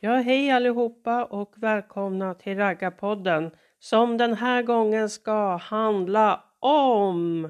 Ja, 0.00 0.16
hej 0.16 0.50
allihopa 0.50 1.24
och 1.24 1.54
välkomna 1.56 2.34
till 2.34 2.56
Raggarpodden 2.56 3.50
som 3.78 4.16
den 4.16 4.34
här 4.34 4.62
gången 4.62 5.08
ska 5.10 5.56
handla 5.56 6.44
om 6.60 7.48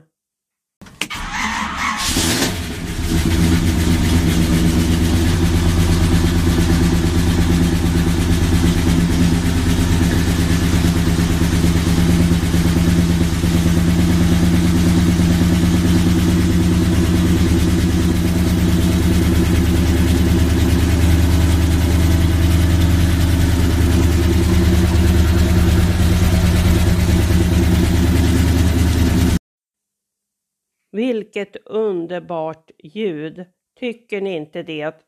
Vilket 30.98 31.56
underbart 31.64 32.70
ljud! 32.78 33.44
Tycker 33.78 34.20
ni 34.20 34.36
inte 34.36 34.62
det? 34.62 35.06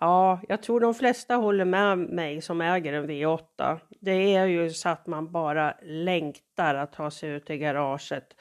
Ja, 0.00 0.40
jag 0.48 0.62
tror 0.62 0.80
de 0.80 0.94
flesta 0.94 1.34
håller 1.34 1.64
med 1.64 1.98
mig 1.98 2.40
som 2.40 2.60
äger 2.60 2.92
en 2.92 3.10
V8. 3.10 3.78
Det 4.00 4.34
är 4.34 4.46
ju 4.46 4.70
så 4.70 4.88
att 4.88 5.06
man 5.06 5.32
bara 5.32 5.74
längtar 5.82 6.74
att 6.74 6.92
ta 6.92 7.10
sig 7.10 7.30
ut 7.30 7.50
i 7.50 7.58
garaget 7.58 8.36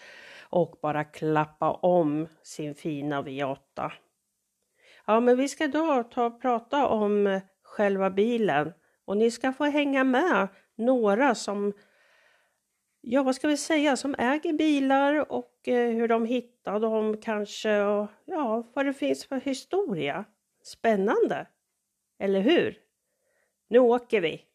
och 0.49 0.75
bara 0.81 1.03
klappa 1.03 1.71
om 1.71 2.27
sin 2.43 2.75
fina 2.75 3.21
V8. 3.21 3.91
Ja, 5.05 5.19
men 5.19 5.37
vi 5.37 5.47
ska 5.47 5.67
då 5.67 6.03
ta 6.03 6.25
och 6.25 6.41
prata 6.41 6.87
om 6.87 7.39
själva 7.63 8.09
bilen 8.09 8.73
och 9.05 9.17
ni 9.17 9.31
ska 9.31 9.53
få 9.53 9.65
hänga 9.65 10.03
med 10.03 10.47
några 10.75 11.35
som 11.35 11.73
ja, 13.01 13.23
vad 13.23 13.35
ska 13.35 13.47
vi 13.47 13.57
säga, 13.57 13.97
som 13.97 14.15
äger 14.17 14.53
bilar 14.53 15.31
och 15.31 15.67
eh, 15.67 15.89
hur 15.89 16.07
de 16.07 16.25
hittar 16.25 16.79
dem 16.79 17.17
kanske 17.21 17.81
och 17.81 18.07
ja, 18.25 18.71
vad 18.75 18.85
det 18.85 18.93
finns 18.93 19.25
för 19.25 19.39
historia. 19.39 20.25
Spännande, 20.63 21.47
eller 22.19 22.41
hur? 22.41 22.77
Nu 23.69 23.79
åker 23.79 24.21
vi! 24.21 24.45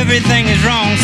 Everything 0.00 0.51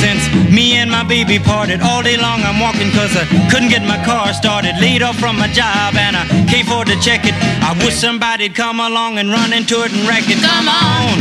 since 0.03 0.23
me 0.57 0.77
and 0.81 0.91
my 0.91 1.03
baby 1.03 1.39
parted. 1.39 1.81
All 1.83 2.03
day 2.03 2.17
long 2.17 2.41
I'm 2.49 2.59
walking 2.67 2.91
cause 2.99 3.13
I 3.17 3.25
couldn't 3.51 3.71
get 3.75 3.83
my 3.95 3.99
car 4.05 4.33
started. 4.33 4.73
Laid 4.81 5.03
off 5.03 5.17
from 5.25 5.37
my 5.43 5.49
job 5.61 5.91
and 6.05 6.15
I 6.17 6.25
can't 6.51 6.67
afford 6.67 6.87
to 6.93 6.97
check 7.07 7.23
it. 7.31 7.35
I 7.69 7.71
wish 7.85 7.97
somebody'd 8.07 8.55
come 8.55 8.79
along 8.81 9.19
and 9.19 9.29
run 9.31 9.53
into 9.53 9.77
it 9.85 9.91
and 9.97 10.03
wreck 10.09 10.27
it. 10.35 10.39
Come 10.51 10.69
on! 10.69 11.17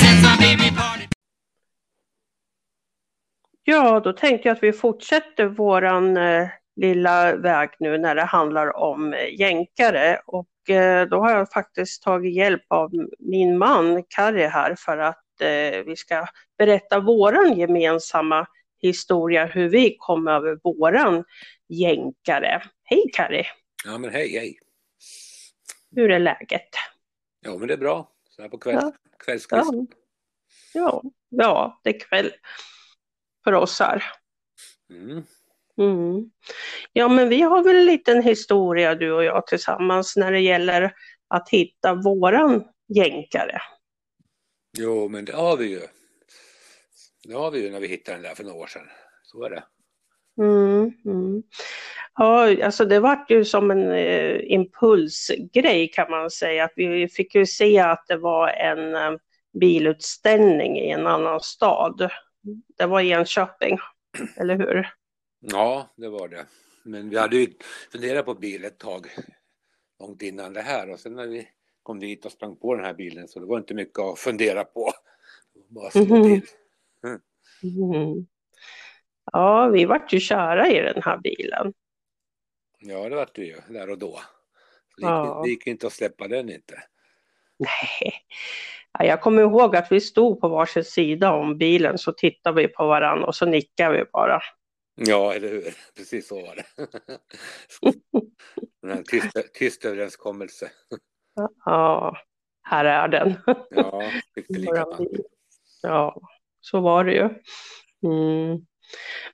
Since 0.00 0.20
my 0.28 0.36
baby 0.46 0.70
parted. 0.76 1.08
Ja, 3.64 4.00
då 4.00 4.12
tänkte 4.12 4.48
jag 4.48 4.56
att 4.56 4.62
vi 4.62 4.72
fortsätter 4.72 5.46
våran 5.46 6.16
eh, 6.16 6.48
lilla 6.76 7.36
väg 7.36 7.70
nu 7.78 7.98
när 7.98 8.14
det 8.14 8.24
handlar 8.24 8.76
om 8.76 9.14
eh, 9.14 9.40
jänkare 9.40 10.20
och 10.26 10.70
eh, 10.70 11.08
då 11.08 11.20
har 11.20 11.30
jag 11.30 11.50
faktiskt 11.50 12.02
tagit 12.02 12.34
hjälp 12.34 12.62
av 12.68 12.90
min 13.18 13.58
man 13.58 14.02
Kari 14.08 14.46
här 14.46 14.74
för 14.78 14.98
att 14.98 15.22
vi 15.86 15.96
ska 15.96 16.26
berätta 16.58 17.00
våran 17.00 17.58
gemensamma 17.58 18.46
historia 18.82 19.44
hur 19.46 19.68
vi 19.68 19.96
kom 19.98 20.28
över 20.28 20.58
våran 20.62 21.24
jänkare. 21.68 22.62
Hej 22.84 23.02
Kari! 23.12 23.44
Ja 23.84 23.98
men 23.98 24.10
hej 24.10 24.38
hej! 24.38 24.58
Hur 25.96 26.10
är 26.10 26.18
läget? 26.18 26.68
Ja 27.40 27.56
men 27.58 27.68
det 27.68 27.74
är 27.74 27.78
bra. 27.78 28.10
Så 28.28 28.42
här 28.42 28.48
på 28.48 28.58
kväll, 28.58 28.78
Ja. 28.82 28.92
kvällskvisten. 29.24 29.86
Ja, 30.74 31.02
ja, 31.28 31.80
det 31.84 31.90
är 31.96 32.00
kväll 32.00 32.32
för 33.44 33.52
oss 33.52 33.80
här. 33.80 34.04
Mm. 34.90 35.22
Mm. 35.78 36.30
Ja, 36.92 37.08
men 37.08 37.28
vi 37.28 37.40
har 37.42 37.64
väl 37.64 37.76
en 37.76 37.86
liten 37.86 38.22
historia 38.22 38.94
du 38.94 39.12
och 39.12 39.24
jag 39.24 39.46
tillsammans 39.46 40.16
när 40.16 40.32
det 40.32 40.40
gäller 40.40 40.94
att 41.28 41.48
hitta 41.48 41.94
våran 41.94 42.64
jänkare. 42.88 43.60
Jo 44.78 45.08
men 45.08 45.24
det 45.24 45.32
har 45.32 45.56
vi 45.56 45.66
ju. 45.66 45.80
Det 47.24 47.34
har 47.34 47.50
vi 47.50 47.62
ju 47.62 47.70
när 47.70 47.80
vi 47.80 47.86
hittade 47.86 48.16
den 48.16 48.22
där 48.22 48.34
för 48.34 48.44
några 48.44 48.58
år 48.58 48.66
sedan. 48.66 48.88
Så 49.22 49.44
är 49.44 49.50
det. 49.50 49.64
Mm, 50.38 50.92
mm. 51.04 51.42
Ja, 52.14 52.64
alltså 52.64 52.84
det 52.84 53.00
vart 53.00 53.30
ju 53.30 53.44
som 53.44 53.70
en 53.70 53.90
eh, 53.90 54.52
impulsgrej 54.52 55.88
kan 55.88 56.10
man 56.10 56.30
säga. 56.30 56.64
Att 56.64 56.72
vi 56.76 57.08
fick 57.08 57.34
ju 57.34 57.46
se 57.46 57.78
att 57.78 58.04
det 58.08 58.16
var 58.16 58.48
en 58.48 58.94
eh, 58.94 59.20
bilutställning 59.60 60.78
i 60.78 60.90
en 60.90 61.06
annan 61.06 61.40
stad. 61.40 62.10
Det 62.78 62.86
var 62.86 63.00
i 63.00 63.10
Enköping, 63.10 63.78
eller 64.36 64.58
hur? 64.58 64.88
Ja 65.40 65.90
det 65.96 66.08
var 66.08 66.28
det. 66.28 66.46
Men 66.84 67.10
vi 67.10 67.18
hade 67.18 67.36
ju 67.36 67.52
funderat 67.92 68.24
på 68.24 68.34
bil 68.34 68.64
ett 68.64 68.78
tag. 68.78 69.06
Långt 70.00 70.22
innan 70.22 70.52
det 70.52 70.62
här 70.62 70.90
och 70.90 71.00
sen 71.00 71.14
när 71.14 71.26
vi 71.26 71.48
kom 71.90 72.00
dit 72.00 72.24
och 72.26 72.32
sprang 72.32 72.56
på 72.56 72.74
den 72.74 72.84
här 72.84 72.94
bilen 72.94 73.28
så 73.28 73.40
det 73.40 73.46
var 73.46 73.58
inte 73.58 73.74
mycket 73.74 73.98
att 73.98 74.18
fundera 74.18 74.64
på. 74.64 74.92
Bara 75.68 75.90
slå 75.90 76.04
till. 76.04 76.40
Mm. 77.62 78.26
Ja, 79.32 79.68
vi 79.68 79.84
vart 79.84 80.12
ju 80.12 80.20
kära 80.20 80.68
i 80.70 80.80
den 80.80 81.02
här 81.02 81.18
bilen. 81.18 81.72
Ja 82.78 83.08
det 83.08 83.16
var 83.16 83.28
det 83.34 83.42
ju 83.44 83.56
där 83.68 83.90
och 83.90 83.98
då. 83.98 84.20
Det 84.96 85.02
gick, 85.02 85.10
Ja. 85.10 85.40
det 85.44 85.50
gick 85.50 85.66
inte 85.66 85.86
att 85.86 85.92
släppa 85.92 86.28
den 86.28 86.50
inte. 86.50 86.82
Nej. 87.58 88.12
Ja, 88.98 89.04
Jag 89.04 89.20
kommer 89.20 89.42
ihåg 89.42 89.76
att 89.76 89.92
vi 89.92 90.00
stod 90.00 90.40
på 90.40 90.48
varsin 90.48 90.84
sida 90.84 91.32
om 91.32 91.58
bilen 91.58 91.98
så 91.98 92.12
tittade 92.12 92.62
vi 92.62 92.68
på 92.68 92.86
varandra 92.86 93.26
och 93.26 93.34
så 93.34 93.46
nickade 93.46 93.98
vi 93.98 94.04
bara. 94.12 94.40
Ja, 94.94 95.34
eller 95.34 95.48
hur? 95.48 95.74
Precis 95.96 96.28
så 96.28 96.34
var 96.42 96.54
det. 96.56 96.64
En 98.92 99.04
tyst, 99.04 99.54
tyst 99.54 99.84
överenskommelse. 99.84 100.70
Ja, 101.64 102.16
här 102.62 102.84
är 102.84 103.08
den. 103.08 103.34
Ja. 103.70 104.02
Ja, 105.82 106.20
så 106.60 106.80
var 106.80 107.04
det 107.04 107.12
ju. 107.12 107.28
Mm. 108.02 108.66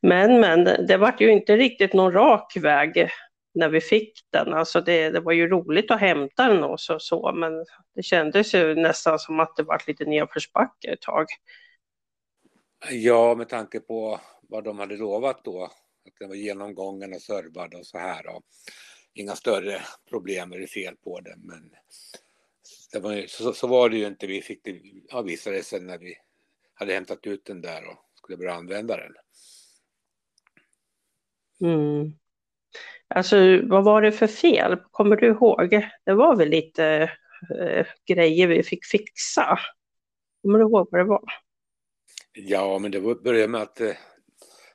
Men, 0.00 0.40
men 0.40 0.86
det 0.86 0.96
vart 0.96 1.20
ju 1.20 1.32
inte 1.32 1.56
riktigt 1.56 1.92
någon 1.92 2.12
rak 2.12 2.56
väg 2.56 3.10
när 3.54 3.68
vi 3.68 3.80
fick 3.80 4.12
den. 4.30 4.54
Alltså 4.54 4.80
det, 4.80 5.10
det 5.10 5.20
var 5.20 5.32
ju 5.32 5.48
roligt 5.48 5.90
att 5.90 6.00
hämta 6.00 6.48
den 6.48 6.64
och 6.64 6.80
så, 6.80 6.98
så, 6.98 7.32
men 7.32 7.64
det 7.94 8.02
kändes 8.02 8.54
ju 8.54 8.74
nästan 8.74 9.18
som 9.18 9.40
att 9.40 9.56
det 9.56 9.62
vart 9.62 9.86
lite 9.86 10.04
nedförsbacke 10.04 10.92
ett 10.92 11.00
tag. 11.00 11.26
Ja, 12.90 13.34
med 13.34 13.48
tanke 13.48 13.80
på 13.80 14.20
vad 14.48 14.64
de 14.64 14.78
hade 14.78 14.96
lovat 14.96 15.44
då. 15.44 15.64
Att 15.64 15.72
den 16.20 16.28
var 16.28 16.36
genomgången 16.36 17.14
och 17.14 17.22
servad 17.22 17.74
och 17.74 17.86
så 17.86 17.98
här. 17.98 18.26
Och 18.36 18.42
inga 19.16 19.36
större 19.36 19.80
problem 20.08 20.52
eller 20.52 20.66
fel 20.66 20.96
på 20.96 21.20
den. 21.20 21.40
Men 21.40 21.70
det 22.92 22.98
var, 22.98 23.26
så, 23.26 23.52
så 23.52 23.66
var 23.66 23.88
det 23.88 23.96
ju 23.96 24.06
inte. 24.06 24.26
Vi 24.26 24.42
fick 24.42 24.64
det 24.64 24.80
ja, 25.08 25.22
visade 25.22 25.56
det 25.56 25.62
sig 25.62 25.80
när 25.80 25.98
vi 25.98 26.14
hade 26.74 26.92
hämtat 26.92 27.26
ut 27.26 27.44
den 27.44 27.60
där 27.60 27.88
och 27.88 27.96
skulle 28.14 28.38
börja 28.38 28.54
använda 28.54 28.96
den. 28.96 29.12
Mm. 31.60 32.12
Alltså 33.08 33.36
vad 33.62 33.84
var 33.84 34.02
det 34.02 34.12
för 34.12 34.26
fel? 34.26 34.76
Kommer 34.90 35.16
du 35.16 35.26
ihåg? 35.26 35.70
Det 36.04 36.14
var 36.14 36.36
väl 36.36 36.48
lite 36.48 37.10
eh, 37.58 37.86
grejer 38.06 38.46
vi 38.46 38.62
fick 38.62 38.84
fixa. 38.84 39.58
Kommer 40.42 40.58
du 40.58 40.64
ihåg 40.64 40.88
vad 40.90 41.00
det 41.00 41.04
var? 41.04 41.32
Ja, 42.32 42.78
men 42.78 42.90
det 42.90 43.00
började 43.00 43.48
med 43.48 43.62
att 43.62 43.80
eh, 43.80 43.96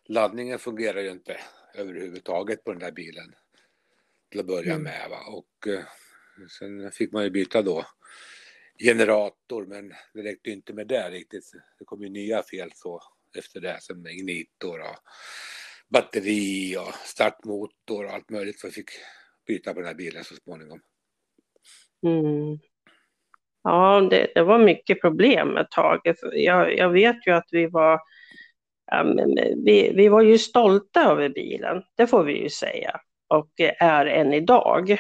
laddningen 0.06 0.60
fungerar 0.60 1.02
ju 1.02 1.12
inte 1.12 1.38
överhuvudtaget 1.76 2.64
på 2.64 2.72
den 2.72 2.80
där 2.80 2.92
bilen. 2.92 3.36
Till 4.32 4.40
att 4.40 4.48
börja 4.48 4.72
Mm. 4.74 4.84
med. 4.84 5.10
Va? 5.10 5.18
Och 5.28 5.68
eh, 5.68 5.84
sen 6.60 6.92
fick 6.92 7.12
man 7.12 7.24
ju 7.24 7.30
byta 7.30 7.62
då 7.62 7.86
generator, 8.84 9.66
men 9.66 9.94
det 10.14 10.22
räckte 10.24 10.50
inte 10.50 10.74
med 10.74 10.88
det 10.88 11.10
riktigt. 11.10 11.52
Det 11.80 11.86
kom 11.86 12.02
ju 12.02 12.10
nya 12.10 12.44
fel 12.44 12.70
så 12.74 13.02
efter 13.38 13.60
det, 13.62 13.78
som 13.82 14.08
ignitor 14.08 14.80
och 14.80 14.96
batteri 15.90 16.78
och 16.78 16.94
startmotor 16.94 18.06
och 18.06 18.12
allt 18.14 18.30
möjligt. 18.30 18.60
Så 18.60 18.68
vi 18.68 18.74
fick 18.74 18.90
byta 19.48 19.74
på 19.74 19.80
den 19.80 19.88
här 19.88 19.96
bilen 19.96 20.24
så 20.24 20.36
småningom. 20.36 20.82
Mm. 22.06 22.60
Ja, 23.64 24.08
det, 24.10 24.32
det 24.36 24.44
var 24.44 24.60
mycket 24.60 25.02
problem 25.02 25.58
ett 25.58 25.72
tag. 25.72 26.00
Jag, 26.34 26.78
jag 26.78 26.90
vet 26.90 27.28
ju 27.28 27.32
att 27.32 27.48
vi 27.52 27.68
var, 27.68 28.00
men 28.92 29.36
vi, 29.66 29.94
vi 29.96 30.08
var 30.08 30.22
ju 30.22 30.38
stolta 30.38 31.12
över 31.12 31.30
bilen, 31.30 31.84
det 31.98 32.08
får 32.08 32.24
vi 32.24 32.34
ju 32.44 32.50
säga, 32.50 33.02
och 33.32 33.60
är 33.80 34.06
än 34.06 34.34
idag. 34.34 34.98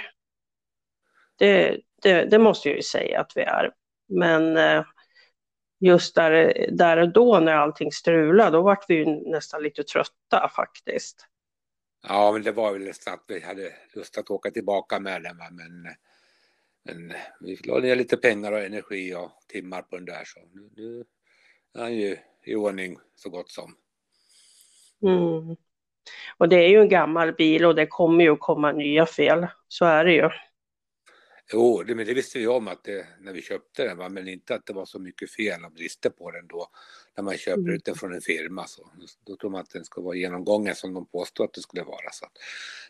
Det, 1.37 1.81
det, 2.01 2.25
det 2.25 2.39
måste 2.39 2.69
jag 2.69 2.75
ju 2.75 2.83
säga 2.83 3.19
att 3.19 3.31
vi 3.35 3.41
är. 3.41 3.71
Men 4.07 4.57
eh, 4.57 4.85
just 5.79 6.15
där, 6.15 6.65
där 6.71 6.97
och 6.97 7.13
då 7.13 7.39
när 7.39 7.53
allting 7.53 7.91
strulade, 7.91 8.57
då 8.57 8.61
vart 8.61 8.85
vi 8.89 8.95
ju 8.95 9.05
nästan 9.05 9.63
lite 9.63 9.83
trötta 9.83 10.51
faktiskt. 10.55 11.27
Ja, 12.07 12.31
men 12.31 12.43
det 12.43 12.51
var 12.51 12.73
väl 12.73 12.93
så 12.93 13.09
att 13.09 13.23
vi 13.27 13.39
hade 13.39 13.73
lust 13.93 14.17
att 14.17 14.29
åka 14.29 14.51
tillbaka 14.51 14.99
med 14.99 15.23
den. 15.23 15.37
Men, 15.37 15.95
men 16.83 17.13
vi 17.39 17.55
la 17.63 17.79
ner 17.79 17.95
lite 17.95 18.17
pengar 18.17 18.51
och 18.51 18.61
energi 18.61 19.15
och 19.15 19.31
timmar 19.47 19.81
på 19.81 19.95
den 19.95 20.05
där. 20.05 20.23
Så 20.25 20.39
nu, 20.53 20.69
nu 20.75 21.05
är 21.73 21.81
han 21.81 21.95
ju 21.95 22.17
i 22.43 22.55
ordning 22.55 22.97
så 23.15 23.29
gott 23.29 23.49
som. 23.49 23.75
Mm. 25.01 25.55
Och 26.37 26.49
det 26.49 26.55
är 26.55 26.69
ju 26.69 26.81
en 26.81 26.89
gammal 26.89 27.33
bil 27.33 27.65
och 27.65 27.75
det 27.75 27.87
kommer 27.87 28.23
ju 28.23 28.29
att 28.29 28.39
komma 28.39 28.71
nya 28.71 29.05
fel. 29.05 29.47
Så 29.67 29.85
är 29.85 30.05
det 30.05 30.13
ju. 30.13 30.29
Jo, 31.53 31.83
det, 31.83 31.95
men 31.95 32.05
det 32.05 32.13
visste 32.13 32.39
vi 32.39 32.47
om 32.47 32.67
att 32.67 32.83
det, 32.83 33.05
när 33.19 33.33
vi 33.33 33.41
köpte 33.41 33.83
den, 33.83 33.97
va? 33.97 34.09
men 34.09 34.27
inte 34.27 34.55
att 34.55 34.65
det 34.65 34.73
var 34.73 34.85
så 34.85 34.99
mycket 34.99 35.31
fel 35.31 35.65
och 35.65 35.71
brister 35.71 36.09
på 36.09 36.31
den 36.31 36.47
då. 36.47 36.67
När 37.17 37.23
man 37.23 37.37
köper 37.37 37.61
mm. 37.61 37.75
ut 37.75 37.85
den 37.85 37.95
från 37.95 38.13
en 38.13 38.21
firma 38.21 38.67
så 38.67 38.87
då 39.25 39.35
tror 39.35 39.49
man 39.49 39.61
att 39.61 39.69
den 39.69 39.85
ska 39.85 40.01
vara 40.01 40.15
genomgången 40.15 40.75
som 40.75 40.93
de 40.93 41.05
påstår 41.05 41.45
att 41.45 41.53
det 41.53 41.61
skulle 41.61 41.83
vara. 41.83 42.11
Så 42.11 42.25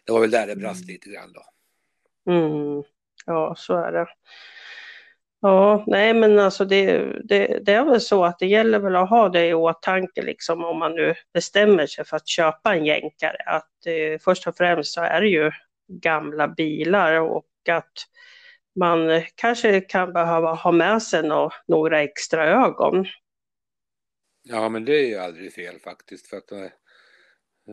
det 0.06 0.12
var 0.12 0.20
väl 0.20 0.32
där 0.32 0.48
det 0.48 0.56
brast 0.56 0.84
mm. 0.84 0.94
lite 0.94 1.10
grann 1.10 1.34
då. 1.34 1.44
Mm. 2.32 2.84
Ja, 3.26 3.56
så 3.58 3.76
är 3.76 3.92
det. 3.92 4.08
Ja, 5.44 5.84
nej 5.88 6.14
men 6.14 6.40
alltså 6.40 6.66
det, 6.66 6.98
det, 7.24 7.60
det, 7.66 7.74
är 7.74 7.86
väl 7.86 8.02
så 8.02 8.26
att 8.26 8.40
det 8.40 8.46
gäller 8.46 8.80
väl 8.80 8.96
att 8.96 9.10
ha 9.10 9.30
det 9.30 9.48
i 9.48 9.54
åtanke 9.54 10.22
liksom 10.22 10.64
om 10.64 10.80
man 10.80 10.96
nu 10.96 11.16
bestämmer 11.34 11.88
sig 11.88 12.06
för 12.06 12.18
att 12.18 12.28
köpa 12.28 12.76
en 12.76 12.86
jänkare. 12.86 13.38
Att 13.46 13.86
eh, 13.86 14.20
först 14.20 14.48
och 14.48 14.58
främst 14.58 14.94
så 14.94 15.02
är 15.02 15.22
det 15.22 15.28
ju 15.28 15.52
gamla 15.88 16.48
bilar 16.48 17.20
och 17.20 17.46
att 17.70 17.92
man 18.80 19.22
kanske 19.36 19.82
kan 19.82 20.14
behöva 20.14 20.54
ha 20.54 20.72
med 20.72 21.04
sig 21.04 21.24
no 21.24 21.50
några 21.68 22.02
extra 22.02 22.66
ögon. 22.66 23.06
Ja, 24.44 24.70
men 24.70 24.86
det 24.86 24.96
är 24.96 25.08
ju 25.08 25.18
aldrig 25.18 25.54
fel 25.54 25.80
faktiskt. 25.80 26.28
För, 26.28 26.38
att, 26.38 26.52
eh, 26.52 26.68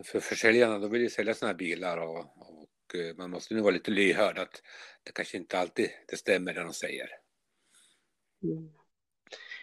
för 0.05 0.21
försäljarna, 0.21 0.79
de 0.79 0.91
vill 0.91 1.03
ju 1.03 1.11
sälja 1.11 1.35
sådana 1.35 1.53
här 1.53 1.59
bilar 1.59 1.99
och, 1.99 2.19
och 2.19 2.95
eh, 2.95 3.17
man 3.17 3.31
måste 3.31 3.55
nu 3.55 3.61
vara 3.61 3.73
lite 3.73 3.91
lyhörd 3.91 4.39
att 4.39 4.63
det 5.05 5.13
kanske 5.13 5.37
inte 5.37 5.59
alltid 5.59 5.91
det 6.09 6.17
stämmer 6.17 6.55
det 6.55 6.61
de 6.61 6.73
säger. 6.73 7.09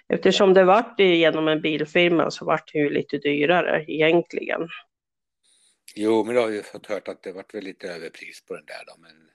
Eftersom 0.07 0.53
det 0.53 0.63
vart 0.63 0.99
genom 0.99 1.47
en 1.47 1.61
bilfirma 1.61 2.31
så 2.31 2.45
vart 2.45 2.73
det 2.73 2.79
ju 2.79 2.89
lite 2.89 3.17
dyrare 3.17 3.85
egentligen. 3.87 4.67
Jo, 5.95 6.23
men 6.23 6.35
då 6.35 6.41
har 6.41 6.49
ju 6.49 6.63
fått 6.63 6.87
hört 6.87 7.07
att 7.07 7.23
det 7.23 7.31
vart 7.31 7.53
väl 7.53 7.63
lite 7.63 7.87
överpris 7.87 8.45
på 8.45 8.53
den 8.53 8.65
där 8.65 8.83
då, 8.87 9.01
men 9.01 9.29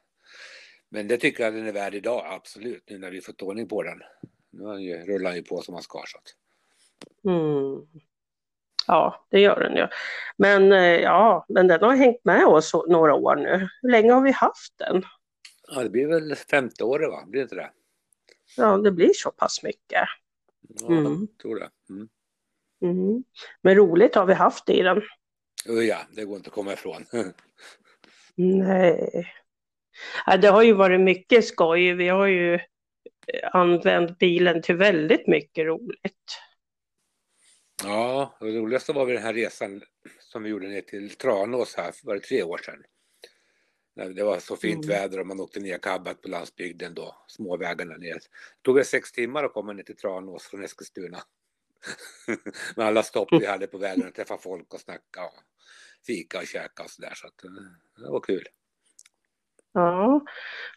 men 0.92 1.08
det 1.08 1.16
tycker 1.16 1.44
jag 1.44 1.54
den 1.54 1.66
är 1.66 1.72
värd 1.72 1.94
idag, 1.94 2.26
absolut, 2.26 2.90
nu 2.90 2.98
när 2.98 3.10
vi 3.10 3.20
fått 3.20 3.42
ordning 3.42 3.69
på 3.69 3.82
den. 3.82 4.02
Nu 4.50 4.81
ju, 4.81 5.04
rullar 5.04 5.34
ju 5.34 5.42
på 5.42 5.62
som 5.62 5.72
man 5.75 5.82
ska. 5.82 6.02
Så 6.06 6.19
att. 6.19 6.34
Mm. 7.25 7.87
Ja, 8.87 9.26
det 9.31 9.40
gör 9.40 9.60
den 9.60 9.76
ju. 9.76 9.87
Men 10.37 10.72
eh, 10.72 11.00
ja, 11.00 11.46
men 11.48 11.69
den 11.69 11.82
har 11.82 11.96
hängt 11.96 12.25
med 12.25 12.46
oss 12.46 12.72
några 12.88 13.14
år 13.14 13.37
nu. 13.37 13.69
Hur 13.82 13.90
länge 13.90 14.12
har 14.12 14.22
vi 14.22 14.32
haft 14.32 14.78
den? 14.78 15.02
Ja, 15.69 15.82
det 15.82 15.90
blir 15.90 16.06
väl 16.06 16.37
femte 16.37 16.84
året, 16.84 17.10
va? 17.10 17.25
Blir 17.26 17.40
det 17.40 17.42
inte 17.42 17.54
det? 17.54 17.70
Ja, 18.56 18.76
det 18.76 18.93
blir 18.93 19.12
så 19.12 19.31
pass 19.31 19.62
mycket. 19.62 20.08
Ja, 20.69 20.87
mm. 20.87 21.05
jag 21.05 21.38
tror 21.43 21.58
det. 21.58 21.70
Mm. 21.91 22.08
Mm. 22.82 23.25
Men 23.62 23.75
roligt 23.75 24.14
har 24.14 24.26
vi 24.26 24.35
haft 24.35 24.69
i 24.69 24.82
den. 24.82 25.02
Ja, 25.64 25.99
det 26.12 26.25
går 26.25 26.37
inte 26.37 26.49
att 26.49 26.55
komma 26.55 26.73
ifrån. 26.73 27.06
Nej. 28.35 29.32
Ja, 30.26 30.37
det 30.37 30.49
har 30.49 30.62
ju 30.62 30.73
varit 30.73 31.00
mycket 31.00 31.44
skoj. 31.44 31.93
Vi 31.93 32.08
har 32.08 32.26
ju 32.26 32.55
eh, 32.55 32.61
använt 33.52 34.19
bilen 34.19 34.62
till 34.62 34.76
väldigt 34.76 35.26
mycket 35.26 35.67
roligt. 35.67 36.41
Ja, 37.85 38.37
det 38.41 38.47
roligaste 38.47 38.93
var 38.93 39.06
väl 39.06 39.14
den 39.14 39.25
här 39.25 39.35
resan 39.35 39.82
som 40.19 40.43
vi 40.43 40.50
gjorde 40.50 40.69
ner 40.69 40.81
till 40.81 41.11
Tranås 41.11 41.75
här, 41.76 41.94
var 42.02 42.14
det 42.14 42.20
tre 42.20 42.43
år 42.43 42.58
sedan. 42.58 42.82
Det 43.94 44.22
var 44.22 44.38
så 44.38 44.56
fint 44.56 44.84
mm. 44.84 44.96
väder 44.96 45.20
och 45.20 45.26
man 45.26 45.40
åkte 45.40 45.60
ner 45.60 45.78
kabbat 45.78 46.22
på 46.22 46.28
landsbygden 46.28 46.94
då, 46.94 47.25
småvägarna 47.26 47.96
ner. 47.96 48.14
Det 48.14 48.20
tog 48.62 48.75
väl 48.75 48.84
sex 48.84 49.12
timmar 49.12 49.44
att 49.44 49.52
komma 49.52 49.72
ner 49.72 49.82
till 49.82 49.96
Tranås 49.96 50.46
från 50.46 50.64
Eskilstuna. 50.64 51.19
Med 52.76 52.87
alla 52.87 53.02
stopp 53.02 53.28
vi 53.32 53.46
hade 53.46 53.66
på 53.66 53.78
vägen 53.78 54.08
och 54.08 54.14
träffa 54.14 54.38
folk 54.38 54.75
och 54.75 54.81
snacka 54.81 55.25
och 55.25 55.38
fika 56.06 56.38
och 56.38 56.46
käka 56.46 56.82
och 56.82 56.90
sådär. 56.90 57.12
Så 57.14 57.26
att 57.26 57.44
eh, 57.44 57.50
det 58.04 58.10
var 58.10 58.20
kul. 58.20 58.44
Ja. 59.72 60.20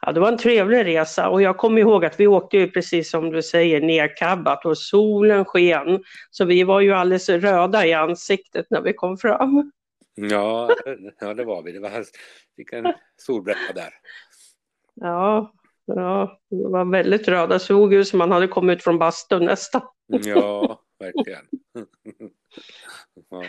ja, 0.01 0.11
det 0.11 0.19
var 0.19 0.31
en 0.31 0.37
trevlig 0.37 0.85
resa 0.85 1.29
och 1.29 1.41
jag 1.41 1.57
kommer 1.57 1.81
ihåg 1.81 2.05
att 2.05 2.19
vi 2.19 2.27
åkte 2.27 2.57
ju 2.57 2.71
precis 2.71 3.11
som 3.11 3.31
du 3.31 3.41
säger 3.41 3.81
nerkabbat 3.81 4.65
och 4.65 4.77
solen 4.77 5.45
sken. 5.45 6.03
Så 6.31 6.45
vi 6.45 6.63
var 6.63 6.81
ju 6.81 6.91
alldeles 6.91 7.29
röda 7.29 7.85
i 7.85 7.93
ansiktet 7.93 8.65
när 8.69 8.81
vi 8.81 8.93
kom 8.93 9.17
fram. 9.17 9.71
Ja, 10.15 10.75
ja 11.19 11.33
det 11.33 11.43
var 11.43 11.63
vi. 11.63 11.71
Det 11.71 11.79
var, 11.79 12.05
fick 12.55 12.73
en 12.73 12.93
solbränna 13.17 13.73
där. 13.75 13.93
Ja, 14.93 15.53
ja, 15.85 16.39
det 16.49 16.67
var 16.69 16.91
väldigt 16.91 17.27
röda. 17.27 17.59
Såg 17.59 17.93
ut 17.93 18.07
som 18.07 18.19
man 18.19 18.31
hade 18.31 18.47
kommit 18.47 18.77
ut 18.77 18.83
från 18.83 18.99
bastun 18.99 19.45
nästan. 19.45 19.81
Ja, 20.07 20.81
verkligen. 20.99 21.45
Ja. 23.29 23.43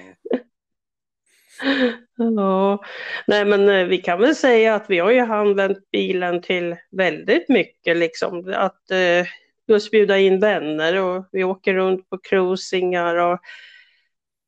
Ja, 2.17 2.85
nej 3.27 3.45
men 3.45 3.69
eh, 3.69 3.87
vi 3.87 3.99
kan 3.99 4.21
väl 4.21 4.35
säga 4.35 4.75
att 4.75 4.91
vi 4.91 4.99
har 4.99 5.11
ju 5.11 5.19
använt 5.19 5.91
bilen 5.91 6.43
till 6.43 6.77
väldigt 6.91 7.49
mycket 7.49 7.97
liksom 7.97 8.55
att 8.57 8.91
eh, 8.91 9.27
just 9.67 9.91
bjuda 9.91 10.19
in 10.19 10.41
vänner 10.41 11.03
och 11.03 11.29
vi 11.33 11.45
åker 11.45 11.75
runt 11.75 12.11
på 12.11 12.19
cruisingar 12.19 13.17
och 13.17 13.39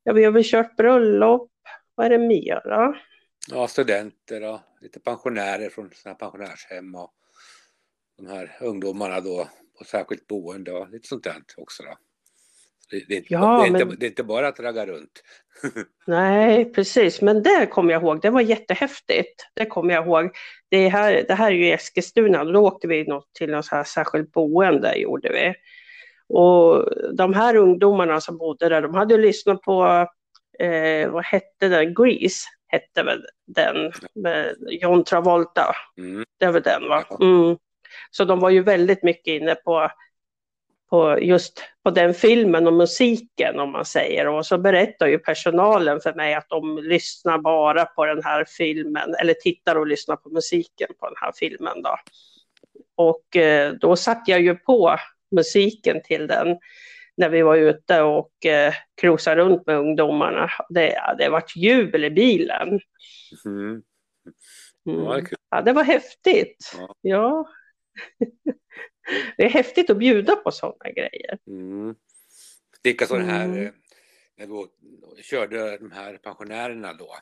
ja, 0.03 0.13
vi 0.13 0.25
har 0.25 0.33
väl 0.33 0.45
kört 0.45 0.77
bröllop. 0.77 1.51
Vad 1.97 2.07
är 2.07 2.11
det 2.11 2.19
mer 2.19 2.61
då? 2.65 2.97
Ja, 3.49 3.69
studenter 3.69 4.43
och 4.43 4.61
lite 4.81 5.01
pensionärer 5.01 5.71
från 5.71 5.91
sina 5.91 6.15
pensionärshem 6.15 6.95
och 6.95 7.11
de 8.17 8.27
här 8.27 8.57
ungdomarna 8.61 9.21
då 9.21 9.49
på 9.79 9.85
särskilt 9.85 10.27
boende 10.27 10.73
och 10.73 10.91
lite 10.91 11.09
sånt 11.09 11.25
där 11.25 11.43
också 11.57 11.83
då. 11.83 11.97
Det, 12.91 13.05
det, 13.09 13.15
är 13.15 13.19
inte, 13.19 13.33
ja, 13.33 13.61
det, 13.61 13.79
är 13.79 13.87
men... 13.87 13.97
det 13.99 14.07
är 14.07 14.11
inte 14.11 14.25
bara 14.25 14.49
att 14.49 14.61
ragga 14.61 14.87
runt. 14.87 15.23
Nej, 16.07 16.73
precis. 16.73 17.23
Men 17.23 17.43
det 17.43 17.67
kommer 17.71 17.93
jag 17.93 18.03
ihåg. 18.03 18.21
Det 18.23 18.31
var 18.31 18.41
jättehäftigt. 18.41 19.47
Det 19.55 19.67
kommer 19.67 19.95
jag 19.95 20.07
ihåg. 20.07 20.31
Det 20.69 20.89
här, 20.89 21.25
det 21.29 21.35
här 21.35 21.53
är 21.53 21.57
ju 21.57 21.73
Eskilstuna. 21.73 22.45
Då 22.45 22.61
åkte 22.61 22.89
vi 22.89 23.07
till 23.33 23.51
något 23.51 23.71
här 23.71 23.85
särskilt 23.85 24.33
boende. 24.33 24.97
Gjorde 24.97 25.33
vi. 25.33 25.55
Och 26.29 26.85
de 27.15 27.35
här 27.35 27.57
ungdomarna 27.57 28.21
som 28.21 28.39
bodde 28.39 28.69
där, 28.69 28.83
de 28.83 28.95
hade 28.95 29.17
lyssnat 29.17 29.63
på, 29.63 30.07
eh, 30.59 31.11
vad 31.11 31.25
hette 31.25 31.69
den, 31.69 31.95
Grease 31.95 32.49
hette 32.67 33.03
väl 33.03 33.25
den, 33.47 33.93
med 34.15 34.55
John 34.69 35.05
Travolta. 35.05 35.75
Mm. 35.99 36.25
Det 36.39 36.47
var 36.47 36.61
den 36.61 36.89
va? 36.89 37.05
Mm. 37.21 37.57
Så 38.11 38.25
de 38.25 38.41
var 38.41 38.51
ju 38.51 38.63
väldigt 38.63 39.03
mycket 39.03 39.33
inne 39.33 39.55
på 39.55 39.91
på 40.91 41.19
just 41.21 41.63
på 41.85 41.91
den 41.91 42.15
filmen 42.15 42.67
och 42.67 42.73
musiken 42.73 43.61
om 43.61 43.73
man 43.73 43.85
säger. 43.85 44.29
Och 44.29 44.47
så 44.47 44.59
berättar 44.59 45.07
ju 45.07 45.19
personalen 45.19 46.01
för 46.01 46.15
mig 46.15 46.35
att 46.35 46.49
de 46.49 46.79
lyssnar 46.79 47.39
bara 47.39 47.85
på 47.85 48.07
den 48.07 48.25
här 48.25 48.45
filmen 48.45 49.15
eller 49.15 49.35
tittar 49.35 49.77
och 49.77 49.87
lyssnar 49.87 50.17
på 50.17 50.29
musiken 50.29 50.89
på 50.99 51.07
den 51.07 51.17
här 51.21 51.33
filmen 51.37 51.83
då. 51.83 51.97
Och 52.97 53.37
eh, 53.37 53.73
då 53.73 53.97
satte 53.97 54.31
jag 54.31 54.41
ju 54.41 54.55
på 54.55 54.97
musiken 55.31 56.03
till 56.03 56.27
den 56.27 56.59
när 57.17 57.29
vi 57.29 57.43
var 57.43 57.57
ute 57.57 58.03
och 58.03 58.47
eh, 58.47 58.75
krosade 59.01 59.43
runt 59.43 59.67
med 59.67 59.79
ungdomarna. 59.79 60.51
Det, 60.69 61.15
det 61.19 61.29
varit 61.29 61.57
jubel 61.57 62.05
i 62.05 62.11
bilen. 62.11 62.81
Mm. 63.45 63.83
Mm. 64.87 65.27
Ja, 65.51 65.63
det 65.63 65.73
var 65.73 65.85
häftigt. 65.85 66.73
Ja. 66.79 66.95
ja. 67.01 67.49
det 69.37 69.45
är 69.45 69.51
häftigt 69.51 69.91
att 69.91 69.99
bjuda 69.99 70.37
på 70.37 70.51
sådana 70.51 70.91
grejer. 70.91 71.39
Mm. 71.47 71.95
Likaså 72.85 73.15
mm. 73.15 73.29
här, 73.29 73.63
eh, 73.63 73.71
när 74.37 74.47
vi 75.17 75.23
körde 75.23 75.79
de 75.79 75.91
här 75.91 76.17
pensionärerna 76.17 76.93
då, 76.93 77.17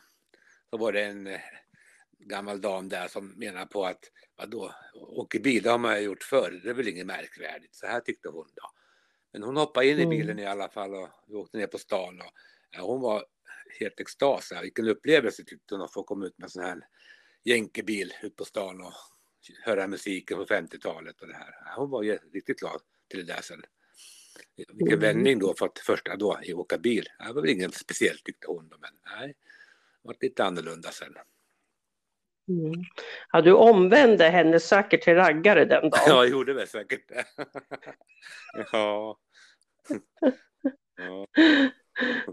så 0.70 0.76
var 0.76 0.92
det 0.92 1.04
en 1.04 1.26
eh, 1.26 1.40
gammal 2.18 2.60
dam 2.60 2.88
där 2.88 3.08
som 3.08 3.28
menar 3.38 3.66
på 3.66 3.84
att 3.84 4.00
vadå, 4.36 4.74
åka 4.94 5.38
bil 5.38 5.62
det 5.62 5.70
har 5.70 5.78
man 5.78 5.96
ju 5.96 6.04
gjort 6.04 6.22
förr, 6.22 6.60
det 6.64 6.70
är 6.70 6.74
väl 6.74 6.88
inget 6.88 7.06
märkvärdigt, 7.06 7.74
så 7.74 7.86
här 7.86 8.00
tyckte 8.00 8.28
hon 8.28 8.46
då. 8.54 8.70
Men 9.34 9.42
hon 9.42 9.56
hoppade 9.56 9.86
in 9.86 9.98
i 9.98 10.06
bilen 10.06 10.30
mm. 10.30 10.44
i 10.44 10.46
alla 10.46 10.68
fall 10.68 10.94
och 10.94 11.08
vi 11.26 11.34
åkte 11.34 11.58
ner 11.58 11.66
på 11.66 11.78
stan 11.78 12.20
och 12.20 12.32
ja, 12.70 12.82
hon 12.82 13.00
var 13.00 13.24
helt 13.80 14.00
extas. 14.00 14.52
Vilken 14.62 14.88
upplevelse 14.88 15.44
tyckte 15.44 15.74
hon 15.74 15.82
att 15.82 15.92
få 15.92 16.02
komma 16.02 16.26
ut 16.26 16.38
med 16.38 16.44
en 16.44 16.50
sån 16.50 16.64
här 16.64 16.86
jänkebil 17.44 18.12
ut 18.22 18.36
på 18.36 18.44
stan 18.44 18.80
och 18.80 18.92
höra 19.64 19.86
musiken 19.86 20.36
på 20.36 20.44
50-talet 20.44 21.20
och 21.20 21.28
det 21.28 21.34
här. 21.34 21.76
Hon 21.76 21.90
var 21.90 22.02
ju 22.02 22.18
riktigt 22.32 22.60
glad 22.60 22.80
till 23.08 23.26
det 23.26 23.32
där 23.32 23.40
sen. 23.42 23.62
Vilken 24.56 24.88
mm. 24.88 25.00
vändning 25.00 25.38
då 25.38 25.54
för 25.54 25.66
att 25.66 25.78
första 25.78 26.16
då 26.16 26.38
i 26.42 26.54
åka 26.54 26.78
bil. 26.78 27.08
Det 27.18 27.32
var 27.32 27.42
väl 27.42 27.50
inget 27.50 27.74
speciellt 27.74 28.24
tyckte 28.24 28.46
hon 28.46 28.68
då, 28.68 28.76
men 28.80 28.90
nej, 29.18 29.28
det 30.02 30.08
var 30.08 30.16
lite 30.20 30.44
annorlunda 30.44 30.90
sen. 30.90 31.14
Mm. 32.48 32.84
Ja, 33.32 33.40
du 33.40 33.52
omvände 33.52 34.24
henne 34.24 34.60
säkert 34.60 35.02
till 35.02 35.14
raggare 35.14 35.64
den 35.64 35.90
dagen. 35.90 35.92
Ja, 36.06 36.24
jag 36.24 36.28
gjorde 36.28 36.54
väl 36.54 36.68
säkert 36.68 37.08
det. 37.08 37.24
ja. 38.72 39.18
Ja. 40.96 41.26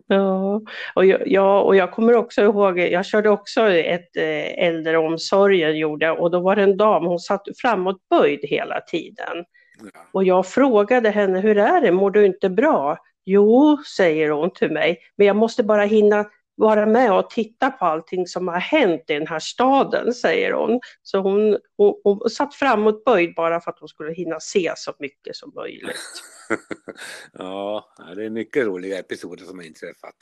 Ja, 0.08 0.62
och 0.96 1.05
jag, 1.05 1.27
ja, 1.27 1.62
och 1.62 1.75
jag 1.75 1.91
kommer 1.91 2.15
också 2.15 2.41
ihåg, 2.41 2.79
jag 2.79 3.05
körde 3.05 3.29
också 3.29 3.70
ett 3.70 4.17
eh, 4.17 4.65
äldreomsorgen 4.67 5.77
gjorde 5.77 6.12
och 6.12 6.31
då 6.31 6.39
var 6.39 6.55
det 6.55 6.63
en 6.63 6.77
dam, 6.77 7.05
hon 7.05 7.20
satt 7.20 7.48
framåtböjd 7.62 8.39
hela 8.43 8.81
tiden. 8.81 9.46
Ja. 9.93 10.00
Och 10.12 10.24
jag 10.24 10.48
frågade 10.48 11.10
henne, 11.10 11.39
hur 11.39 11.58
är 11.58 11.81
det, 11.81 11.91
mår 11.91 12.12
du 12.12 12.25
inte 12.25 12.50
bra? 12.50 12.98
Jo, 13.25 13.77
säger 13.98 14.29
hon 14.29 14.53
till 14.53 14.72
mig, 14.72 15.00
men 15.15 15.27
jag 15.27 15.36
måste 15.36 15.63
bara 15.63 15.84
hinna 15.84 16.25
vara 16.55 16.86
med 16.86 17.13
och 17.13 17.29
titta 17.29 17.72
på 17.72 17.86
allting 17.86 18.27
som 18.27 18.48
har 18.48 18.60
hänt 18.60 19.03
i 19.08 19.13
den 19.13 19.27
här 19.27 19.39
staden, 19.39 20.13
säger 20.13 20.53
hon. 20.53 20.79
Så 21.03 21.20
hon, 21.20 21.58
hon, 21.77 22.01
hon 22.03 22.29
satt 22.29 22.55
framåtböjd 22.55 23.36
bara 23.36 23.62
för 23.62 23.72
att 23.72 23.79
hon 23.79 23.88
skulle 23.88 24.13
hinna 24.13 24.39
se 24.39 24.74
så 24.75 24.93
mycket 25.00 25.36
som 25.36 25.51
möjligt. 25.55 26.24
ja, 27.34 27.93
det 28.15 28.25
är 28.25 28.29
mycket 28.29 28.65
roliga 28.65 29.00
episoder 29.00 29.46
som 29.46 29.58
har 29.58 29.65
inträffat. 29.65 30.15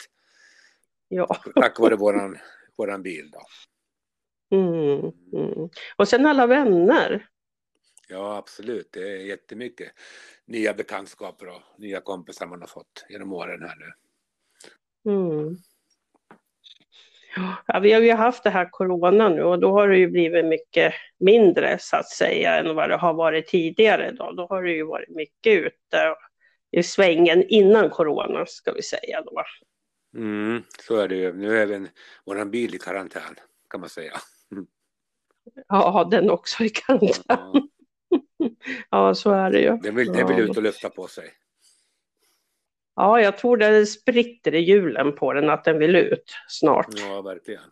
Ja. 1.08 1.26
Tack 1.54 1.78
vare 1.78 1.96
våran, 1.96 2.38
våran 2.76 3.02
bil 3.02 3.30
då. 3.30 3.40
Mm, 4.56 5.12
mm. 5.32 5.68
Och 5.96 6.08
sen 6.08 6.26
alla 6.26 6.46
vänner. 6.46 7.28
Ja, 8.08 8.36
absolut. 8.36 8.88
Det 8.92 9.00
är 9.00 9.16
jättemycket 9.16 9.92
nya 10.44 10.74
bekantskaper 10.74 11.48
och 11.48 11.62
nya 11.78 12.00
kompisar 12.00 12.46
man 12.46 12.60
har 12.60 12.68
fått 12.68 13.04
genom 13.08 13.32
åren 13.32 13.62
här 13.62 13.76
nu. 13.76 13.92
Mm. 15.12 15.56
Ja, 17.66 17.80
vi 17.80 17.92
har 17.92 18.00
ju 18.00 18.12
haft 18.12 18.44
det 18.44 18.50
här 18.50 18.68
corona 18.70 19.28
nu 19.28 19.42
och 19.42 19.58
då 19.58 19.72
har 19.72 19.88
det 19.88 19.98
ju 19.98 20.06
blivit 20.10 20.44
mycket 20.44 20.94
mindre 21.18 21.76
så 21.80 21.96
att 21.96 22.08
säga 22.08 22.58
än 22.58 22.74
vad 22.74 22.90
det 22.90 22.96
har 22.96 23.14
varit 23.14 23.46
tidigare. 23.46 24.12
Då, 24.12 24.32
då 24.32 24.46
har 24.46 24.62
det 24.62 24.72
ju 24.72 24.84
varit 24.84 25.08
mycket 25.08 25.52
ute 25.52 26.14
i 26.70 26.82
svängen 26.82 27.44
innan 27.48 27.90
corona 27.90 28.46
ska 28.46 28.72
vi 28.72 28.82
säga 28.82 29.22
då. 29.22 29.42
Mm, 30.16 30.62
så 30.86 30.96
är 30.96 31.08
det 31.08 31.16
ju. 31.16 31.32
Nu 31.32 31.56
är 31.56 31.62
även 31.62 31.88
våran 32.26 32.50
bil 32.50 32.74
i 32.74 32.78
karantän 32.78 33.34
kan 33.70 33.80
man 33.80 33.88
säga. 33.88 34.12
Ja, 35.68 36.08
den 36.10 36.30
också 36.30 36.64
i 36.64 36.68
karantän. 36.68 37.24
Ja, 37.28 37.52
Ja, 38.90 39.14
så 39.14 39.30
är 39.30 39.50
det 39.50 39.60
ju. 39.60 39.76
den 39.76 39.94
vill, 39.94 40.12
den 40.12 40.28
vill 40.28 40.38
ut 40.38 40.56
och 40.56 40.62
lufta 40.62 40.90
på 40.90 41.06
sig. 41.06 41.30
Ja, 43.00 43.20
jag 43.20 43.38
tror 43.38 43.56
det 43.56 43.86
spritter 43.86 44.54
i 44.54 44.58
hjulen 44.58 45.14
på 45.14 45.32
den 45.32 45.50
att 45.50 45.64
den 45.64 45.78
vill 45.78 45.96
ut 45.96 46.32
snart. 46.48 46.86
Ja, 46.96 47.22
verkligen. 47.22 47.62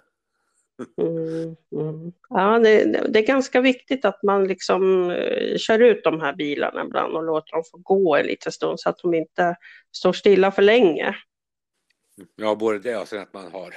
Mm, 1.01 1.57
mm. 1.73 2.13
Ja, 2.29 2.59
det, 2.59 2.85
det 3.09 3.19
är 3.19 3.27
ganska 3.27 3.61
viktigt 3.61 4.05
att 4.05 4.23
man 4.23 4.45
liksom 4.49 5.11
eh, 5.11 5.57
kör 5.57 5.79
ut 5.79 6.05
de 6.05 6.21
här 6.21 6.35
bilarna 6.35 6.85
ibland 6.85 7.17
och 7.17 7.23
låter 7.25 7.53
dem 7.53 7.63
få 7.71 7.77
gå 7.79 8.17
en 8.17 8.27
liten 8.27 8.53
stund 8.53 8.81
så 8.81 8.89
att 8.91 8.99
de 8.99 9.15
inte 9.15 9.57
står 9.93 10.13
stilla 10.13 10.51
för 10.51 10.63
länge. 10.63 11.17
Ja, 12.37 12.55
både 12.55 12.79
det 12.79 12.97
och 12.97 13.09
sen 13.09 13.23
att 13.23 13.33
man 13.33 13.53
har 13.53 13.75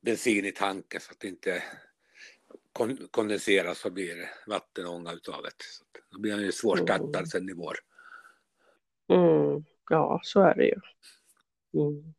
bensin 0.00 0.44
i 0.44 0.52
tanken 0.52 1.00
så 1.00 1.10
att 1.12 1.20
det 1.20 1.28
inte 1.28 1.62
kon- 2.72 3.08
kondenseras 3.10 3.84
och 3.84 3.92
blir 3.92 4.16
vattenånga 4.46 5.12
utav 5.12 5.42
det. 5.42 5.50
Så 5.58 5.84
då 6.12 6.20
blir 6.20 6.32
han 6.32 6.42
ju 6.42 6.52
svårstartad 6.52 7.14
Mm. 7.16 7.26
sen 7.26 7.48
i 7.48 7.52
vår. 7.52 7.76
Mm, 9.12 9.64
ja, 9.90 10.20
så 10.22 10.40
är 10.40 10.54
det 10.54 10.64
ju. 10.64 10.80
Mm. 11.74 12.14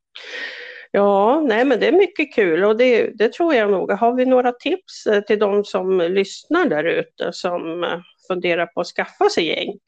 Ja, 0.92 1.42
nej 1.42 1.66
men 1.66 1.80
det 1.80 1.88
är 1.88 1.92
mycket 1.92 2.34
kul 2.36 2.64
och 2.64 2.78
det, 2.78 3.08
det 3.08 3.34
tror 3.34 3.54
jag 3.54 3.72
nog. 3.72 3.92
Har 3.92 4.14
vi 4.16 4.26
några 4.26 4.52
tips 4.52 5.08
eh, 5.08 5.24
till 5.24 5.40
de 5.40 5.66
som 5.66 5.98
lyssnar 5.98 6.66
där 6.66 6.84
ute 6.84 7.34
som 7.34 7.84
eh, 7.84 8.00
funderar 8.28 8.66
på 8.66 8.82
att 8.82 8.88
skaffa 8.88 9.30
sig 9.30 9.46
jänk? 9.48 9.82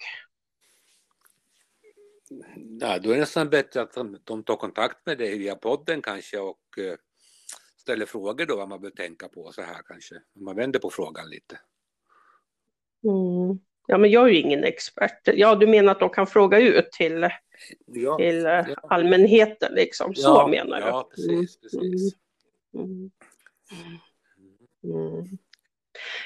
Ja, 2.79 2.99
då 2.99 3.09
är 3.09 3.13
det 3.13 3.19
nästan 3.19 3.49
bättre 3.49 3.81
att 3.81 3.97
de, 4.23 4.43
tar 4.43 4.55
kontakt 4.55 5.05
med 5.05 5.17
dig 5.17 5.37
via 5.37 5.55
podden 5.55 6.01
kanske 6.01 6.39
och 6.39 6.77
eh, 6.77 6.95
ställer 7.77 8.05
frågor 8.05 8.45
då 8.45 8.55
vad 8.55 8.69
man 8.69 8.81
bör 8.81 8.89
tänka 8.89 9.27
på 9.27 9.51
så 9.51 9.61
här 9.61 9.81
kanske. 9.87 10.15
Man 10.35 10.55
vänder 10.55 10.79
på 10.79 10.89
frågan 10.89 11.29
lite. 11.29 11.59
Mm. 13.03 13.59
Ja, 13.87 13.97
men 13.97 14.11
jag 14.11 14.27
är 14.27 14.31
ju 14.31 14.39
ingen 14.39 14.63
expert. 14.63 15.21
Ja, 15.23 15.55
du 15.55 15.67
menar 15.67 15.91
att 15.91 15.99
de 15.99 16.09
kan 16.09 16.27
fråga 16.27 16.59
ut 16.59 16.91
till, 16.91 17.29
Ja, 17.85 18.17
till 18.17 18.45
eh, 18.45 18.51
ja. 18.51 18.75
allmänheten 18.89 19.73
liksom? 19.73 20.15
Så 20.15 20.47
menar 20.47 20.81
du? 20.81 20.87
Ja, 20.87 21.09
precis, 21.15 21.61
precis. 21.61 22.15
Mm. 22.73 23.11
Mm. 24.83 25.37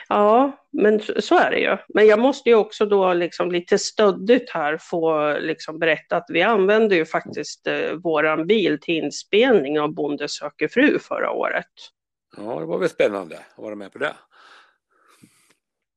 Ja, 0.09 0.51
men 0.71 0.99
så 0.99 1.21
så 1.21 1.37
är 1.37 1.51
det 1.51 1.59
ju. 1.59 1.77
Men 1.87 2.07
jag 2.07 2.19
måste 2.19 2.49
ju 2.49 2.55
också 2.55 2.85
då 2.85 3.13
liksom 3.13 3.51
lite 3.51 3.77
stöddigt 3.77 4.49
här 4.49 4.77
få 4.81 5.37
liksom 5.39 5.79
berätta 5.79 6.17
att 6.17 6.25
vi 6.29 6.41
använde 6.41 6.95
ju 6.95 7.05
faktiskt 7.05 7.67
eh, 7.67 7.91
våran 7.91 8.47
bil 8.47 8.79
till 8.81 8.95
inspelning 8.95 9.79
av 9.79 9.93
Bonde 9.93 10.27
söker 10.27 10.67
fru 10.67 10.99
förra 10.99 11.31
året. 11.31 11.71
Ja, 12.37 12.59
det 12.59 12.65
var 12.65 12.77
väl 12.77 12.89
spännande 12.89 13.37
att 13.55 13.63
vara 13.63 13.75
med 13.75 13.91
på 13.91 13.99
det. 13.99 14.13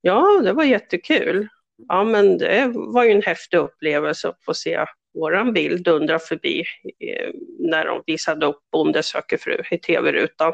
Ja, 0.01 0.41
det 0.45 0.53
var 0.53 0.65
jättekul. 0.65 1.49
Ja, 1.89 2.05
men 2.05 2.39
det 2.39 2.73
var 2.75 3.05
ju 3.05 3.11
en 3.11 3.23
häftig 3.23 3.59
upplevelse 3.59 4.29
att 4.29 4.45
få 4.45 4.55
se 4.55 4.87
våran 5.15 5.53
bil 5.53 5.83
dundra 5.83 6.19
förbi 6.19 6.65
eh, 6.99 7.31
när 7.59 7.87
de 7.87 8.03
visade 8.07 8.47
upp 8.47 8.61
Bonde 8.73 9.03
söker 9.03 9.39
fru 9.39 9.63
i 9.71 9.79
tv-rutan. 9.79 10.53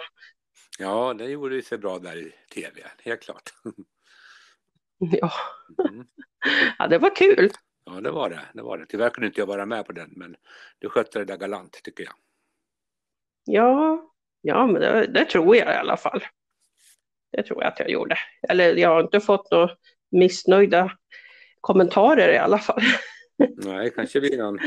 Ja, 0.78 1.14
det 1.14 1.25
gjorde 1.25 1.54
ju 1.54 1.62
sig 1.62 1.78
bra 1.78 1.99
där 1.99 2.16
i 2.16 2.33
tv, 2.54 2.83
helt 3.04 3.23
klart. 3.23 3.42
Ja. 4.99 5.33
Mm. 5.88 6.06
ja, 6.78 6.87
det 6.87 6.99
var 6.99 7.16
kul. 7.16 7.50
Ja, 7.85 8.00
det 8.00 8.11
var 8.11 8.30
det. 8.30 8.40
det 8.54 8.62
var 8.62 8.78
det. 8.78 8.87
Tyvärr 8.87 9.11
kunde 9.11 9.26
inte 9.26 9.40
jag 9.40 9.47
vara 9.47 9.66
med 9.66 9.87
på 9.87 9.92
den, 9.92 10.12
men 10.16 10.37
du 10.78 10.88
skötte 10.88 11.18
det 11.18 11.25
där 11.25 11.37
galant 11.37 11.80
tycker 11.85 12.04
jag. 12.04 12.12
Ja, 13.45 14.11
ja 14.40 14.66
men 14.66 14.80
det, 14.80 15.06
det 15.06 15.25
tror 15.25 15.56
jag 15.56 15.75
i 15.75 15.76
alla 15.76 15.97
fall. 15.97 16.25
Det 17.33 17.42
tror 17.42 17.62
jag 17.62 17.73
att 17.73 17.80
jag 17.80 17.90
gjorde. 17.90 18.18
Eller 18.49 18.76
jag 18.76 18.88
har 18.88 19.00
inte 19.00 19.21
fått 19.21 19.50
några 19.50 19.71
missnöjda 20.10 20.92
kommentarer 21.60 22.32
i 22.32 22.38
alla 22.38 22.58
fall. 22.58 22.82
Nej, 23.56 23.90
kanske 23.90 24.20
blir 24.20 24.38
någon, 24.38 24.58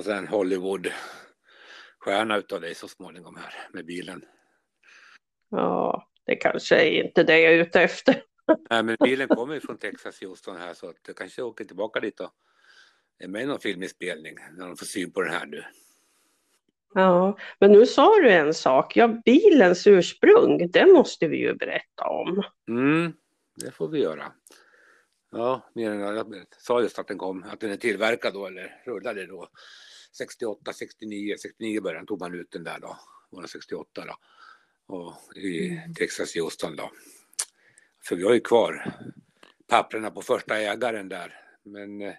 sån 0.00 0.12
här 0.12 0.26
Hollywood-stjärna 0.26 2.38
utav 2.38 2.60
dig 2.60 2.74
så 2.74 2.88
småningom 2.88 3.36
här 3.36 3.54
med 3.72 3.86
bilen. 3.86 4.24
Ja, 5.50 6.08
det 6.26 6.36
kanske 6.36 6.76
är 6.76 7.04
inte 7.04 7.22
det 7.22 7.40
jag 7.40 7.52
är 7.52 7.58
ute 7.58 7.80
efter. 7.80 8.22
Nej, 8.70 8.82
men 8.82 8.96
bilen 9.00 9.28
kommer 9.28 9.54
ju 9.54 9.60
från 9.60 9.78
Texas, 9.78 10.22
Houston 10.22 10.56
här 10.56 10.74
så 10.74 10.88
att 10.88 10.96
jag 11.06 11.16
kanske 11.16 11.42
åker 11.42 11.64
tillbaka 11.64 12.00
dit 12.00 12.20
och 12.20 12.30
är 13.18 13.28
med 13.28 13.42
i 13.42 13.46
någon 13.46 13.60
filminspelning 13.60 14.34
när 14.56 14.66
de 14.66 14.76
får 14.76 14.86
syn 14.86 15.12
på 15.12 15.22
den 15.22 15.32
här 15.32 15.46
nu. 15.46 15.64
Ja, 16.94 17.38
men 17.60 17.72
nu 17.72 17.86
sa 17.86 18.20
du 18.20 18.30
en 18.30 18.54
sak. 18.54 18.96
Ja, 18.96 19.08
bilens 19.24 19.86
ursprung, 19.86 20.70
det 20.70 20.86
måste 20.86 21.28
vi 21.28 21.36
ju 21.36 21.54
berätta 21.54 22.04
om. 22.04 22.42
Mm, 22.68 23.12
det 23.54 23.70
får 23.70 23.88
vi 23.88 23.98
göra. 23.98 24.32
Ja, 25.30 25.70
mer 25.74 25.90
än 25.90 26.00
jag 26.00 26.46
sa 26.58 26.82
just 26.82 26.98
att 26.98 27.08
den 27.08 27.18
kom, 27.18 27.42
att 27.42 27.60
den 27.60 27.70
är 27.70 27.76
tillverkad 27.76 28.34
då 28.34 28.46
eller 28.46 28.82
rullade 28.84 29.26
då 29.26 29.48
68, 30.16 30.72
69, 30.72 31.34
69 31.38 31.80
början 31.80 32.06
tog 32.06 32.20
man 32.20 32.34
ut 32.34 32.50
den 32.50 32.64
där 32.64 32.78
då, 32.80 32.98
var 33.30 33.42
det 33.42 33.48
68 33.48 34.04
då. 34.06 34.16
Och 34.86 35.36
i 35.36 35.80
Texas 35.98 36.34
Houston 36.36 36.76
då. 36.76 36.90
För 38.08 38.16
vi 38.16 38.22
har 38.22 38.34
ju 38.34 38.40
kvar 38.40 38.94
papperna 39.68 40.10
på 40.10 40.22
första 40.22 40.58
ägaren 40.58 41.08
där. 41.08 41.40
Men 41.62 42.00
eh, 42.00 42.14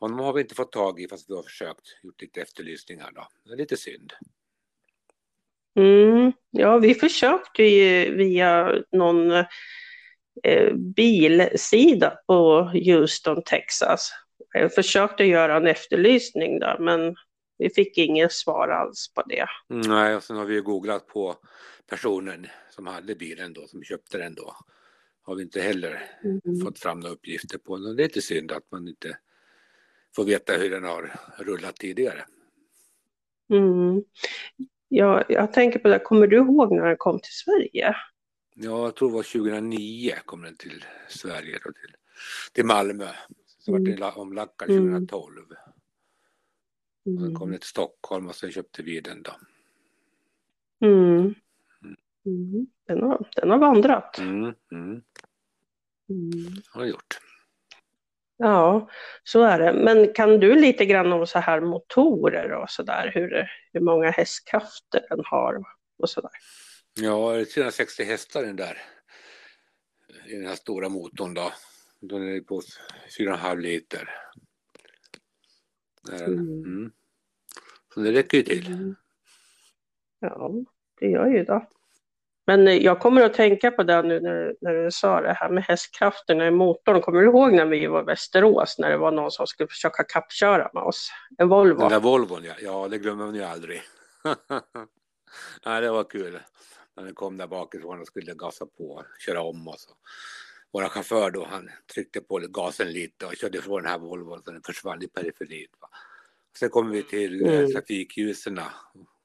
honom 0.00 0.18
har 0.18 0.32
vi 0.32 0.40
inte 0.40 0.54
fått 0.54 0.72
tag 0.72 1.00
i 1.00 1.08
fast 1.08 1.30
vi 1.30 1.34
har 1.34 1.42
försökt, 1.42 1.86
gjort 2.02 2.22
lite 2.22 2.40
efterlysningar 2.40 3.10
då. 3.14 3.28
Det 3.44 3.52
är 3.52 3.56
lite 3.56 3.76
synd. 3.76 4.12
Mm, 5.76 6.32
ja, 6.50 6.78
vi 6.78 6.94
försökte 6.94 7.62
ju 7.62 8.16
via 8.16 8.82
någon 8.92 9.44
eh, 10.42 10.74
bilsida 10.74 12.18
på 12.26 12.62
Houston, 12.62 13.42
Texas. 13.42 14.10
Jag 14.52 14.74
försökte 14.74 15.24
göra 15.24 15.56
en 15.56 15.66
efterlysning 15.66 16.58
där, 16.58 16.78
men 16.78 17.16
vi 17.58 17.70
fick 17.70 17.98
inget 17.98 18.32
svar 18.32 18.68
alls 18.68 19.12
på 19.14 19.22
det. 19.22 19.46
Nej, 19.68 20.16
och 20.16 20.22
sen 20.22 20.36
har 20.36 20.44
vi 20.44 20.54
ju 20.54 20.62
googlat 20.62 21.06
på 21.06 21.36
personen 21.90 22.46
som 22.70 22.86
hade 22.86 23.14
bilen 23.14 23.52
då, 23.52 23.66
som 23.66 23.82
köpte 23.84 24.18
den 24.18 24.34
då. 24.34 24.54
Har 25.22 25.34
vi 25.34 25.42
inte 25.42 25.60
heller 25.60 26.02
Mm. 26.24 26.60
fått 26.64 26.78
fram 26.78 27.00
några 27.00 27.12
uppgifter 27.14 27.58
på. 27.58 27.76
Det 27.76 27.90
är 28.02 28.06
lite 28.06 28.22
synd 28.22 28.52
att 28.52 28.70
man 28.70 28.88
inte 28.88 29.18
får 30.16 30.24
veta 30.24 30.52
hur 30.52 30.70
den 30.70 30.84
har 30.84 31.12
rullat 31.38 31.76
tidigare. 31.76 32.24
Mm. 33.50 34.02
Ja, 34.88 35.24
jag 35.28 35.52
tänker 35.52 35.78
på 35.78 35.88
det, 35.88 35.98
kommer 35.98 36.26
du 36.26 36.36
ihåg 36.36 36.72
när 36.72 36.86
den 36.86 36.96
kom 36.96 37.18
till 37.20 37.32
Sverige? 37.32 37.96
Ja, 38.60 38.84
jag 38.84 38.96
tror 38.96 39.08
det 39.08 39.14
var 39.14 39.22
2009 39.22 40.12
kom 40.24 40.42
den 40.42 40.56
till 40.56 40.84
Sverige 41.08 41.58
då, 41.64 41.72
till, 41.72 41.94
till 42.52 42.64
Malmö. 42.66 43.08
Så 43.58 43.72
vart 43.72 43.84
den 43.84 43.96
la- 43.96 44.12
omlackad 44.14 44.70
Mm. 44.70 44.84
2012. 45.06 45.42
Och 47.04 47.20
sen 47.20 47.34
kom 47.34 47.50
den 47.50 47.60
till 47.60 47.68
Stockholm 47.68 48.28
och 48.28 48.34
sen 48.34 48.50
köpte 48.52 48.82
vi 48.82 49.00
den 49.00 49.22
då. 49.22 49.30
Mm. 50.86 51.34
Mm. 52.26 52.66
Den, 52.86 53.02
har, 53.02 53.28
den 53.36 53.50
har 53.50 53.58
vandrat. 53.58 54.18
Mm, 54.18 54.54
mm, 54.72 55.02
Mm. 56.10 56.62
har 56.74 56.84
gjort. 56.84 57.18
Ja, 58.36 58.88
så 59.24 59.42
är 59.42 59.58
det. 59.58 59.72
Men 59.84 60.12
kan 60.12 60.40
du 60.40 60.54
lite 60.54 60.86
grann 60.86 61.12
om 61.12 61.26
så 61.26 61.38
här 61.38 61.60
motorer 61.60 62.52
och 62.52 62.70
så 62.70 62.82
där, 62.82 63.10
hur, 63.14 63.48
hur 63.72 63.80
många 63.80 64.10
hästkrafter 64.10 65.06
den 65.08 65.20
har 65.24 65.64
och 65.98 66.10
så 66.10 66.20
där? 66.20 66.30
Ja, 67.00 67.32
det 67.32 67.40
är 67.40 67.44
360 67.44 68.04
hästar 68.04 68.42
den 68.42 68.56
där, 68.56 68.78
i 70.26 70.34
den 70.34 70.46
här 70.46 70.54
stora 70.54 70.88
motorn 70.88 71.34
då. 71.34 71.52
Den 72.00 72.36
är 72.36 72.40
på 72.40 72.60
4,5 73.18 73.60
liter. 73.60 74.10
Mm. 76.12 76.32
Mm. 76.38 76.92
Så 77.94 78.00
det 78.00 78.12
räcker 78.12 78.38
ju 78.38 78.42
till. 78.42 78.66
Mm. 78.66 78.96
Ja, 80.20 80.52
det 81.00 81.06
gör 81.06 81.26
ju 81.26 81.44
det. 81.44 81.66
Men 82.46 82.82
jag 82.82 83.00
kommer 83.00 83.22
att 83.22 83.34
tänka 83.34 83.70
på 83.70 83.82
det 83.82 84.02
nu 84.02 84.20
när, 84.20 84.54
när 84.60 84.84
du 84.84 84.90
sa 84.90 85.20
det 85.20 85.32
här 85.32 85.48
med 85.50 85.64
hästkrafterna 85.64 86.46
i 86.46 86.50
motorn. 86.50 87.00
Kommer 87.00 87.20
du 87.20 87.26
ihåg 87.26 87.52
när 87.52 87.66
vi 87.66 87.86
var 87.86 88.02
i 88.02 88.04
Västerås 88.04 88.78
när 88.78 88.90
det 88.90 88.96
var 88.96 89.12
någon 89.12 89.30
som 89.30 89.46
skulle 89.46 89.68
försöka 89.68 90.04
kappköra 90.04 90.70
med 90.74 90.82
oss? 90.82 91.10
En 91.38 91.48
Volvo. 91.48 91.80
Den 91.80 91.88
där 91.88 92.00
Volvon 92.00 92.44
ja, 92.44 92.54
ja 92.62 92.88
det 92.88 92.98
glömmer 92.98 93.24
man 93.24 93.34
ju 93.34 93.42
aldrig. 93.42 93.82
Nej, 95.66 95.80
det 95.80 95.90
var 95.90 96.04
kul. 96.04 96.38
När 96.98 97.04
den 97.04 97.14
kom 97.14 97.36
där 97.36 97.46
bakifrån 97.46 98.00
och 98.00 98.06
skulle 98.06 98.34
gasa 98.34 98.66
på, 98.66 98.90
och 98.90 99.04
köra 99.18 99.42
om 99.42 99.68
oss. 99.68 99.88
Vår 100.72 100.88
chaufför 100.88 101.30
då, 101.30 101.44
han 101.44 101.70
tryckte 101.94 102.20
på 102.20 102.38
gasen 102.38 102.92
lite 102.92 103.26
och 103.26 103.36
körde 103.36 103.58
ifrån 103.58 103.82
den 103.82 103.90
här 103.90 103.98
Volvon 103.98 104.42
så 104.42 104.50
den 104.50 104.62
försvann 104.62 105.02
i 105.02 105.08
periferin. 105.08 105.66
Sen 106.58 106.70
kommer 106.70 106.92
vi 106.92 107.02
till 107.02 107.46
eh, 107.46 107.58
mm. 107.58 107.72
trafikljusen 107.72 108.60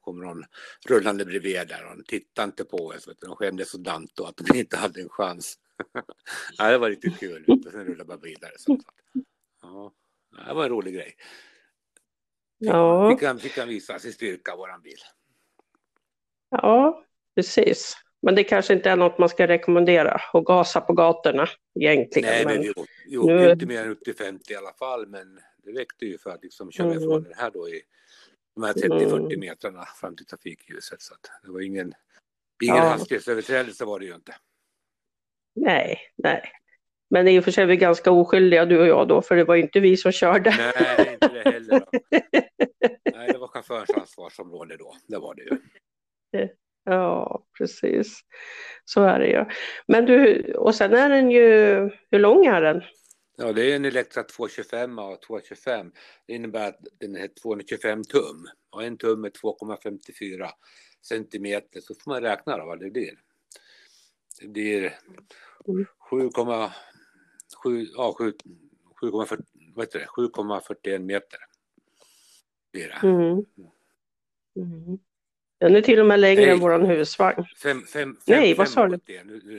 kommer 0.00 0.24
någon 0.24 0.44
rullande 0.88 1.24
bredvid 1.24 1.68
där 1.68 1.86
och 1.90 1.96
de 1.96 2.04
tittade 2.04 2.46
inte 2.46 2.64
på 2.64 2.76
oss. 2.76 3.08
De 3.20 3.36
skämdes 3.36 3.70
sådant 3.70 4.10
då 4.14 4.24
att 4.24 4.36
de 4.36 4.58
inte 4.58 4.76
hade 4.76 5.00
en 5.00 5.08
chans. 5.08 5.58
ja, 6.58 6.70
det 6.70 6.78
var 6.78 6.90
riktigt 6.90 7.18
kul. 7.18 7.44
Och 7.48 7.72
sen 7.72 7.84
rullade 7.84 8.04
bara 8.04 8.18
vidare. 8.18 8.52
Så. 8.56 8.80
Ja, 9.62 9.92
det 10.46 10.54
var 10.54 10.64
en 10.64 10.70
rolig 10.70 10.94
grej. 10.94 11.16
Ja. 12.58 13.10
Fick, 13.10 13.26
han, 13.26 13.38
fick 13.38 13.58
han 13.58 13.68
visa 13.68 13.98
sin 13.98 14.12
styrka, 14.12 14.56
våran 14.56 14.82
bil. 14.82 14.98
Ja, 16.50 17.04
precis. 17.34 17.96
Men 18.22 18.34
det 18.34 18.44
kanske 18.44 18.74
inte 18.74 18.90
är 18.90 18.96
något 18.96 19.18
man 19.18 19.28
ska 19.28 19.46
rekommendera 19.46 20.20
att 20.32 20.44
gasa 20.44 20.80
på 20.80 20.92
gatorna 20.92 21.48
egentligen. 21.80 22.30
Nej, 22.30 22.44
men 22.44 22.60
vi, 22.60 22.72
vi 23.08 23.16
åkte 23.16 23.34
nu... 23.34 23.50
inte 23.50 23.66
mer 23.66 23.82
än 23.82 23.90
upp 23.90 24.04
till 24.04 24.14
50 24.14 24.52
i 24.52 24.56
alla 24.56 24.72
fall, 24.72 25.06
men 25.06 25.40
det 25.64 25.72
räckte 25.72 26.06
ju 26.06 26.18
för 26.18 26.30
att 26.30 26.42
liksom 26.42 26.70
köra 26.70 26.86
mm. 26.86 26.98
ifrån 26.98 27.22
den 27.22 27.34
här 27.36 27.50
då 27.50 27.68
i 27.68 27.82
de 28.54 28.62
här 28.62 28.72
30-40 28.72 29.18
mm. 29.18 29.40
metrarna 29.40 29.84
fram 29.84 30.16
till 30.16 30.26
trafikljuset. 30.26 31.02
Så 31.02 31.14
det 31.42 31.50
var 31.50 31.60
ingen, 31.60 31.92
ingen 32.62 32.76
ja. 32.76 32.82
hastighetsöverträdelse 32.82 33.84
var 33.84 33.98
det 33.98 34.06
ju 34.06 34.14
inte. 34.14 34.34
Nej, 35.54 35.98
nej. 36.16 36.42
Men 37.10 37.28
i 37.28 37.40
och 37.40 37.44
för 37.44 37.50
sig 37.50 37.62
är 37.62 37.68
vi 37.68 37.76
ganska 37.76 38.10
oskyldiga 38.10 38.64
du 38.64 38.80
och 38.80 38.86
jag 38.86 39.08
då, 39.08 39.22
för 39.22 39.36
det 39.36 39.44
var 39.44 39.54
ju 39.54 39.62
inte 39.62 39.80
vi 39.80 39.96
som 39.96 40.12
körde. 40.12 40.50
Nej, 40.58 41.12
inte 41.12 41.28
det 41.28 41.50
heller. 41.50 41.80
Då. 41.80 41.86
nej, 43.14 43.28
det 43.32 43.38
var 43.38 43.48
chaufförens 43.48 43.90
ansvarsområde 43.90 44.76
då, 44.76 44.96
det 45.06 45.18
var 45.18 45.34
det 45.34 45.42
ju. 45.42 45.58
Ja, 46.84 47.44
precis. 47.58 48.20
Så 48.84 49.02
är 49.02 49.18
det 49.18 49.26
ju. 49.26 49.44
Men 49.86 50.06
du, 50.06 50.42
och 50.54 50.74
sen 50.74 50.94
är 50.94 51.08
den 51.08 51.30
ju, 51.30 51.44
hur 52.10 52.18
lång 52.18 52.46
är 52.46 52.62
den? 52.62 52.82
Ja, 53.36 53.52
det 53.52 53.72
är 53.72 53.76
en 53.76 53.84
Elektra 53.84 54.22
225 54.22 54.98
och 54.98 55.22
225. 55.22 55.92
Det 56.26 56.32
innebär 56.32 56.68
att 56.68 56.78
den 57.00 57.16
är 57.16 57.28
225 57.42 58.04
tum 58.04 58.46
och 58.70 58.84
en 58.84 58.96
tum 58.96 59.24
är 59.24 59.30
2,54 59.30 60.48
centimeter. 61.02 61.80
Så 61.80 61.94
får 61.94 62.10
man 62.10 62.22
räkna 62.22 62.58
då 62.58 62.66
vad 62.66 62.80
det 62.80 62.90
blir. 62.90 63.18
Det 64.40 64.48
blir 64.48 64.98
7,41 66.10 66.70
ja, 67.94 68.16
7,41 68.18 70.98
meter. 70.98 71.38
Blir 72.72 72.88
det. 72.88 73.08
Mm. 73.08 73.44
Mm. 74.56 74.98
Den 75.58 75.76
är 75.76 75.80
till 75.80 76.00
och 76.00 76.06
med 76.06 76.20
längre 76.20 76.40
Nej. 76.40 76.50
än 76.50 76.60
våran 76.60 76.86
husvagn. 76.86 77.44
Fem, 77.62 77.82
fem, 77.82 78.16
Nej, 78.26 78.54
vad 78.54 78.68
sa 78.68 78.88
du? 78.88 78.98
Nu, 79.06 79.40
nu, 79.44 79.58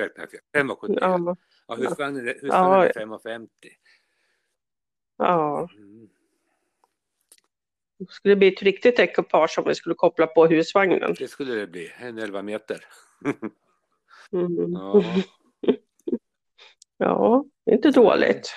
räknar 0.00 0.22
jag 0.22 0.30
fel. 0.30 0.40
5,71. 0.54 0.98
Ja. 1.00 1.36
Ja, 1.68 1.74
husvagnen, 1.74 2.26
husvagnen 2.26 2.80
är 2.80 2.92
5,50. 2.92 3.48
Ja. 5.16 5.68
Mm. 5.76 6.08
Det 7.98 8.06
skulle 8.10 8.36
bli 8.36 8.48
ett 8.48 8.62
riktigt 8.62 8.98
ekipage 8.98 9.58
om 9.58 9.64
vi 9.68 9.74
skulle 9.74 9.94
koppla 9.94 10.26
på 10.26 10.46
husvagnen. 10.46 11.14
Det 11.18 11.28
skulle 11.28 11.54
det 11.54 11.66
bli, 11.66 11.92
en 11.98 12.18
11 12.18 12.42
meter. 12.42 12.84
mm. 13.24 13.52
Ja. 14.72 15.04
ja, 16.98 17.44
inte 17.70 17.90
dåligt. 17.90 18.50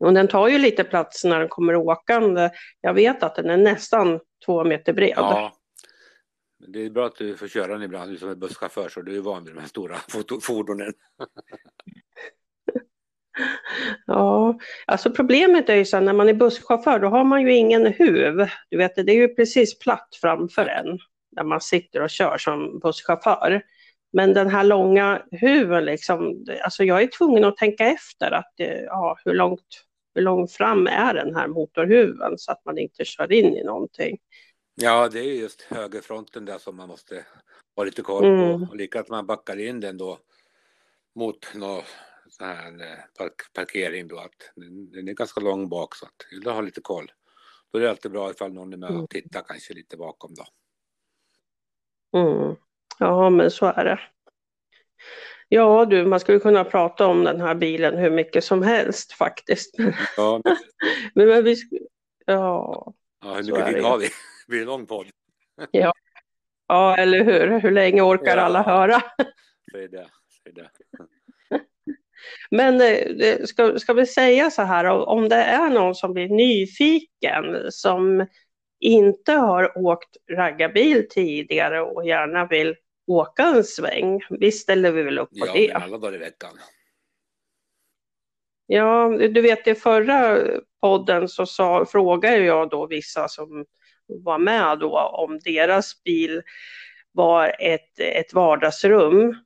Och 0.00 0.14
den 0.14 0.28
tar 0.28 0.48
ju 0.48 0.58
lite 0.58 0.84
plats 0.84 1.24
när 1.24 1.38
den 1.38 1.48
kommer 1.48 1.76
åkande. 1.76 2.50
Jag 2.80 2.94
vet 2.94 3.22
att 3.22 3.34
den 3.34 3.50
är 3.50 3.56
nästan 3.56 4.20
två 4.46 4.64
meter 4.64 4.92
bred. 4.92 5.14
Ja, 5.16 5.52
det 6.66 6.84
är 6.84 6.90
bra 6.90 7.06
att 7.06 7.16
du 7.16 7.36
får 7.36 7.48
köra 7.48 7.72
den 7.72 7.82
ibland, 7.82 8.10
du 8.10 8.16
som 8.16 8.30
är 8.30 8.34
busschaufför 8.34 8.88
så 8.88 9.02
du 9.02 9.16
är 9.16 9.20
van 9.20 9.44
vid 9.44 9.54
de 9.54 9.60
här 9.60 9.68
stora 9.68 9.96
fordonen. 10.42 10.92
ja, 14.06 14.58
alltså 14.86 15.10
problemet 15.10 15.68
är 15.68 15.74
ju 15.74 15.84
så 15.84 16.00
när 16.00 16.12
man 16.12 16.28
är 16.28 16.34
busschaufför 16.34 16.98
då 16.98 17.08
har 17.08 17.24
man 17.24 17.42
ju 17.42 17.54
ingen 17.54 17.86
huv. 17.86 18.48
Du 18.70 18.76
vet, 18.76 18.94
det 18.94 19.12
är 19.12 19.16
ju 19.16 19.34
precis 19.34 19.78
platt 19.78 20.08
framför 20.20 20.66
en 20.66 20.98
när 21.36 21.44
man 21.44 21.60
sitter 21.60 22.02
och 22.02 22.10
kör 22.10 22.38
som 22.38 22.78
busschaufför. 22.78 23.62
Men 24.12 24.34
den 24.34 24.50
här 24.50 24.64
långa 24.64 25.22
huven, 25.30 25.84
liksom, 25.84 26.44
alltså 26.64 26.84
jag 26.84 27.02
är 27.02 27.06
tvungen 27.06 27.44
att 27.44 27.56
tänka 27.56 27.86
efter 27.86 28.30
att, 28.30 28.60
eh, 28.60 28.80
ja, 28.80 29.18
hur, 29.24 29.34
långt, 29.34 29.84
hur 30.14 30.22
långt 30.22 30.52
fram 30.52 30.86
är 30.86 31.14
den 31.14 31.34
här 31.34 31.48
motorhuven 31.48 32.38
så 32.38 32.52
att 32.52 32.64
man 32.64 32.78
inte 32.78 33.04
kör 33.04 33.32
in 33.32 33.56
i 33.56 33.64
någonting. 33.64 34.18
Ja, 34.74 35.08
det 35.08 35.18
är 35.20 35.34
just 35.34 35.62
högerfronten 35.62 36.44
där 36.44 36.58
som 36.58 36.76
man 36.76 36.88
måste 36.88 37.24
ha 37.76 37.84
lite 37.84 38.02
koll 38.02 38.22
på. 38.22 38.26
Mm. 38.26 38.62
Och 38.62 38.76
lika 38.76 39.00
att 39.00 39.08
man 39.08 39.26
backar 39.26 39.56
in 39.56 39.80
den 39.80 39.98
då 39.98 40.18
mot 41.14 41.54
någon 41.54 41.82
sån 42.28 42.46
här 42.46 42.82
eh, 42.82 42.98
park 43.18 43.52
parkering 43.52 44.08
då 44.08 44.18
att 44.18 44.52
den, 44.92 45.08
är 45.08 45.12
ganska 45.12 45.40
lång 45.40 45.68
bak 45.68 45.94
så 45.94 46.06
att 46.06 46.26
jag 46.44 46.52
ha 46.52 46.60
lite 46.60 46.80
koll. 46.80 47.12
Då 47.72 47.78
är 47.78 47.82
det 47.82 47.90
alltid 47.90 48.12
bra 48.12 48.30
ifall 48.30 48.52
någon 48.52 48.72
är 48.72 48.76
med 48.76 48.88
och 48.88 48.94
mm. 48.94 49.06
tittar 49.06 49.42
kanske 49.42 49.74
lite 49.74 49.96
bakom 49.96 50.34
då. 50.34 50.46
Mm. 52.18 52.56
Ja, 52.98 53.30
men 53.30 53.50
så 53.50 53.66
är 53.66 53.84
det. 53.84 54.00
Ja 55.52 55.84
du, 55.84 56.06
man 56.06 56.20
skulle 56.20 56.38
kunna 56.38 56.64
prata 56.64 57.06
om 57.06 57.24
den 57.24 57.40
här 57.40 57.54
bilen 57.54 57.98
hur 57.98 58.10
mycket 58.10 58.44
som 58.44 58.62
helst 58.62 59.12
faktiskt. 59.12 59.74
Ja, 60.16 60.40
men... 60.44 60.56
men, 61.14 61.28
men 61.28 61.44
vi... 61.44 61.56
Ja, 62.26 62.92
ja 63.24 63.34
hur 63.34 63.42
mycket 63.42 63.66
tid 63.66 63.82
har 63.84 63.98
vi? 63.98 64.08
blir 64.48 64.60
en 64.60 64.66
lång 64.66 64.86
podd. 64.86 65.06
ja. 65.70 65.92
ja, 66.68 66.96
eller 66.96 67.24
hur? 67.24 67.60
Hur 67.60 67.70
länge 67.70 68.02
orkar 68.02 68.36
ja. 68.36 68.42
alla 68.42 68.62
höra? 68.62 69.02
Säg 69.72 69.88
det. 69.88 70.06
Säg 70.42 70.52
det. 70.52 70.70
Men 72.50 72.80
eh, 72.80 73.44
ska, 73.44 73.78
ska 73.78 73.92
vi 73.92 74.06
säga 74.06 74.50
så 74.50 74.62
här, 74.62 74.84
om 74.84 75.28
det 75.28 75.36
är 75.36 75.70
någon 75.70 75.94
som 75.94 76.12
blir 76.12 76.28
nyfiken 76.28 77.72
som 77.72 78.26
inte 78.80 79.32
har 79.32 79.78
åkt 79.78 80.16
raggarbil 80.32 81.08
tidigare 81.08 81.80
och 81.80 82.06
gärna 82.06 82.46
vill 82.46 82.76
åka 83.10 83.42
en 83.42 83.64
sväng, 83.64 84.20
visst 84.30 84.62
ställer 84.62 84.92
vi 84.92 85.02
väl 85.02 85.18
upp 85.18 85.30
på 85.30 85.46
ja, 85.46 85.52
det? 85.52 85.64
Ja, 85.64 85.78
alla 85.78 85.98
dagar 85.98 86.14
i 86.14 86.18
veckan. 86.18 86.50
Ja, 88.66 89.08
du 89.08 89.40
vet 89.40 89.66
i 89.66 89.74
förra 89.74 90.38
podden 90.80 91.28
så 91.28 91.46
sa, 91.46 91.84
frågade 91.84 92.36
jag 92.36 92.70
då 92.70 92.86
vissa 92.86 93.28
som 93.28 93.64
var 94.06 94.38
med 94.38 94.78
då 94.78 94.98
om 94.98 95.38
deras 95.38 96.02
bil 96.02 96.42
var 97.12 97.56
ett, 97.58 98.00
ett 98.00 98.34
vardagsrum 98.34 99.36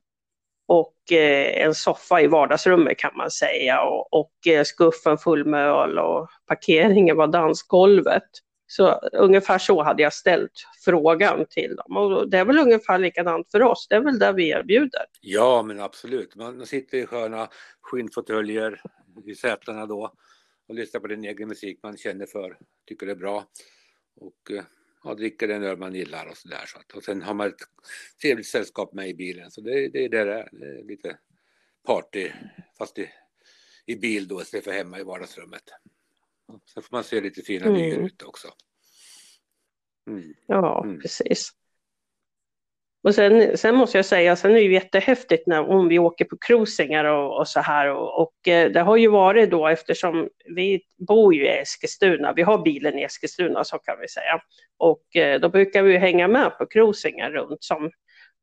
och 0.67 1.11
eh, 1.11 1.65
en 1.65 1.75
soffa 1.75 2.21
i 2.21 2.27
vardagsrummet 2.27 2.97
kan 2.97 3.17
man 3.17 3.31
säga 3.31 3.81
och, 3.81 4.13
och 4.13 4.47
eh, 4.47 4.63
skuffen 4.63 5.17
full 5.17 5.45
med 5.45 5.67
öl 5.67 5.99
och 5.99 6.29
parkeringen 6.47 7.17
var 7.17 7.27
dansgolvet. 7.27 8.29
Så 8.67 8.91
ungefär 9.13 9.57
så 9.57 9.83
hade 9.83 10.03
jag 10.03 10.13
ställt 10.13 10.67
frågan 10.85 11.45
till 11.49 11.75
dem 11.75 11.97
och 11.97 12.29
det 12.29 12.37
är 12.37 12.45
väl 12.45 12.57
ungefär 12.57 12.99
likadant 12.99 13.51
för 13.51 13.61
oss, 13.61 13.87
det 13.89 13.95
är 13.95 13.99
väl 13.99 14.19
det 14.19 14.33
vi 14.33 14.49
erbjuder. 14.49 15.05
Ja 15.21 15.63
men 15.63 15.79
absolut, 15.79 16.35
man 16.35 16.65
sitter 16.65 16.97
i 16.97 17.05
sköna 17.05 17.49
skinnfåtöljer 17.81 18.81
i 19.25 19.35
sätena 19.35 19.85
då 19.85 20.13
och 20.67 20.75
lyssnar 20.75 21.01
på 21.01 21.07
den 21.07 21.23
egen 21.23 21.47
musik 21.47 21.79
man 21.83 21.97
känner 21.97 22.25
för, 22.25 22.57
tycker 22.87 23.05
det 23.05 23.11
är 23.11 23.15
bra 23.15 23.45
och 24.15 24.51
eh, 24.51 24.63
ja, 25.03 25.13
dricker 25.13 25.47
den 25.47 25.63
öl 25.63 25.77
man 25.77 25.95
gillar 25.95 26.25
och 26.25 26.37
sådär. 26.37 26.63
Så 26.65 26.97
och 26.97 27.03
sen 27.03 27.21
har 27.21 27.33
man 27.33 27.47
ett 27.47 27.55
trevligt 28.21 28.47
sällskap 28.47 28.93
med 28.93 29.09
i 29.09 29.13
bilen 29.13 29.51
så 29.51 29.61
det, 29.61 29.87
det 29.87 30.05
är 30.05 30.09
det 30.09 30.23
det. 30.23 30.49
Det 30.51 30.65
är 30.65 30.83
lite 30.83 31.17
party 31.85 32.31
fast 32.77 32.97
i, 32.99 33.09
i 33.85 33.95
bil 33.95 34.27
då 34.27 34.41
istället 34.41 34.63
för 34.63 34.71
hemma 34.71 34.99
i 34.99 35.03
vardagsrummet. 35.03 35.63
Sen 36.73 36.83
får 36.83 36.95
man 36.95 37.03
se 37.03 37.21
lite 37.21 37.41
fina 37.41 37.65
mm. 37.65 38.05
ute 38.05 38.25
också. 38.25 38.47
Mm. 40.09 40.33
Ja, 40.47 40.83
mm. 40.83 40.99
precis. 41.01 41.51
Och 43.05 43.15
sen, 43.15 43.57
sen 43.57 43.75
måste 43.75 43.97
jag 43.97 44.05
säga, 44.05 44.35
sen 44.35 44.51
är 44.51 44.55
det 44.55 44.61
ju 44.61 44.73
jättehäftigt 44.73 45.47
när, 45.47 45.69
om 45.69 45.87
vi 45.87 45.99
åker 45.99 46.25
på 46.25 46.37
cruisingar 46.37 47.05
och, 47.05 47.39
och 47.39 47.47
så 47.47 47.59
här. 47.59 47.89
Och, 47.89 48.21
och, 48.21 48.47
eh, 48.47 48.71
det 48.71 48.79
har 48.79 48.97
ju 48.97 49.07
varit 49.07 49.51
då 49.51 49.67
eftersom 49.67 50.29
vi 50.55 50.81
bor 51.07 51.33
ju 51.33 51.45
i 51.45 51.49
Eskilstuna, 51.49 52.33
vi 52.33 52.41
har 52.41 52.57
bilen 52.57 52.99
i 52.99 53.03
Eskilstuna 53.03 53.63
så 53.63 53.77
kan 53.77 53.99
vi 54.01 54.07
säga. 54.07 54.39
Och 54.77 55.15
eh, 55.15 55.39
då 55.39 55.49
brukar 55.49 55.83
vi 55.83 55.97
hänga 55.97 56.27
med 56.27 56.57
på 56.57 56.65
cruisingar 56.65 57.31
runt 57.31 57.63
som 57.63 57.91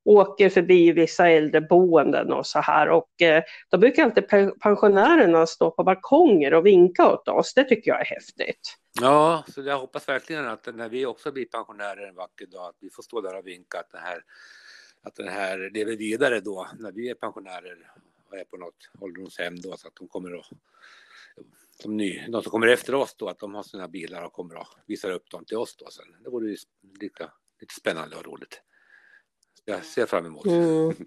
åker 0.05 0.49
förbi 0.49 0.93
vissa 0.93 1.29
äldreboenden 1.29 2.33
och 2.33 2.47
så 2.47 2.59
här. 2.59 2.88
Och 2.88 3.23
eh, 3.23 3.43
då 3.71 3.79
brukar 3.79 4.05
inte 4.05 4.23
pensionärerna 4.62 5.47
stå 5.47 5.71
på 5.71 5.85
balkonger 5.85 6.55
och 6.55 6.67
vinka 6.67 7.12
åt 7.12 7.29
oss. 7.29 7.55
Det 7.55 7.65
tycker 7.65 7.91
jag 7.91 8.01
är 8.01 8.05
häftigt. 8.05 8.79
Ja, 9.01 9.45
så 9.49 9.62
jag 9.62 9.79
hoppas 9.79 10.09
verkligen 10.09 10.49
att 10.49 10.69
när 10.75 10.88
vi 10.88 11.07
också 11.07 11.33
blir 11.33 11.45
pensionärer 11.45 12.09
en 12.09 12.15
vacker 12.15 12.47
dag, 12.47 12.69
att 12.69 12.77
vi 12.81 12.91
får 12.91 13.03
stå 13.03 13.21
där 13.21 13.38
och 13.38 13.47
vinka 13.47 13.79
att 13.79 13.91
det 13.91 13.99
här, 13.99 14.25
att 15.03 15.15
det 15.15 15.31
här 15.31 15.71
lever 15.75 15.97
vidare 15.97 16.41
då 16.41 16.67
när 16.79 16.93
vi 16.93 17.11
är 17.11 17.15
pensionärer 17.15 17.93
och 18.31 18.38
är 18.38 18.45
på 18.45 18.57
något 18.57 18.91
ålderdomshem 19.01 19.61
då 19.61 19.77
så 19.77 19.88
att 19.88 19.95
de 19.95 20.09
kommer 20.09 20.38
att 20.38 20.47
som 21.83 21.97
ny, 21.97 22.27
de 22.29 22.43
som 22.43 22.51
kommer 22.51 22.67
efter 22.67 22.95
oss 22.95 23.15
då, 23.19 23.29
att 23.29 23.38
de 23.38 23.55
har 23.55 23.62
sina 23.62 23.88
bilar 23.88 24.23
och 24.23 24.33
kommer 24.33 24.57
och 24.57 24.67
visar 24.87 25.11
upp 25.11 25.31
dem 25.31 25.45
till 25.45 25.57
oss 25.57 25.77
då 25.77 25.91
sen. 25.91 26.05
Det 26.25 26.31
vore 26.31 26.49
ju 26.49 26.57
lite, 27.01 27.31
lite 27.61 27.75
spännande 27.75 28.17
och 28.17 28.25
roligt. 28.25 28.62
Jag 29.64 29.85
ser 29.85 30.07
fram 30.07 30.27
emot. 30.27 30.46
Mm. 30.46 30.94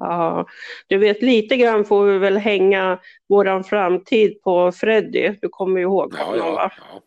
Ja, 0.00 0.46
du 0.86 0.98
vet 0.98 1.22
lite 1.22 1.56
grann 1.56 1.84
får 1.84 2.04
vi 2.04 2.18
väl 2.18 2.36
hänga 2.36 3.00
våran 3.28 3.64
framtid 3.64 4.42
på 4.42 4.72
Freddy. 4.72 5.38
Du 5.40 5.48
kommer 5.48 5.78
ju 5.78 5.82
ihåg 5.82 6.14
honom 6.14 6.36
ja, 6.36 6.52
va? 6.52 6.72
Ja. 6.76 7.02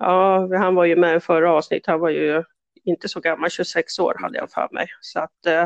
ja, 0.00 0.58
han 0.58 0.74
var 0.74 0.84
ju 0.84 0.96
med 0.96 1.16
i 1.16 1.20
förra 1.20 1.52
avsnittet. 1.52 1.86
Han 1.86 2.00
var 2.00 2.10
ju 2.10 2.44
inte 2.84 3.08
så 3.08 3.20
gammal, 3.20 3.50
26 3.50 3.98
år 3.98 4.16
hade 4.20 4.38
jag 4.38 4.50
för 4.50 4.68
mig. 4.72 4.86
Så 5.00 5.20
att 5.20 5.46
uh, 5.46 5.64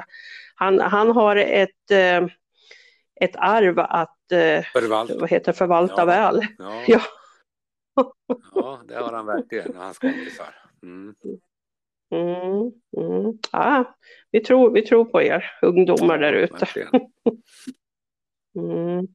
han, 0.55 0.81
han 0.81 1.11
har 1.11 1.37
ett, 1.37 1.91
uh, 1.91 2.29
ett 3.21 3.37
arv 3.37 3.79
att 3.79 4.19
uh, 4.33 4.65
förvalta, 4.73 5.19
vad 5.19 5.31
heter, 5.31 5.53
förvalta 5.53 5.95
ja, 5.99 6.05
väl. 6.05 6.47
Ja. 6.59 6.83
ja. 6.87 7.03
ja, 8.55 8.83
det 8.89 8.95
har 8.95 9.13
han 9.13 9.27
verkligen, 9.27 9.77
hans 9.77 9.99
kompisar. 9.99 10.55
Mm. 10.83 11.15
Mm, 12.15 12.73
mm. 12.97 13.39
Ja, 13.53 13.97
vi, 14.31 14.41
tror, 14.41 14.71
vi 14.71 14.83
tror 14.83 15.05
på 15.05 15.23
er 15.23 15.45
ungdomar 15.63 16.19
där 16.19 16.33
ute. 16.33 16.67
Mm. 18.57 19.07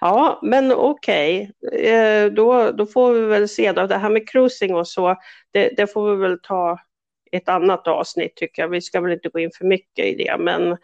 Ja, 0.00 0.40
men 0.42 0.72
okej, 0.72 1.52
okay. 1.62 1.80
Eh, 1.80 2.32
då, 2.32 2.70
då 2.70 2.86
får 2.86 3.12
vi 3.12 3.20
väl 3.20 3.48
se 3.48 3.72
då. 3.72 3.86
Det 3.86 3.96
här 3.96 4.10
med 4.10 4.28
cruising 4.28 4.74
och 4.74 4.88
så, 4.88 5.16
det, 5.50 5.76
det, 5.76 5.86
får 5.86 6.10
vi 6.10 6.22
väl 6.22 6.38
ta 6.42 6.78
ett 7.32 7.48
annat 7.48 7.88
avsnitt 7.88 8.36
tycker 8.36 8.62
jag. 8.62 8.68
Vi 8.68 8.80
ska 8.80 9.00
väl 9.00 9.12
inte 9.12 9.28
gå 9.28 9.38
in 9.38 9.50
för 9.58 9.64
mycket 9.64 10.06
i 10.06 10.14
det, 10.14 10.36
men, 10.38 10.76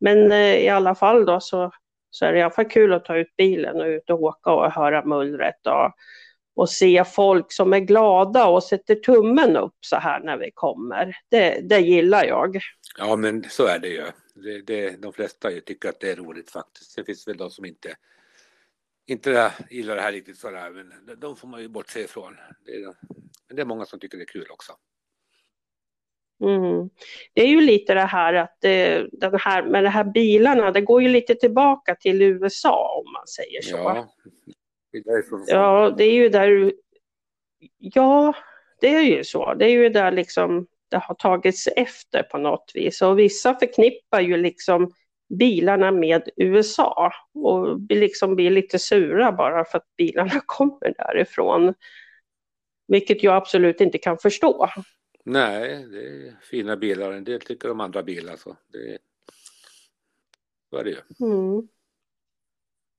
men 0.00 0.32
eh, 0.32 0.56
i 0.56 0.68
alla 0.68 0.94
fall 0.94 1.26
då 1.26 1.40
så, 1.40 1.70
så 2.10 2.26
är 2.26 2.32
det 2.32 2.38
i 2.38 2.42
alla 2.42 2.54
fall 2.54 2.64
kul 2.64 2.92
att 2.92 3.04
ta 3.04 3.16
ut 3.16 3.36
bilen 3.36 3.80
och 3.80 3.86
ut 3.86 4.10
och 4.10 4.22
åka 4.22 4.50
och 4.50 4.72
höra 4.72 5.04
mullret 5.04 5.66
och 5.66 5.92
och 6.54 6.70
se 6.70 7.04
folk 7.04 7.52
som 7.52 7.72
är 7.72 7.80
glada 7.80 8.46
och 8.46 8.62
sätter 8.62 8.94
tummen 8.94 9.56
upp 9.56 9.76
så 9.80 9.96
här 9.96 10.20
när 10.20 10.36
vi 10.36 10.50
kommer. 10.54 11.16
Det, 11.28 11.60
det 11.68 11.78
gillar 11.78 12.24
jag. 12.24 12.58
Ja, 12.98 13.16
men 13.16 13.44
så 13.48 13.66
är 13.66 13.78
det 13.78 13.88
ju. 13.88 14.04
Det, 14.34 14.62
det, 14.62 15.02
de 15.02 15.12
flesta 15.12 15.50
tycker 15.66 15.88
att 15.88 16.00
det 16.00 16.10
är 16.10 16.16
roligt 16.16 16.50
faktiskt. 16.50 16.90
Sen 16.90 17.04
finns 17.04 17.24
det 17.24 17.30
väl 17.30 17.38
de 17.38 17.50
som 17.50 17.64
inte, 17.64 17.96
inte 19.06 19.52
gillar 19.70 19.96
det 19.96 20.02
här 20.02 20.12
riktigt 20.12 20.38
sådär, 20.38 20.70
men 20.70 21.20
de 21.20 21.36
får 21.36 21.48
man 21.48 21.62
ju 21.62 21.68
bortse 21.68 22.00
ifrån. 22.00 22.36
Det 22.66 22.94
men 23.48 23.56
det 23.56 23.62
är 23.62 23.66
många 23.66 23.84
som 23.84 24.00
tycker 24.00 24.18
det 24.18 24.24
är 24.24 24.26
kul 24.26 24.46
också. 24.50 24.72
Mm. 26.42 26.90
Det 27.34 27.42
är 27.42 27.48
ju 27.48 27.60
lite 27.60 27.94
det 27.94 28.00
här 28.00 28.34
att 28.34 28.56
det, 28.60 29.06
den 29.12 29.38
här, 29.38 29.62
med 29.62 29.84
de 29.84 29.88
här 29.88 30.04
bilarna, 30.04 30.70
det 30.70 30.80
går 30.80 31.02
ju 31.02 31.08
lite 31.08 31.34
tillbaka 31.34 31.94
till 31.94 32.22
USA 32.22 33.02
om 33.04 33.12
man 33.12 33.26
säger 33.26 33.62
så. 33.62 33.76
Ja, 33.76 34.14
Ja, 35.46 35.94
det 35.98 36.04
är 36.04 36.12
ju 36.12 36.28
där... 36.28 36.72
Ja, 37.78 38.34
det 38.80 38.94
är 38.94 39.02
ju 39.02 39.24
så. 39.24 39.54
Det 39.54 39.64
är 39.64 39.70
ju 39.70 39.88
där 39.88 40.12
liksom 40.12 40.66
det 40.94 40.96
har 40.96 41.14
tagits 41.14 41.66
efter 41.66 42.22
på 42.22 42.38
något 42.38 42.70
vis. 42.74 43.02
Och 43.02 43.18
vissa 43.18 43.54
förknippar 43.54 44.20
ju 44.20 44.36
liksom 44.36 44.92
bilarna 45.38 45.90
med 45.90 46.28
USA 46.36 47.12
och 47.34 47.80
liksom 47.88 48.36
blir 48.36 48.50
lite 48.50 48.78
sura 48.78 49.32
bara 49.32 49.64
för 49.64 49.78
att 49.78 49.96
bilarna 49.96 50.40
kommer 50.46 50.94
därifrån. 50.98 51.74
Vilket 52.88 53.22
jag 53.22 53.36
absolut 53.36 53.80
inte 53.80 53.98
kan 53.98 54.18
förstå. 54.18 54.68
Nej, 55.24 55.86
det 55.90 56.06
är 56.06 56.36
fina 56.42 56.76
bilar. 56.76 57.12
En 57.12 57.24
del 57.24 57.40
tycker 57.40 57.70
om 57.70 57.80
andra 57.80 58.02
bilar. 58.02 58.36
Så 58.36 58.56
det, 58.72 58.98
så 60.70 60.76
är 60.76 60.84
det 60.84 60.90
ju. 60.90 61.26
Mm. 61.26 61.68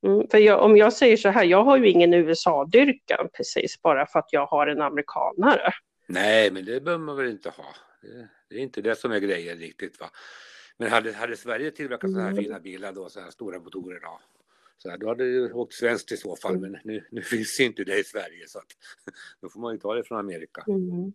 Mm, 0.06 0.28
för 0.28 0.38
jag, 0.38 0.64
om 0.64 0.78
jag 0.78 0.94
säger 0.94 1.18
så 1.18 1.30
här, 1.30 1.44
jag 1.44 1.64
har 1.64 1.78
ju 1.78 1.90
ingen 1.90 2.14
USA-dyrkan 2.14 3.30
precis 3.34 3.82
bara 3.82 4.08
för 4.08 4.20
att 4.20 4.30
jag 4.32 4.46
har 4.46 4.68
en 4.68 4.82
amerikanare. 4.82 5.74
Nej, 6.08 6.52
men 6.52 6.66
det 6.66 6.82
behöver 6.82 7.06
man 7.06 7.18
väl 7.18 7.30
inte 7.30 7.50
ha. 7.50 7.76
Det, 8.02 8.30
det 8.50 8.56
är 8.56 8.60
inte 8.60 8.82
det 8.82 8.96
som 8.96 9.12
är 9.12 9.20
grejen 9.20 9.58
riktigt. 9.58 10.00
Va? 10.00 10.10
Men 10.78 10.90
hade, 10.90 11.14
hade 11.14 11.38
Sverige 11.38 11.72
tillverkat 11.72 12.04
mm. 12.04 12.14
sådana 12.14 12.30
här 12.30 12.44
fina 12.44 12.60
bilar 12.60 12.94
då, 12.94 13.10
så 13.10 13.20
här 13.20 13.30
stora 13.30 13.60
motorer 13.60 14.00
då, 14.00 14.20
så 14.78 14.90
här, 14.90 14.98
då 14.98 15.08
hade 15.08 15.40
det 15.40 15.54
åkt 15.54 15.74
svenskt 15.74 16.12
i 16.12 16.18
så 16.18 16.36
fall. 16.36 16.56
Mm. 16.56 16.72
Men 16.72 16.82
nu, 16.84 17.06
nu 17.12 17.22
finns 17.22 17.60
inte 17.60 17.84
det 17.84 18.00
i 18.00 18.04
Sverige 18.04 18.48
så 18.48 18.60
att 18.60 18.66
då 19.42 19.50
får 19.50 19.60
man 19.60 19.74
ju 19.74 19.80
ta 19.80 19.96
det 19.96 20.04
från 20.04 20.20
Amerika. 20.20 20.64
Mm. 20.68 21.14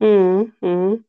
Mm, 0.00 0.52
mm. 0.60 1.04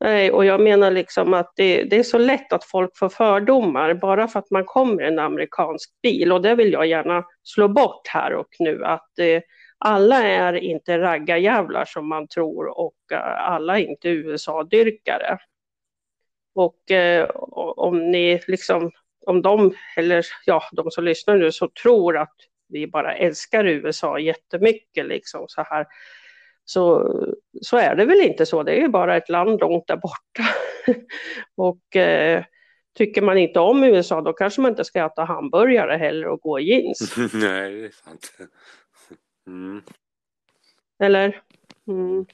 Nej, 0.00 0.30
och 0.30 0.44
jag 0.44 0.60
menar 0.60 0.90
liksom 0.90 1.34
att 1.34 1.52
det, 1.56 1.84
det, 1.84 1.96
är 1.96 2.02
så 2.02 2.18
lätt 2.18 2.52
att 2.52 2.64
folk 2.64 2.96
får 2.96 3.08
fördomar 3.08 3.94
bara 3.94 4.28
för 4.28 4.38
att 4.38 4.50
man 4.50 4.64
kommer 4.64 5.02
i 5.02 5.06
en 5.06 5.18
amerikansk 5.18 5.90
bil 6.02 6.32
och 6.32 6.42
det 6.42 6.54
vill 6.54 6.72
jag 6.72 6.86
gärna 6.86 7.24
slå 7.42 7.68
bort 7.68 8.08
här 8.08 8.34
och 8.34 8.48
nu 8.58 8.84
att 8.84 9.18
eh, 9.18 9.42
alla 9.78 10.22
är 10.22 10.52
inte 10.52 10.98
raggarjävlar 10.98 11.84
som 11.84 12.08
man 12.08 12.28
tror 12.28 12.78
och 12.78 12.96
eh, 13.12 13.50
alla 13.50 13.78
är 13.78 13.84
inte 13.84 14.08
USA-dyrkare. 14.08 15.38
Och 16.54 16.90
eh, 16.90 17.30
om 17.76 18.10
ni 18.10 18.40
liksom, 18.46 18.90
om 19.26 19.42
de, 19.42 19.74
eller 19.96 20.26
ja, 20.46 20.62
de 20.72 20.90
som 20.90 21.04
lyssnar 21.04 21.36
nu 21.36 21.52
så 21.52 21.68
tror 21.82 22.16
att 22.16 22.36
vi 22.68 22.86
bara 22.86 23.14
älskar 23.16 23.64
USA 23.64 24.18
jättemycket 24.18 25.06
liksom 25.06 25.44
så 25.48 25.62
här 25.62 25.86
så, 26.64 27.14
så 27.62 27.76
är 27.76 27.94
det 27.94 28.04
väl 28.04 28.20
inte 28.20 28.46
så. 28.46 28.62
Det 28.62 28.72
är 28.72 28.80
ju 28.80 28.88
bara 28.88 29.16
ett 29.16 29.28
land 29.28 29.60
långt 29.60 29.86
där 29.86 29.96
borta. 29.96 30.44
och 31.56 31.96
eh, 31.96 32.44
tycker 32.94 33.22
man 33.22 33.38
inte 33.38 33.60
om 33.60 33.84
USA 33.84 34.20
då 34.20 34.32
kanske 34.32 34.60
man 34.60 34.70
inte 34.70 34.84
ska 34.84 35.06
äta 35.06 35.24
hamburgare 35.24 35.96
heller 35.96 36.26
och 36.26 36.40
gå 36.40 36.60
i 36.60 36.64
jeans. 36.64 37.16
Nej, 37.32 37.72
det 37.72 37.86
är 37.86 37.90
sant. 37.90 38.32
Mm. 39.46 39.82
Eller? 41.02 41.40
Mm. 41.88 42.26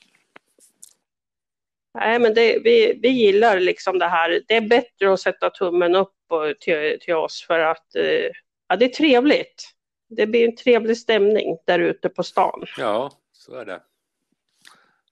Nej, 1.94 2.18
men 2.18 2.34
det, 2.34 2.58
vi, 2.64 2.98
vi 3.02 3.08
gillar 3.08 3.60
liksom 3.60 3.98
det 3.98 4.08
här. 4.08 4.42
Det 4.48 4.56
är 4.56 4.68
bättre 4.68 5.12
att 5.12 5.20
sätta 5.20 5.50
tummen 5.50 5.94
upp 5.94 6.12
till, 6.60 6.98
till 7.00 7.14
oss 7.14 7.44
för 7.46 7.58
att 7.58 7.96
eh, 7.96 8.30
ja, 8.68 8.76
det 8.76 8.84
är 8.84 8.88
trevligt. 8.88 9.72
Det 10.08 10.26
blir 10.26 10.48
en 10.48 10.56
trevlig 10.56 10.96
stämning 10.96 11.58
där 11.66 11.78
ute 11.78 12.08
på 12.08 12.22
stan. 12.22 12.64
Ja, 12.78 13.10
så 13.32 13.54
är 13.54 13.64
det 13.64 13.80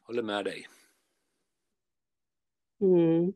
håller 0.07 0.23
med 0.23 0.45
dig. 0.45 0.67
Mm. 2.81 3.33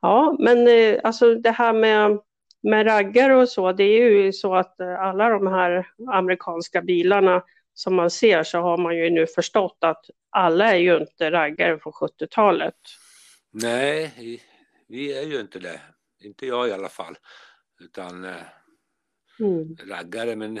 Ja, 0.00 0.36
men 0.38 0.68
eh, 0.68 1.00
alltså 1.04 1.34
det 1.34 1.50
här 1.50 1.72
med, 1.72 2.20
med 2.62 2.86
raggar 2.86 3.30
och 3.30 3.48
så, 3.48 3.72
det 3.72 3.84
är 3.84 4.10
ju 4.10 4.32
så 4.32 4.54
att 4.54 4.80
eh, 4.80 5.00
alla 5.00 5.28
de 5.28 5.46
här 5.46 5.86
amerikanska 6.12 6.82
bilarna 6.82 7.42
som 7.74 7.94
man 7.94 8.10
ser 8.10 8.42
så 8.42 8.58
har 8.58 8.78
man 8.78 8.96
ju 8.96 9.10
nu 9.10 9.26
förstått 9.26 9.78
att 9.80 10.04
alla 10.30 10.72
är 10.72 10.78
ju 10.78 10.96
inte 10.96 11.30
raggare 11.30 11.78
från 11.78 11.92
70-talet. 11.92 12.74
Nej, 13.50 14.14
vi 14.88 15.18
är 15.18 15.22
ju 15.22 15.40
inte 15.40 15.58
det. 15.58 15.80
Inte 16.20 16.46
jag 16.46 16.68
i 16.68 16.72
alla 16.72 16.88
fall. 16.88 17.18
Utan 17.80 18.24
eh, 18.24 18.34
mm. 19.40 19.76
raggare, 19.88 20.36
men 20.36 20.60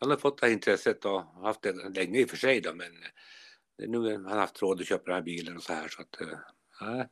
han 0.00 0.10
har 0.10 0.16
fått 0.16 0.40
det 0.40 0.46
här 0.46 0.52
intresset 0.52 1.04
och 1.04 1.22
haft 1.22 1.62
det 1.62 1.72
länge 1.72 2.20
i 2.20 2.24
och 2.24 2.30
för 2.30 2.36
sig 2.36 2.60
då, 2.60 2.74
men 2.74 2.92
nu 3.78 3.98
har 3.98 4.30
han 4.30 4.38
haft 4.38 4.62
råd 4.62 4.80
att 4.80 4.86
köpa 4.86 5.04
den 5.04 5.14
här 5.14 5.22
bilen 5.22 5.56
och 5.56 5.62
så 5.62 5.72
här 5.72 5.88
så 5.88 6.02
att 6.02 6.20
eh, 6.20 6.38
nej, 6.80 7.08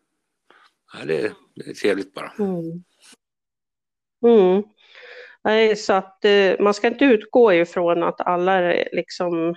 nej 0.94 1.07
det, 1.07 1.33
det 1.55 1.70
är 1.70 1.74
trevligt 1.74 2.14
bara. 2.14 2.33
Mm. 2.38 2.85
Mm. 4.27 4.62
Nej, 5.44 5.77
så 5.77 5.92
att 5.92 6.24
eh, 6.24 6.61
man 6.61 6.74
ska 6.74 6.87
inte 6.87 7.05
utgå 7.05 7.53
ifrån 7.53 8.03
att 8.03 8.20
alla 8.20 8.53
är 8.53 8.88
liksom 8.92 9.57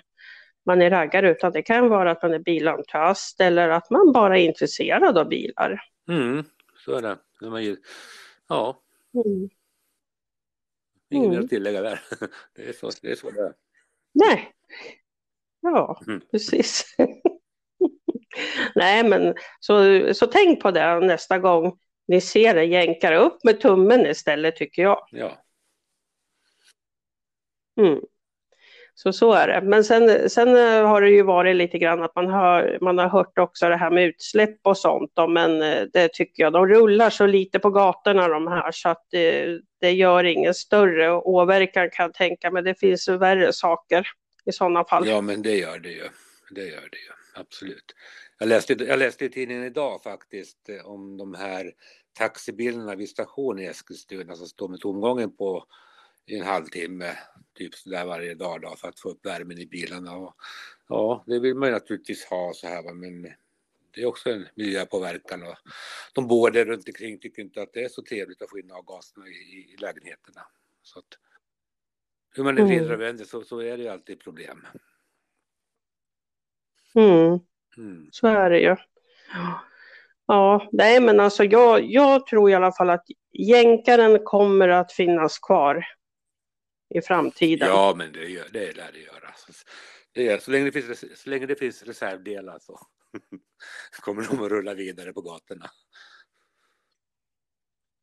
man 0.65 0.81
är 0.81 0.89
raggare 0.89 1.31
utan 1.31 1.51
det 1.51 1.61
kan 1.61 1.89
vara 1.89 2.11
att 2.11 2.21
man 2.21 2.33
är 2.33 2.39
bilentusiast 2.39 3.41
eller 3.41 3.69
att 3.69 3.89
man 3.89 4.11
bara 4.11 4.39
är 4.39 4.43
intresserad 4.43 5.17
av 5.17 5.29
bilar. 5.29 5.81
Mm, 6.09 6.43
så 6.85 6.95
är 6.95 7.01
det. 7.01 7.17
Ja. 8.47 8.81
Mm. 9.13 9.49
Inget 11.09 11.29
mer 11.29 11.37
att 11.37 11.39
mm. 11.39 11.47
tillägga 11.47 11.81
där. 11.81 12.01
Det 12.55 12.69
är 12.69 12.73
så 12.73 12.91
det 13.01 13.11
är. 13.11 13.15
Så 13.15 13.31
det 13.31 13.41
är. 13.41 13.53
Nej, 14.13 14.53
Ja, 15.71 15.99
mm. 16.07 16.21
precis. 16.31 16.95
Nej, 18.75 19.03
men 19.03 19.35
så, 19.59 19.83
så 20.13 20.27
tänk 20.27 20.61
på 20.61 20.71
det 20.71 20.99
nästa 20.99 21.39
gång 21.39 21.77
ni 22.07 22.21
ser 22.21 22.55
en 22.55 22.69
jänkare. 22.69 23.17
Upp 23.17 23.43
med 23.43 23.61
tummen 23.61 24.05
istället 24.05 24.55
tycker 24.55 24.81
jag. 24.81 25.07
Ja. 25.11 25.31
Mm. 27.79 27.99
Så 28.99 29.13
så 29.13 29.33
är 29.33 29.47
det. 29.47 29.61
Men 29.61 29.83
sen, 29.83 30.29
sen 30.29 30.47
eh, 30.47 30.87
har 30.87 31.01
det 31.01 31.09
ju 31.09 31.23
varit 31.23 31.55
lite 31.55 31.77
grann 31.77 32.03
att 32.03 32.15
man 32.15 32.27
har, 32.27 32.77
man 32.81 32.97
har 32.97 33.09
hört 33.09 33.37
också 33.37 33.69
det 33.69 33.75
här 33.75 33.91
med 33.91 34.05
utsläpp 34.05 34.59
och 34.63 34.77
sånt. 34.77 35.11
Då, 35.13 35.27
men 35.27 35.61
eh, 35.61 35.83
det 35.93 36.13
tycker 36.13 36.43
jag, 36.43 36.53
de 36.53 36.67
rullar 36.67 37.09
så 37.09 37.25
lite 37.25 37.59
på 37.59 37.69
gatorna 37.69 38.27
de 38.27 38.47
här 38.47 38.71
så 38.71 38.89
att 38.89 39.05
det, 39.11 39.59
det 39.81 39.91
gör 39.91 40.23
ingen 40.23 40.53
större 40.53 41.11
åverkan 41.11 41.89
kan 41.89 42.03
jag 42.03 42.13
tänka 42.13 42.51
mig. 42.51 42.63
Det 42.63 42.79
finns 42.79 43.07
värre 43.07 43.53
saker 43.53 44.07
i 44.47 44.51
sådana 44.51 44.85
fall. 44.85 45.07
Ja, 45.07 45.21
men 45.21 45.41
det 45.41 45.57
gör 45.57 45.79
det 45.79 45.91
ju. 45.91 46.09
Det 46.49 46.65
gör 46.65 46.89
det 46.91 46.97
ju, 46.97 47.11
absolut. 47.33 47.95
Jag 48.39 48.49
läste, 48.49 48.73
jag 48.73 48.99
läste 48.99 49.25
i 49.25 49.29
tidningen 49.29 49.63
idag 49.63 50.03
faktiskt 50.03 50.69
eh, 50.69 50.85
om 50.85 51.17
de 51.17 51.33
här 51.33 51.73
taxibilarna 52.13 52.95
vid 52.95 53.09
stationen 53.09 53.63
i 53.63 53.67
Eskilstuna 53.67 54.35
som 54.35 54.47
står 54.47 54.67
med 54.69 54.79
tomgången 54.79 55.35
på 55.35 55.65
i 56.25 56.35
en 56.35 56.45
halvtimme, 56.45 57.17
typ 57.53 57.75
sådär 57.75 58.05
varje 58.05 58.33
dag 58.33 58.61
då, 58.61 58.75
för 58.75 58.87
att 58.87 58.99
få 58.99 59.09
upp 59.09 59.25
värmen 59.25 59.57
i 59.57 59.65
bilarna. 59.65 60.17
Och, 60.17 60.35
ja, 60.89 61.23
det 61.27 61.39
vill 61.39 61.55
man 61.55 61.69
ju 61.69 61.73
naturligtvis 61.73 62.25
ha 62.25 62.53
så 62.53 62.67
här, 62.67 62.93
men 62.93 63.21
det 63.91 64.01
är 64.01 64.05
också 64.05 64.29
en 64.29 64.47
miljöpåverkan 64.55 65.43
och 65.43 65.55
de 66.13 66.27
boende 66.27 66.65
runt 66.65 66.87
omkring 66.87 67.19
tycker 67.19 67.41
inte 67.41 67.61
att 67.61 67.73
det 67.73 67.83
är 67.83 67.89
så 67.89 68.01
trevligt 68.01 68.41
att 68.41 68.49
få 68.49 68.59
in 68.59 68.71
avgaserna 68.71 69.27
i, 69.27 69.73
i 69.73 69.75
lägenheterna. 69.79 70.41
Så 70.83 70.99
att, 70.99 71.05
hur 72.37 72.43
man 72.43 72.57
än 72.57 72.67
vrider 72.67 72.85
och 72.85 72.87
Mm. 72.87 72.99
vänder 72.99 73.25
så, 73.25 73.43
så 73.43 73.59
är 73.59 73.77
det 73.77 73.83
ju 73.83 73.89
alltid 73.89 74.19
problem. 74.19 74.67
Mm. 76.95 77.39
Mm. 77.77 78.09
Så 78.11 78.27
är 78.27 78.49
det 78.49 78.59
ju. 78.59 78.75
Ja, 80.27 80.69
nej 80.71 81.01
men 81.01 81.19
alltså 81.19 81.43
jag, 81.43 81.85
jag 81.85 82.27
tror 82.27 82.49
i 82.49 82.53
alla 82.53 82.71
fall 82.71 82.89
att 82.89 83.05
jänkaren 83.33 84.19
kommer 84.23 84.69
att 84.69 84.91
finnas 84.91 85.39
kvar 85.39 85.85
i 86.95 87.01
framtiden. 87.01 87.67
Ja, 87.67 87.93
men 87.97 88.11
det, 88.11 88.25
gör, 88.25 88.47
det 88.51 88.75
lär 88.77 88.91
det 88.93 88.99
göra. 88.99 89.33
Så, 89.35 89.51
det 90.11 90.27
är, 90.27 90.39
så, 90.39 90.51
länge 90.51 90.65
det 90.65 90.71
finns, 90.71 91.21
så 91.21 91.29
länge 91.29 91.45
det 91.45 91.55
finns 91.55 91.83
reservdelar 91.83 92.59
så 92.61 92.79
kommer 94.01 94.27
de 94.29 94.43
att 94.43 94.51
rulla 94.51 94.73
vidare 94.73 95.13
på 95.13 95.21
gatorna. 95.21 95.65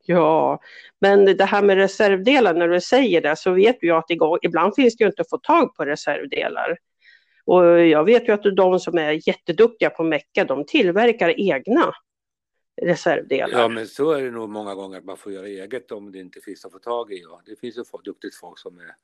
Ja, 0.07 0.61
men 1.01 1.25
det 1.25 1.45
här 1.45 1.63
med 1.63 1.77
reservdelar, 1.77 2.55
när 2.55 2.69
du 2.69 2.81
säger 2.81 3.21
det 3.21 3.37
så 3.37 3.51
vet 3.53 3.83
ju 3.83 3.91
att 3.91 4.11
igång, 4.11 4.39
ibland 4.43 4.75
finns 4.75 4.97
det 4.97 5.05
ju 5.05 5.09
inte 5.09 5.23
att 5.23 5.31
få 5.31 5.39
tag 5.39 5.75
på 5.75 5.85
reservdelar. 5.85 6.79
Och 7.45 7.65
jag 7.81 8.05
vet 8.05 8.29
ju 8.29 8.33
att 8.33 8.57
de 8.57 8.81
som 8.81 8.99
är 8.99 9.29
jätteduktiga 9.29 9.91
på 9.91 10.05
mecka, 10.05 10.45
de 10.45 10.67
tillverkar 10.67 11.41
egna 11.41 11.95
reservdelar. 12.83 13.61
Ja, 13.61 13.69
men 13.69 13.87
så 13.87 14.13
är 14.13 14.23
det 14.23 14.31
nog 14.31 14.49
många 14.49 14.75
gånger 14.75 14.99
att 14.99 15.05
man 15.05 15.17
får 15.17 15.33
göra 15.33 15.47
eget 15.47 15.93
om 15.93 16.13
det 16.13 16.19
inte 16.19 16.41
finns 16.41 16.65
att 16.65 16.73
få 16.73 16.79
tag 16.79 17.13
i. 17.13 17.25
Och 17.25 17.41
det 17.47 17.61
finns 17.61 17.79
ju 17.79 17.83
duktigt 18.05 18.35
folk 18.35 18.59
som, 18.59 18.79
är, 18.79 18.97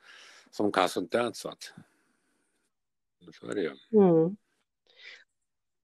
som 0.50 0.72
kan 0.72 0.88
sånt 0.88 1.12
där. 1.12 1.30
Så, 1.32 1.48
att, 1.48 1.72
så 3.40 3.50
är 3.50 3.54
det 3.54 3.60
ju. 3.60 3.70
Mm. 3.92 4.36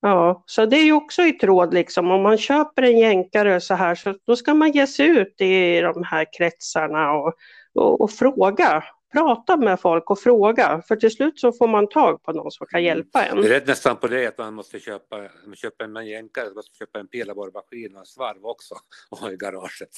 Ja, 0.08 0.42
så 0.46 0.66
det 0.66 0.76
är 0.76 0.84
ju 0.84 0.92
också 0.92 1.22
i 1.22 1.32
tråd 1.32 1.74
liksom. 1.74 2.10
Om 2.10 2.22
man 2.22 2.38
köper 2.38 2.82
en 2.82 2.98
jänkare 2.98 3.60
så 3.60 3.74
här 3.74 3.94
så 3.94 4.14
då 4.26 4.36
ska 4.36 4.54
man 4.54 4.72
ge 4.72 4.86
sig 4.86 5.06
ut 5.06 5.40
i 5.40 5.80
de 5.80 6.02
här 6.04 6.26
kretsarna 6.38 7.12
och, 7.12 7.34
och, 7.74 8.00
och 8.00 8.10
fråga. 8.10 8.84
Prata 9.12 9.56
med 9.56 9.80
folk 9.80 10.10
och 10.10 10.18
fråga. 10.18 10.82
För 10.88 10.96
till 10.96 11.10
slut 11.10 11.40
så 11.40 11.52
får 11.52 11.68
man 11.68 11.88
tag 11.88 12.22
på 12.22 12.32
någon 12.32 12.50
som 12.50 12.66
kan 12.66 12.84
hjälpa 12.84 13.24
en. 13.24 13.36
Det 13.36 13.48
är 13.48 13.50
rätt 13.50 13.66
nästan 13.66 13.96
på 13.96 14.06
det 14.06 14.26
att 14.26 14.38
man 14.38 14.54
måste 14.54 14.80
köpa, 14.80 15.28
man 15.46 15.56
köper 15.56 15.84
en 15.84 16.06
jänkare, 16.06 16.44
man 16.44 16.54
måste 16.54 16.76
köpa 16.76 16.98
en 16.98 17.08
pelarborrmaskin 17.08 17.94
och 17.94 18.00
en 18.00 18.06
svarv 18.06 18.46
också 18.46 18.74
och 19.10 19.18
ha 19.18 19.32
i 19.32 19.36
garaget. 19.36 19.90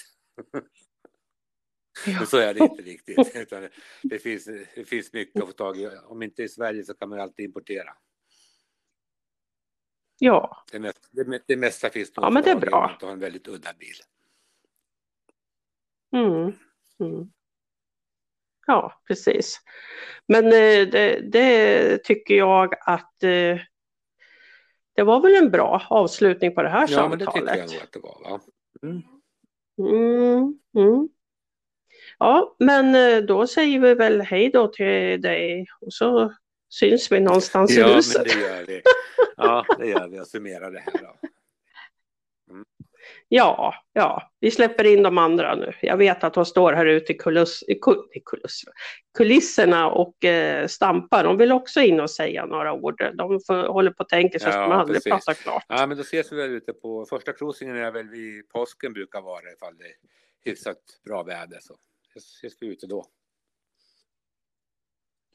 Men 2.07 2.27
så 2.27 2.37
är 2.37 2.55
det 2.55 2.61
inte 2.61 2.83
riktigt. 2.83 3.17
Det, 4.03 4.19
finns, 4.19 4.45
det 4.75 4.85
finns 4.85 5.13
mycket 5.13 5.43
att 5.43 5.49
få 5.49 5.53
tag 5.53 5.77
i. 5.77 5.91
Om 6.07 6.23
inte 6.23 6.43
i 6.43 6.49
Sverige 6.49 6.85
så 6.85 6.95
kan 6.95 7.09
man 7.09 7.21
alltid 7.21 7.45
importera. 7.45 7.91
Ja, 10.19 10.65
Det, 10.73 10.79
mest, 10.79 11.09
det, 11.11 11.43
det 11.47 11.57
mesta 11.57 11.91
finns 11.91 12.17
nog 12.17 12.27
Ja, 12.27 12.31
men 12.31 12.43
det 12.43 12.51
är 12.51 12.55
att 12.55 12.61
bra. 12.61 12.91
inte 12.93 13.07
har 13.07 13.13
en 13.13 13.19
väldigt 13.21 13.49
udda 13.49 13.71
bil. 13.79 13.95
mm. 16.13 16.53
Mm. 17.01 17.31
ja 18.67 19.03
precis. 19.09 19.61
Men 20.27 20.45
eh, 20.47 20.89
det, 20.89 21.21
det 21.33 21.99
tycker 22.05 22.35
jag 22.35 22.75
att 22.81 23.23
eh, 23.23 23.59
det 24.95 25.03
var 25.03 25.21
väl 25.21 25.35
en 25.37 25.51
bra 25.51 25.83
avslutning 25.91 26.55
på 26.55 26.63
det 26.63 26.69
här 26.69 26.87
Ja, 26.91 27.09
men 27.09 27.19
det 27.19 27.25
samtalet. 27.25 27.49
tycker 27.53 27.59
jag 27.61 27.73
nog 27.73 27.83
att 27.83 27.93
det 27.93 27.99
var. 28.01 28.31
Va? 28.31 28.41
Mm. 28.83 29.03
Mm, 29.79 30.59
mm. 30.77 31.09
Ja, 32.19 32.57
men 32.59 32.95
eh, 32.95 33.19
då 33.25 33.47
säger 33.47 33.81
vi 33.81 33.95
väl 33.95 34.21
hej 34.21 34.51
då 34.51 34.69
till 34.69 35.21
dig 35.21 35.67
och 35.81 35.93
så 35.93 36.35
syns 36.69 37.13
vi 37.13 37.21
någonstans 37.21 37.71
i 37.71 37.81
Ja, 37.81 37.87
men 37.87 37.97
huset. 37.97 38.25
det 38.25 38.41
gör 38.41 38.65
vi. 38.67 38.83
Ja, 39.39 39.65
det 39.79 39.87
gör 39.87 40.09
vi 40.09 40.21
och 40.21 40.27
summerar 40.27 40.71
det 40.71 40.79
här 40.79 40.93
då. 41.03 41.29
Ja, 43.29 43.75
ja, 43.93 44.33
vi 44.41 44.51
släpper 44.51 44.85
in 44.85 45.03
de 45.03 45.19
andra 45.19 45.55
nu. 45.55 45.73
Jag 45.83 45.97
vet 45.97 46.25
att 46.25 46.35
de 46.35 46.45
står 46.45 46.73
här 46.73 46.87
ute 46.87 47.13
i, 47.13 47.17
kuliss, 47.17 47.65
i 47.69 47.75
kul, 47.75 48.09
i 48.13 48.21
kuliss, 48.21 48.63
kulisserna 49.19 49.91
och 49.91 50.25
eh, 50.25 50.67
stampar. 50.67 51.25
De 51.25 51.37
vill 51.37 51.53
också 51.53 51.81
in 51.81 52.01
och 52.01 52.11
säga 52.11 52.47
några 52.47 52.73
ord. 52.73 53.15
De 53.15 53.41
får, 53.47 53.69
håller 53.69 53.91
på 53.91 54.03
att 54.03 54.09
tänka 54.09 54.39
sig 54.39 54.49
att 54.49 54.55
Ja, 54.55 54.61
de 54.61 54.73
aldrig 54.73 54.97
precis. 54.97 55.11
pratar 55.27 55.35
klart. 55.35 55.65
Ja, 55.69 55.87
men 55.87 55.97
då 55.97 56.03
ses 56.03 56.33
vi 56.33 56.37
väl 56.37 56.51
ute 56.51 56.73
på 56.73 57.07
första 57.07 57.33
cruisingen 57.33 57.77
är 57.77 57.91
väl 57.91 58.09
vid 58.09 58.49
påsken 58.49 58.93
brukar 58.93 59.21
vara 59.21 59.53
ifall 59.53 59.77
det 59.79 59.85
är 59.85 59.95
hyfsat 60.45 60.79
bra 61.05 61.23
väder 61.23 61.59
så 61.61 61.75
ses 62.17 62.53
vi 62.61 62.67
ute 62.67 62.87
då. 62.87 63.05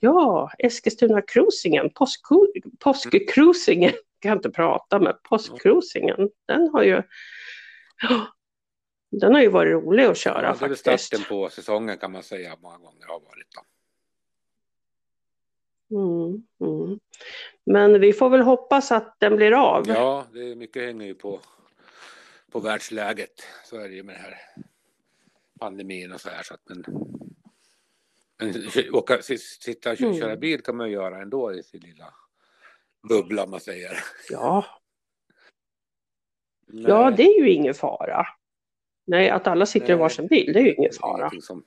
Ja, 0.03 0.51
Eskilstuna-cruisingen, 0.59 1.89
påsk- 1.89 2.77
påskcruisingen, 2.79 3.91
kan 4.19 4.29
jag 4.29 4.37
inte 4.37 4.49
prata 4.51 4.99
med, 4.99 5.23
påskcruisingen, 5.23 6.29
den 6.45 6.69
har 6.73 6.83
ju 6.83 7.01
den 9.11 9.33
har 9.33 9.41
ju 9.41 9.47
varit 9.49 9.71
rolig 9.71 10.03
att 10.05 10.17
köra 10.17 10.35
Ja, 10.35 10.41
det 10.41 10.47
är 10.47 10.53
faktiskt. 10.75 11.05
starten 11.05 11.25
på 11.29 11.49
säsongen 11.49 11.97
kan 11.97 12.11
man 12.11 12.23
säga 12.23 12.57
många 12.61 12.77
gånger 12.77 13.05
har 13.07 13.19
varit 13.19 13.47
då. 13.55 13.61
Mm, 15.99 16.43
mm. 16.61 16.99
Men 17.65 17.99
vi 18.01 18.13
får 18.13 18.29
väl 18.29 18.41
hoppas 18.41 18.91
att 18.91 19.15
den 19.19 19.35
blir 19.35 19.51
av. 19.51 19.87
Ja, 19.87 20.25
det 20.33 20.51
är 20.51 20.55
mycket 20.55 20.83
hänger 20.83 21.05
ju 21.05 21.15
på, 21.15 21.39
på 22.51 22.59
världsläget. 22.59 23.43
Så 23.65 23.77
är 23.79 23.89
det 23.89 23.95
ju 23.95 24.03
med 24.03 24.15
det 24.15 24.19
här 24.21 24.37
pandemin 25.59 26.11
och 26.11 26.21
så 26.21 26.29
här. 26.29 26.43
Så 26.43 26.53
att, 26.53 26.61
men 26.65 26.83
åka, 28.93 29.21
sitta 29.61 29.91
och 29.91 30.01
Mm. 30.01 30.19
köra 30.19 30.35
bil 30.35 30.61
kan 30.61 30.75
man 30.77 30.91
göra 30.91 31.21
ändå 31.21 31.53
i 31.53 31.63
sin 31.63 31.81
lilla 31.81 32.13
bubbla 33.09 33.45
man 33.47 33.59
säger. 33.59 33.97
Ja, 34.29 34.65
ja, 36.67 37.11
det 37.11 37.23
är 37.23 37.39
ju 37.39 37.49
ingen 37.51 37.73
fara. 37.73 38.25
Nej, 39.05 39.29
att 39.29 39.47
alla 39.47 39.65
sitter 39.65 39.85
i 39.87 39.89
Nej, 39.89 39.97
varsin 39.97 40.27
bil, 40.27 40.53
det 40.53 40.59
är 40.59 40.63
ju 40.63 40.73
ingen 40.73 40.93
fara. 40.93 41.31
som, 41.41 41.63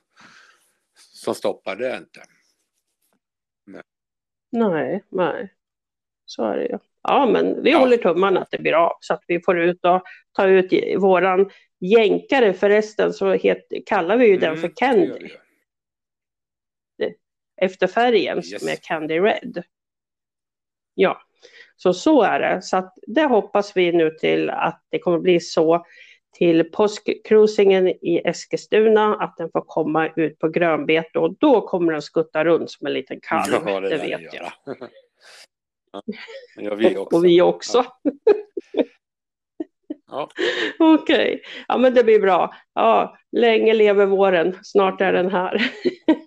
som 0.95 1.35
stoppar 1.35 1.75
det 1.75 1.97
inte. 1.97 2.21
Nej, 4.51 5.03
nej. 5.09 5.53
Så 6.25 6.43
är 6.43 6.57
det 6.57 6.65
ju. 6.65 6.77
Ja, 7.03 7.29
men 7.33 7.63
vi 7.63 7.71
Ja. 7.71 7.77
håller 7.79 7.97
tummarna 7.97 8.39
att 8.41 8.51
det 8.51 8.57
blir 8.59 8.73
av 8.73 8.97
så 8.99 9.13
att 9.13 9.23
vi 9.27 9.41
får 9.41 9.59
ut 9.59 9.85
och 9.85 10.03
ta 10.31 10.47
ut 10.47 10.73
i- 10.73 10.95
våran 10.95 11.49
jänkare 11.79 12.53
förresten 12.53 13.13
så 13.13 13.33
het, 13.33 13.67
kallar 13.85 14.17
vi 14.17 14.27
ju 14.27 14.37
den 14.37 14.49
Mm, 14.49 14.61
för 14.61 14.67
det 14.67 14.85
gör 14.85 15.07
Candy. 15.07 15.29
Efter 17.61 17.87
färgen 17.87 18.37
Yes. 18.37 18.59
som 18.59 18.69
är 18.69 18.75
Candy 18.75 19.19
Red. 19.19 19.63
Ja, 20.93 21.21
så 21.75 21.93
så 21.93 22.21
är 22.21 22.39
det. 22.39 22.61
Så 22.61 22.77
att 22.77 22.93
det 23.07 23.23
hoppas 23.25 23.77
vi 23.77 23.91
nu 23.91 24.11
till 24.11 24.49
att 24.49 24.83
det 24.89 24.99
kommer 24.99 25.19
bli 25.19 25.39
så 25.39 25.85
till 26.37 26.71
påskcruisingen 26.71 27.87
i 27.87 28.21
Eskilstuna 28.25 29.15
att 29.15 29.37
den 29.37 29.51
får 29.51 29.61
komma 29.61 30.09
ut 30.15 30.39
på 30.39 30.49
grönbete 30.49 31.19
och 31.19 31.35
då 31.39 31.67
kommer 31.67 31.91
den 31.93 32.01
skutta 32.01 32.45
runt 32.45 32.71
som 32.71 32.87
en 32.87 32.93
liten 32.93 33.19
kalv. 33.21 33.53
Ja, 33.65 33.79
det 33.79 33.89
lär 33.89 33.97
vet 33.97 34.31
det 34.31 34.37
jag. 34.37 34.51
ja, 36.55 36.69
det 36.69 36.75
vi 36.75 36.97
också. 36.97 37.17
Och 37.17 37.25
vi 37.25 37.41
också. 37.41 37.85
Ja. 40.07 40.29
Okej, 40.79 41.41
ja 41.67 41.77
men 41.77 41.93
det 41.93 42.03
blir 42.03 42.19
bra. 42.19 42.53
Ja, 42.73 43.17
länge 43.31 43.73
lever 43.73 44.05
våren, 44.05 44.55
snart 44.63 45.01
är 45.01 45.13
den 45.13 45.31
här. 45.31 45.71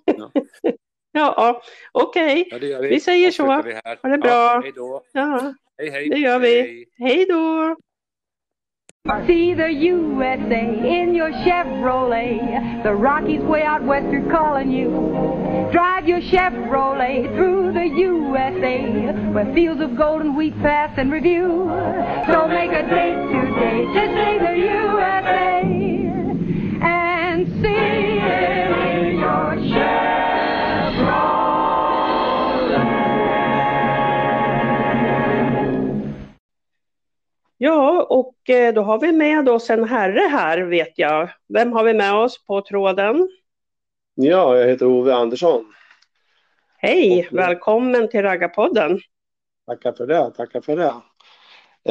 Ja. 1.13 1.35
ja, 1.37 1.63
okej. 1.93 2.49
Ja, 2.51 2.59
det 2.59 2.67
gör 2.67 2.81
vi. 2.83 2.89
Vi 2.89 3.01
säger 3.01 3.31
så. 3.31 3.53
Avslutar 3.53 3.63
vi 3.69 3.75
här. 3.85 3.99
Ha 4.03 4.09
det 4.09 4.19
bra. 4.19 4.31
Ja, 4.31 4.61
hej 4.63 4.73
då. 4.77 5.03
Ja, 5.13 5.55
Hej, 5.79 5.91
hej. 5.91 6.09
det 6.09 6.19
gör 6.19 6.39
vi. 6.39 6.61
Hej. 6.61 6.87
hej 6.99 7.27
då! 7.29 7.77
See 9.27 9.55
the 9.55 9.69
USA 9.73 10.61
in 10.87 11.17
your 11.17 11.31
Chevrolet. 11.45 12.83
The 12.83 12.95
Rockies 12.95 13.41
way 13.41 13.63
out 13.65 13.83
west 13.83 14.07
are 14.07 14.31
calling 14.31 14.71
you. 14.71 14.91
Drive 15.73 16.07
your 16.07 16.21
Chevrolet 16.21 17.35
through 17.35 17.73
the 17.73 17.87
USA, 17.87 18.77
where 19.33 19.53
fields 19.55 19.81
of 19.81 19.97
golden 19.97 20.37
wheat 20.37 20.55
pass 20.61 20.99
and 20.99 21.11
review. 21.11 21.49
So 22.31 22.47
make 22.47 22.73
a 22.73 22.83
date 22.83 23.21
today 23.33 23.87
to 23.95 24.03
see 24.15 24.39
the 24.39 24.55
USA 24.69 25.80
Ja, 37.63 38.03
och 38.03 38.51
eh, 38.51 38.75
då 38.75 38.83
har 38.83 38.99
vi 39.01 39.13
med 39.13 39.49
oss 39.49 39.71
en 39.71 39.85
herre 39.85 40.21
här 40.21 40.59
vet 40.61 40.99
jag. 40.99 41.31
Vem 41.49 41.73
har 41.73 41.85
vi 41.85 41.95
med 41.95 42.15
oss 42.15 42.47
på 42.47 42.61
tråden? 42.63 43.29
Ja, 44.15 44.57
jag 44.59 44.69
heter 44.69 44.87
Ove 44.87 45.15
Andersson. 45.15 45.73
Hej, 46.79 47.29
Och- 47.31 47.39
välkommen 47.39 48.09
till 48.09 48.23
Raggarpodden. 48.23 49.01
Tackar 49.67 49.93
för 49.93 50.07
det, 50.07 50.31
tackar 50.31 50.61
för 50.61 50.77
det. 50.77 50.95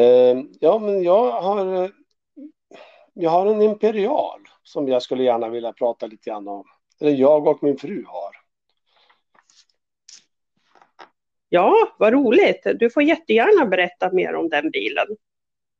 Eh, 0.03 0.43
ja, 0.59 0.79
men 0.79 1.03
jag 1.03 1.31
har, 1.31 1.83
eh, 1.83 1.89
jag 3.13 3.29
har 3.29 3.45
en 3.45 3.61
imperial 3.61 4.39
som 4.63 4.87
jag 4.87 5.01
skulle 5.01 5.23
gärna 5.23 5.49
vilja 5.49 5.73
prata 5.73 6.07
lite 6.07 6.29
grann 6.29 6.47
om. 6.47 6.63
Eller 7.01 7.11
jag 7.11 7.47
och 7.47 7.63
min 7.63 7.77
fru 7.77 8.03
har. 8.07 8.31
Ja, 11.49 11.75
vad 11.99 12.13
roligt. 12.13 12.67
Du 12.79 12.89
får 12.89 13.03
jättegärna 13.03 13.65
berätta 13.65 14.11
mer 14.11 14.35
om 14.35 14.49
den 14.49 14.71
bilen. 14.71 15.07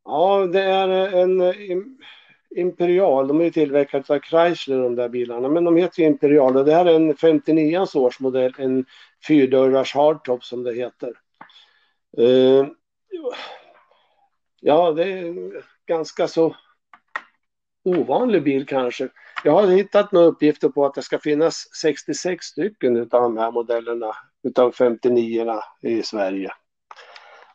Ja, 0.10 0.48
det 0.48 0.62
är 0.64 0.90
eh, 0.90 1.22
en 1.22 1.42
eh, 1.42 1.56
Imperial. 2.56 3.28
De 3.28 3.40
är 3.40 3.44
ju 3.44 3.52
tillverkade 3.52 4.14
av 4.14 4.20
Chrysler 4.20 4.84
de 4.84 4.96
där 4.96 5.10
bilarna, 5.10 5.50
men 5.50 5.64
de 5.64 5.78
heter 5.78 6.02
ju 6.02 6.08
Imperial 6.08 6.58
och 6.58 6.66
det 6.66 6.74
här 6.74 6.86
är 6.86 6.96
en 6.96 7.16
59 7.16 7.86
årsmodell, 7.96 8.54
en 8.58 8.86
fyrdörrars 9.28 9.96
hardtop 9.96 10.44
som 10.44 10.64
det 10.64 10.74
heter. 10.74 11.14
Eh, 12.18 12.68
ja, 14.62 14.92
det 14.92 15.04
är 15.04 15.26
en 15.26 15.62
ganska 15.86 16.28
så 16.28 16.56
ovanlig 17.86 18.44
bil 18.44 18.66
kanske. 18.66 19.10
Jag 19.44 19.52
har 19.52 19.68
hittat 19.68 20.12
några 20.12 20.28
uppgifter 20.28 20.70
på 20.70 20.86
att 20.86 20.94
det 20.94 21.02
ska 21.02 21.20
finnas 21.20 21.76
66 21.82 22.46
stycken 22.46 22.98
av 22.98 23.08
de 23.08 23.38
här 23.38 23.52
modellerna 23.52 24.12
utav 24.44 24.72
59 24.72 25.62
i 25.82 26.04
Sverige. 26.04 26.52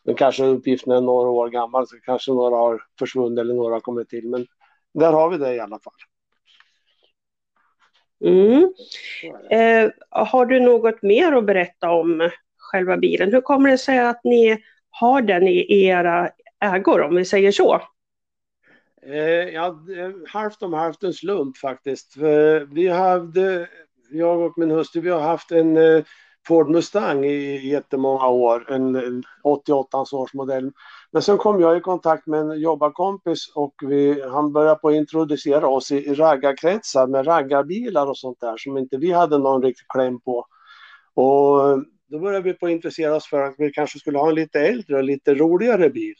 Men 0.04 0.14
kanske 0.14 0.44
uppgiften 0.44 0.92
är 0.92 1.00
några 1.00 1.28
år 1.28 1.48
gammal 1.48 1.86
så 1.86 1.96
kanske 2.00 2.32
några 2.32 2.56
har 2.56 2.82
försvunnit 2.98 3.38
eller 3.38 3.54
några 3.54 3.74
har 3.74 3.80
kommit 3.80 4.08
till. 4.08 4.28
Men 4.28 4.46
där 4.94 5.12
har 5.12 5.30
vi 5.30 5.38
det 5.38 5.54
i 5.54 5.60
alla 5.60 5.78
fall. 5.78 5.94
Mm. 8.24 8.72
Eh, 9.50 9.90
har 10.10 10.46
du 10.46 10.60
något 10.60 11.02
mer 11.02 11.32
att 11.32 11.46
berätta 11.46 11.90
om 11.90 12.30
själva 12.56 12.96
bilen? 12.96 13.32
Hur 13.32 13.40
kommer 13.40 13.70
det 13.70 13.78
sig 13.78 13.98
att 13.98 14.20
ni 14.24 14.62
har 14.90 15.22
den 15.22 15.48
i 15.48 15.84
era 15.84 16.30
ägor, 16.60 17.02
om 17.02 17.14
vi 17.14 17.24
säger 17.24 17.52
så? 17.52 17.80
Eh, 19.06 19.48
ja, 19.48 19.70
det- 19.70 20.28
halvt 20.28 20.62
om 20.62 20.72
halvt 20.72 21.02
en 21.02 21.12
slump 21.12 21.56
faktiskt. 21.56 22.16
Vi 22.72 22.88
hade, 22.88 23.68
jag 24.10 24.40
och 24.40 24.58
min 24.58 24.70
hustru, 24.70 25.00
vi 25.00 25.10
har 25.10 25.20
haft 25.20 25.50
en 25.50 25.76
eh, 25.76 26.04
Ford 26.46 26.70
Mustang 26.70 27.24
i 27.24 27.68
jättemånga 27.68 28.28
år, 28.28 28.72
en, 28.72 29.22
88 29.42 29.98
årsmodell. 30.12 30.72
Men 31.12 31.22
sen 31.22 31.38
kom 31.38 31.60
jag 31.60 31.76
i 31.76 31.80
kontakt 31.80 32.26
med 32.26 32.40
en 32.40 32.60
jobbarkompis 32.60 33.52
och 33.54 33.74
vi, 33.82 34.22
han 34.30 34.52
började 34.52 34.80
på 34.80 34.88
att 34.88 34.94
introducera 34.94 35.68
oss 35.68 35.92
i, 35.92 35.96
i 35.96 36.14
raggarkretsar 36.14 37.06
med 37.06 37.26
raggarbilar 37.26 38.06
och 38.06 38.18
sånt 38.18 38.40
där 38.40 38.56
som 38.56 38.78
inte 38.78 38.96
vi 38.96 39.12
hade 39.12 39.38
någon 39.38 39.62
riktig 39.62 39.86
kläm 39.88 40.20
på. 40.20 40.46
Och 41.14 41.84
då 42.06 42.18
började 42.18 42.44
vi 42.44 42.52
på 42.52 42.66
att 42.66 42.72
intressera 42.72 43.14
oss 43.16 43.26
för 43.26 43.42
att 43.42 43.54
vi 43.58 43.70
kanske 43.70 43.98
skulle 43.98 44.18
ha 44.18 44.28
en 44.28 44.34
lite 44.34 44.60
äldre 44.60 44.96
och 44.96 45.04
lite 45.04 45.34
roligare 45.34 45.90
bil 45.90 46.14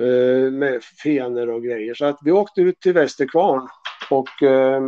eh, 0.00 0.52
med 0.52 0.84
fenor 1.02 1.48
och 1.48 1.62
grejer. 1.62 1.94
Så 1.94 2.04
att 2.04 2.18
vi 2.24 2.32
åkte 2.32 2.60
ut 2.60 2.80
till 2.80 2.92
Västerkvarn 2.92 3.68
och 4.10 4.42
eh, 4.42 4.82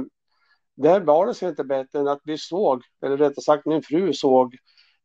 där 0.76 1.00
var 1.00 1.26
det 1.26 1.34
sig 1.34 1.48
inte 1.48 1.64
bättre 1.64 1.98
än 1.98 2.08
att 2.08 2.20
vi 2.24 2.38
såg, 2.38 2.82
eller 3.04 3.16
rättare 3.16 3.42
sagt 3.42 3.66
min 3.66 3.82
fru 3.82 4.12
såg 4.12 4.56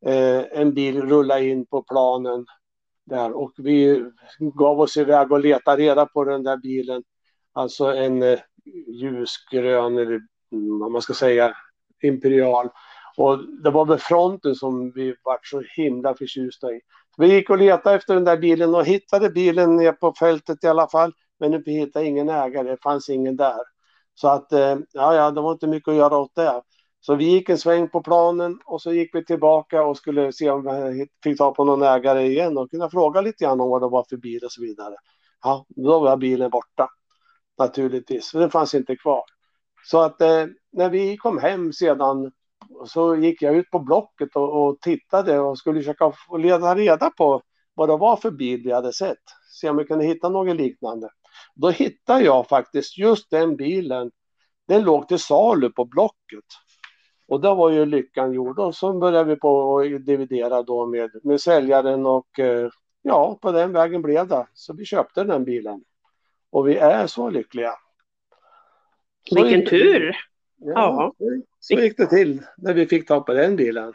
eh, 0.06 0.44
en 0.52 0.74
bil 0.74 1.02
rulla 1.02 1.40
in 1.40 1.66
på 1.66 1.84
planen 1.84 2.46
där 3.06 3.32
och 3.32 3.52
vi 3.58 4.06
gav 4.40 4.80
oss 4.80 4.98
iväg 4.98 5.32
och 5.32 5.40
letade 5.40 5.84
reda 5.84 6.06
på 6.06 6.24
den 6.24 6.44
där 6.44 6.58
bilen. 6.58 7.04
Alltså 7.54 7.86
en 7.86 8.24
eh, 8.24 8.40
ljusgrön 8.88 9.98
eller 9.98 10.20
vad 10.80 10.92
man 10.92 11.02
ska 11.02 11.14
säga 11.14 11.56
imperial. 12.04 12.70
Och 13.18 13.40
det 13.64 13.70
var 13.70 13.86
väl 13.86 13.98
fronten 13.98 14.56
som 14.56 14.92
vi 14.92 15.16
var 15.24 15.40
så 15.44 15.64
himla 15.76 16.16
förtjusta 16.16 16.72
i. 16.72 16.82
Vi 17.18 17.34
gick 17.34 17.50
och 17.50 17.58
letade 17.58 17.96
efter 17.96 18.14
den 18.14 18.24
där 18.24 18.38
bilen 18.38 18.76
och 18.76 18.86
hittade 18.86 19.30
bilen 19.30 19.76
ner 19.76 19.92
på 19.92 20.14
fältet 20.20 20.64
i 20.64 20.68
alla 20.68 20.88
fall. 20.88 21.14
Men 21.40 21.64
vi 21.66 21.72
hittade 21.72 22.06
ingen 22.06 22.30
ägare, 22.30 22.72
det 22.72 22.78
fanns 22.84 23.10
ingen 23.10 23.36
där. 23.36 23.60
Så 24.22 24.28
att, 24.28 24.54
eh, 24.54 24.78
ja, 24.92 25.16
ja, 25.16 25.32
det 25.32 25.42
var 25.42 25.52
inte 25.52 25.68
mycket 25.68 25.88
att 25.88 25.96
göra 25.96 26.18
åt 26.18 26.36
det. 26.36 26.62
Så 27.00 27.16
vi 27.16 27.26
gick 27.26 27.50
en 27.50 27.58
sväng 27.58 27.90
på 27.90 28.04
planen 28.04 28.60
och 28.66 28.82
så 28.82 28.94
gick 28.94 29.16
vi 29.16 29.26
tillbaka 29.26 29.84
och 29.84 29.98
skulle 29.98 30.34
se 30.34 30.50
om 30.50 30.64
vi 30.64 31.08
fick 31.24 31.38
ta 31.38 31.54
på 31.54 31.64
någon 31.64 31.84
ägare 31.84 32.28
igen 32.28 32.58
och 32.58 32.72
kunna 32.72 32.90
fråga 32.90 33.22
lite 33.22 33.44
grann 33.44 33.62
om 33.62 33.70
vad 33.70 33.82
det 33.82 33.88
var 33.88 34.06
för 34.10 34.18
bil 34.18 34.44
och 34.44 34.52
så 34.52 34.62
vidare. 34.62 34.96
Ja, 35.44 35.66
då 35.70 36.00
var 36.00 36.18
bilen 36.18 36.50
borta. 36.50 36.90
Naturligtvis, 37.58 38.32
för 38.32 38.40
den 38.40 38.50
fanns 38.50 38.74
inte 38.74 38.96
kvar. 38.96 39.24
Så 39.86 40.02
att 40.02 40.22
eh, 40.22 40.46
när 40.72 40.90
vi 40.90 41.18
kom 41.18 41.38
hem 41.38 41.74
sedan 41.74 42.32
så 42.86 43.16
gick 43.16 43.42
jag 43.42 43.56
ut 43.56 43.70
på 43.72 43.80
Blocket 43.80 44.36
och, 44.36 44.68
och 44.68 44.80
tittade 44.82 45.40
och 45.40 45.58
skulle 45.58 45.80
försöka 45.80 46.12
få 46.28 46.38
leda 46.38 46.76
reda 46.76 47.10
på 47.10 47.42
vad 47.74 47.90
det 47.90 47.98
var 47.98 48.16
för 48.16 48.32
bil 48.32 48.62
vi 48.64 48.72
hade 48.72 48.94
sett. 48.94 49.24
Se 49.52 49.70
om 49.70 49.78
vi 49.78 49.86
kunde 49.86 50.06
hitta 50.06 50.30
något 50.30 50.56
liknande. 50.56 51.10
Då 51.56 51.70
hittade 51.70 52.24
jag 52.24 52.48
faktiskt 52.48 52.98
just 52.98 53.30
den 53.32 53.56
bilen. 53.56 54.12
Den 54.68 54.84
låg 54.84 55.08
till 55.08 55.20
salu 55.20 55.70
på 55.70 55.86
Blocket. 55.86 56.46
Och 57.28 57.42
då 57.42 57.56
var 57.56 57.70
ju 57.70 57.86
lyckan 57.86 58.34
gjord 58.34 58.60
och 58.60 58.76
så 58.76 58.94
började 58.94 59.30
vi 59.30 59.36
på 59.36 59.80
att 59.80 60.06
dividera 60.06 60.64
då 60.64 60.86
med, 60.86 61.10
med 61.24 61.42
säljaren 61.42 62.06
och 62.06 62.40
eh, 62.40 62.70
ja, 63.02 63.38
på 63.42 63.52
den 63.52 63.74
vägen 63.74 64.02
blev 64.02 64.28
det. 64.28 64.48
Så 64.54 64.74
vi 64.74 64.86
köpte 64.86 65.24
den 65.24 65.44
bilen. 65.46 65.84
Och 66.52 66.68
vi 66.68 66.76
är 66.78 67.08
så 67.08 67.30
lyckliga. 67.30 67.74
Så 69.30 69.36
Vilken 69.36 69.60
gick- 69.60 69.70
tur! 69.70 70.16
Ja, 70.62 71.14
Ja. 71.18 71.28
så 71.60 71.74
gick 71.74 71.98
det 71.98 72.06
till 72.08 72.42
när 72.58 72.74
vi 72.74 72.88
fick 72.88 73.08
ta 73.08 73.22
på 73.22 73.34
den 73.34 73.56
bilen. 73.56 73.94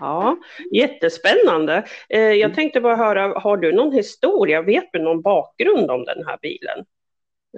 Ja, 0.00 0.36
jättespännande. 0.72 1.84
Eh, 2.08 2.20
jag 2.20 2.54
tänkte 2.54 2.80
bara 2.80 2.96
höra, 2.96 3.38
har 3.40 3.56
du 3.56 3.72
någon 3.72 3.92
historia? 3.92 4.62
Vet 4.62 4.92
du 4.92 4.98
någon 4.98 5.22
bakgrund 5.22 5.90
om 5.90 6.04
den 6.04 6.26
här 6.26 6.38
bilen? 6.42 6.84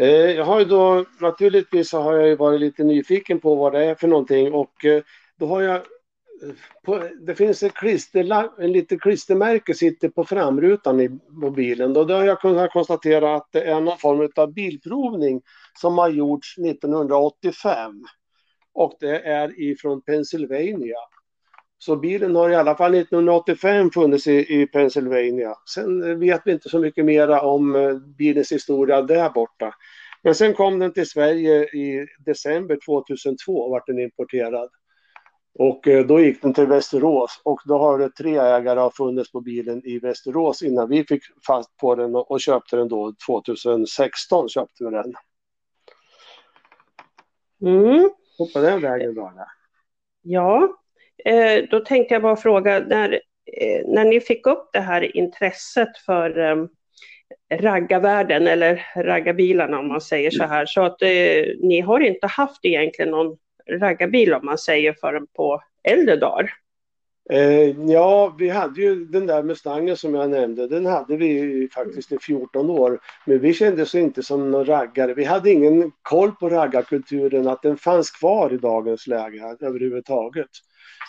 Eh, 0.01 0.31
Jag 0.37 0.45
har 0.45 0.59
ju 0.59 0.65
då 0.65 1.05
naturligtvis 1.21 1.91
så 1.91 2.01
har 2.01 2.15
jag 2.15 2.29
ju 2.29 2.37
varit 2.37 2.61
lite 2.61 2.85
nyfiken 2.85 3.41
på 3.41 3.55
vad 3.55 3.73
det 3.73 3.85
är 3.85 3.95
för 3.95 4.09
någonting 4.09 4.53
och 4.53 4.85
eh, 4.85 5.03
då 5.39 5.47
har 5.47 5.63
jag 5.63 5.83
på, 6.85 7.09
det 7.27 7.35
finns 7.35 7.63
ett 7.63 7.75
klisterla, 7.75 8.53
en 8.59 8.73
liten 8.73 8.99
klistermärke 8.99 9.75
sitter 9.75 10.09
på 10.09 10.25
framrutan 10.25 11.01
i 11.01 11.09
på 11.41 11.51
bilen. 11.51 11.93
Då, 11.93 12.05
då 12.05 12.15
har 12.15 12.25
jag 12.25 12.41
kunnat 12.41 12.73
konstatera 12.73 13.35
att 13.35 13.49
det 13.53 13.63
är 13.63 13.81
någon 13.81 13.99
form 13.99 14.29
av 14.37 14.53
bilprovning 14.53 15.43
som 15.81 15.99
har 15.99 16.09
gjorts 16.09 16.59
1985. 16.59 18.05
Och 18.75 18.97
det 19.01 19.19
är 19.19 19.61
ifrån 19.61 20.03
Pennsylvania. 20.03 20.97
Så 21.85 21.97
bilen 21.97 22.37
har 22.37 22.51
i 22.51 22.55
alla 22.55 22.75
fall 22.75 22.95
1985 22.95 23.91
funnits 23.91 24.27
i, 24.27 24.63
i 24.63 24.67
Pennsylvania. 24.67 25.55
Sen 25.75 26.21
vet 26.21 26.43
vi 26.45 26.53
inte 26.53 26.69
så 26.69 26.79
mycket 26.79 27.05
mera 27.05 27.41
om 27.41 27.77
eh, 27.77 27.95
bilens 27.99 28.53
historia 28.53 29.03
där 29.03 29.31
borta. 29.31 29.75
Men 30.23 30.35
sen 30.35 30.55
kom 30.55 30.79
den 30.79 30.93
till 30.93 31.09
Sverige 31.09 31.65
i 31.65 32.07
december 32.27 32.79
2002 32.87 33.71
vart 33.71 33.87
den 33.87 33.99
importerad. 33.99 34.71
Och 35.59 35.89
eh, 35.89 36.07
då 36.07 36.21
gick 36.21 36.43
den 36.43 36.55
till 36.55 36.67
Västerås 36.67 37.41
och 37.45 37.61
då 37.65 37.79
har 37.79 37.99
det 37.99 38.11
tre 38.11 38.37
ägare 38.37 38.91
funnits 38.97 39.33
på 39.33 39.41
bilen 39.41 39.87
i 39.87 39.99
Västerås 39.99 40.63
innan 40.63 40.89
vi 40.89 41.05
fick 41.05 41.23
fast 41.47 41.77
på 41.77 41.95
den 41.95 42.17
och, 42.17 42.31
och 42.31 42.41
köpte 42.41 42.77
den 42.77 42.89
då 42.89 43.15
2016 43.29 44.49
köpte 44.49 44.85
vi 44.85 44.91
den. 44.91 45.15
Mm. 47.63 48.11
Och 48.39 48.53
på 48.53 48.59
den 48.59 48.81
vägen 48.81 49.15
det. 49.15 49.47
Ja, 50.23 50.79
eh, 51.25 51.65
då 51.71 51.81
tänkte 51.81 52.15
jag 52.15 52.23
bara 52.23 52.37
fråga, 52.37 52.85
när, 52.89 53.13
eh, 53.61 53.83
när 53.87 54.05
ni 54.05 54.21
fick 54.21 54.47
upp 54.47 54.71
det 54.73 54.81
här 54.81 55.17
intresset 55.17 55.99
för 56.07 56.39
eh, 56.39 56.67
raggarvärlden 57.61 58.47
eller 58.47 58.87
raggarbilarna 58.97 59.79
om 59.79 59.89
man 59.89 60.01
säger 60.01 60.31
så 60.31 60.45
här, 60.45 60.67
så 60.67 60.83
att 60.85 61.03
eh, 61.03 61.45
ni 61.61 61.81
har 61.81 62.01
inte 62.01 62.27
haft 62.27 62.65
egentligen 62.65 63.11
någon 63.11 63.37
raggarbil 63.71 64.35
om 64.35 64.47
man 64.47 64.59
säger 64.59 64.93
förrän 65.01 65.27
på 65.27 65.63
äldre 65.89 66.17
dagar. 66.17 66.53
Eh, 67.31 67.91
ja, 67.91 68.37
vi 68.39 68.49
hade 68.49 68.81
ju 68.81 69.05
den 69.05 69.27
där 69.27 69.43
Mustangen 69.43 69.97
som 69.97 70.15
jag 70.15 70.31
nämnde. 70.31 70.69
Den 70.69 70.87
hade 70.87 71.17
vi 71.17 71.69
faktiskt 71.75 72.13
i 72.13 72.19
14 72.19 72.71
år. 72.71 73.01
Men 73.27 73.39
vi 73.39 73.55
kände 73.55 73.83
oss 73.83 73.95
inte 73.95 74.23
som 74.23 74.51
några 74.51 74.65
raggare. 74.65 75.15
Vi 75.15 75.25
hade 75.25 75.51
ingen 75.51 75.93
koll 76.03 76.33
på 76.33 76.49
raggarkulturen, 76.49 77.49
att 77.49 77.63
den 77.63 77.77
fanns 77.77 78.11
kvar 78.11 78.53
i 78.53 78.57
dagens 78.57 79.07
läge 79.07 79.57
överhuvudtaget. 79.61 80.51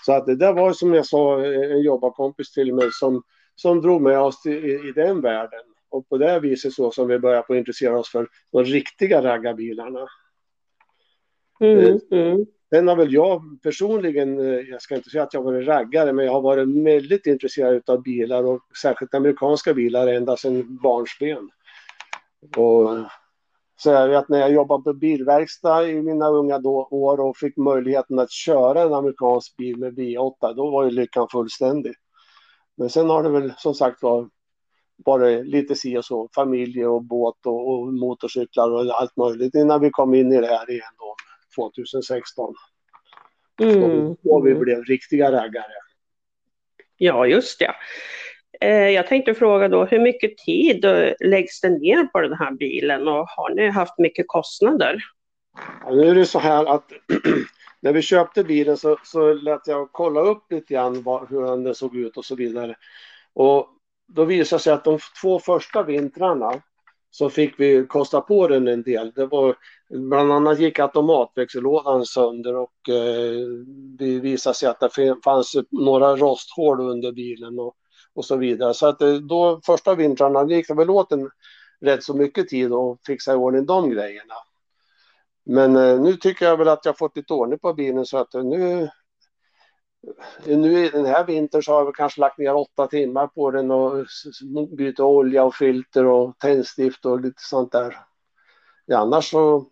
Så 0.06 0.14
att 0.14 0.26
det 0.26 0.36
där 0.36 0.54
var 0.54 0.74
som 0.74 0.93
jag 0.93 1.06
sa 1.06 1.45
en 1.45 1.82
jobbarkompis 1.82 2.51
till 2.51 2.74
mig 2.74 2.89
som, 2.91 3.24
som 3.56 3.82
drog 3.82 4.01
med 4.01 4.20
oss 4.20 4.45
i, 4.45 4.49
i 4.89 4.93
den 4.95 5.22
världen. 5.22 5.64
Och 5.89 6.10
på 6.10 6.18
det 6.18 6.39
viset 6.39 6.74
så 6.74 6.91
som 6.91 7.08
vi 7.08 7.20
började 7.20 7.43
på 7.43 7.56
intressera 7.56 7.99
oss 7.99 8.12
för 8.12 8.28
de 8.51 8.64
riktiga 8.64 9.24
raggarbilarna. 9.24 10.08
Mm, 11.60 11.80
eh, 11.80 12.20
mm. 12.20 12.45
Sen 12.70 12.88
har 12.88 12.95
väl 12.95 13.14
jag 13.14 13.41
personligen, 13.64 14.39
eh, 14.39 14.60
jag 14.60 14.82
ska 14.82 14.95
inte 14.95 15.10
säga 15.10 15.24
att 15.24 15.34
jag 15.34 15.41
varit 15.41 15.68
raggare, 15.68 16.14
men 16.14 16.26
jag 16.26 16.32
har 16.32 16.41
varit 16.41 16.86
väldigt 16.86 17.28
intresserad 17.28 17.89
av 17.89 18.01
bilar 18.01 18.43
och 18.43 18.62
särskilt 18.82 19.14
amerikanska 19.14 19.74
bilar 19.74 20.08
ända 20.08 20.38
sedan 20.38 20.80
barnsben. 20.84 21.49
Och 22.58 22.89
så 23.76 23.91
är 23.91 24.07
det 24.07 24.17
att 24.17 24.30
när 24.30 24.39
jag 24.39 24.53
jobbade 24.53 24.84
på 24.84 24.93
bilverkstad 24.93 25.88
i 25.88 26.01
mina 26.01 26.30
unga 26.30 26.59
då, 26.59 26.88
år 26.91 27.19
och 27.19 27.38
fick 27.38 27.57
möjligheten 27.57 28.19
att 28.19 28.32
köra 28.32 28.82
en 28.82 28.93
amerikansk 28.93 29.57
bil 29.57 29.78
med 29.78 29.93
V8, 29.99 30.53
då 30.55 30.71
var 30.71 30.84
ju 30.84 30.91
lyckan 30.91 31.28
fullständig. 31.32 31.93
Men 32.78 32.89
sen 32.89 33.09
har 33.09 33.24
det 33.24 33.30
väl 33.30 33.53
som 33.57 33.74
sagt 33.74 34.03
var 34.03 34.30
varit 35.05 35.47
lite 35.47 35.76
si 35.76 35.97
och 35.97 36.05
så, 36.05 36.30
familj 36.36 36.86
och 36.86 37.03
båt 37.03 37.45
och, 37.45 37.74
och 37.74 37.93
motorcyklar 37.93 38.71
och 38.71 39.01
allt 39.01 39.17
möjligt 39.17 39.55
innan 39.55 39.82
vi 39.82 39.89
kom 39.89 40.13
in 40.13 40.34
i 40.34 40.41
det 40.41 40.47
här 40.47 40.71
igen 40.71 40.93
då 40.97 41.15
2016. 41.55 42.53
Mm. 43.61 44.15
Då 44.21 44.41
vi 44.41 44.55
blev 44.55 44.84
riktiga 44.84 45.32
raggare. 45.32 45.74
Ja, 46.97 47.26
just 47.28 47.59
det. 47.59 47.71
Eh, 48.62 48.89
jag 48.89 49.08
tänkte 49.08 49.34
fråga 49.34 49.68
då, 49.68 49.86
hur 49.86 49.99
mycket 49.99 50.38
tid 50.38 50.86
eh, 50.86 51.14
läggs 51.20 51.62
det 51.62 51.70
ner 51.70 52.04
på 52.06 52.22
den 52.22 52.34
här 52.34 52.51
bilen 52.51 53.08
och 53.08 53.28
har 53.28 53.56
ni 53.56 53.70
haft 53.70 53.97
mycket 53.97 54.26
kostnader? 54.28 55.04
Ja, 55.86 55.91
nu 55.91 56.10
är 56.10 56.16
det 56.16 56.26
så 56.26 56.39
här 56.39 56.66
att 56.66 56.91
när 57.82 57.93
vi 57.93 58.01
köpte 58.01 58.43
bilen 58.43 58.78
så, 58.78 58.97
så 59.04 59.34
lät 59.34 59.68
jag 59.68 59.91
kolla 59.91 60.22
upp 60.22 60.51
lite 60.51 60.74
grann 60.74 61.04
vad, 61.04 61.30
hur 61.30 61.64
den 61.64 61.76
såg 61.76 61.95
ut 61.95 62.18
och 62.18 62.26
så 62.26 62.36
vidare. 62.36 62.76
Och 63.34 63.68
då 64.08 64.26
visade 64.26 64.60
det 64.60 64.64
sig 64.64 64.74
att 64.74 64.84
de 64.84 64.99
två 65.22 65.39
första 65.39 65.84
vintrarna 65.84 66.62
så 67.12 67.30
fick 67.30 67.60
vi 67.60 67.86
kosta 67.88 68.22
på 68.22 68.47
den 68.47 68.68
en 68.68 68.84
del. 68.84 69.12
Det 69.12 69.26
var, 69.26 69.56
bland 69.89 70.32
annat 70.32 70.60
gick 70.60 70.80
automatväxellådan 70.80 72.06
sönder 72.06 72.56
och 72.56 72.89
eh, 72.89 73.47
det 73.97 74.20
visade 74.20 74.56
sig 74.56 74.70
att 74.70 74.80
det 74.80 75.16
fanns 75.24 75.56
några 75.72 76.16
rosthål 76.16 76.80
under 76.80 77.12
bilen 77.12 77.60
och, 77.60 77.76
och 78.16 78.26
så 78.26 78.36
vidare. 78.36 78.74
Så 78.74 78.88
att 78.88 79.01
eh, 79.01 79.14
då 79.14 79.61
första 79.66 79.95
vintrarna 79.95 80.43
gick 80.43 80.68
det 80.68 80.74
väl 80.74 80.89
åt 80.89 81.11
en 81.11 81.30
rätt 81.82 82.03
så 82.03 82.14
mycket 82.14 82.47
tid 82.47 82.74
att 82.74 82.99
fixa 83.05 83.34
i 83.34 83.36
ordning 83.36 83.66
de 83.66 83.89
grejerna. 83.89 84.36
Men 85.45 85.76
eh, 85.76 85.99
nu 85.99 86.14
tycker 86.14 86.45
jag 86.45 86.57
väl 86.57 86.68
att 86.68 86.86
jag 86.86 86.97
fått 86.97 87.18
lite 87.18 87.34
ordning 87.34 87.59
på 87.59 87.74
bilen 87.74 88.05
så 88.05 88.18
att 88.18 88.36
eh, 88.36 88.43
nu 88.43 88.84
eh, 90.45 90.57
nu 90.57 90.86
i 90.86 90.89
den 90.89 91.05
här 91.05 91.26
vintern 91.26 91.64
så 91.64 91.74
har 91.74 91.86
vi 91.86 91.91
kanske 91.91 92.22
lagt 92.22 92.38
ner 92.38 92.55
åtta 92.55 92.88
timmar 92.88 93.28
på 93.28 93.51
den 93.51 93.72
och 93.72 94.05
bytt 94.78 94.99
olja 94.99 95.43
och 95.43 95.55
filter 95.55 96.05
och 96.05 96.39
tändstift 96.39 97.05
och 97.05 97.22
lite 97.22 97.41
sånt 97.41 97.72
där. 97.72 97.97
Ja, 98.86 98.97
annars 98.97 99.32
så 99.32 99.66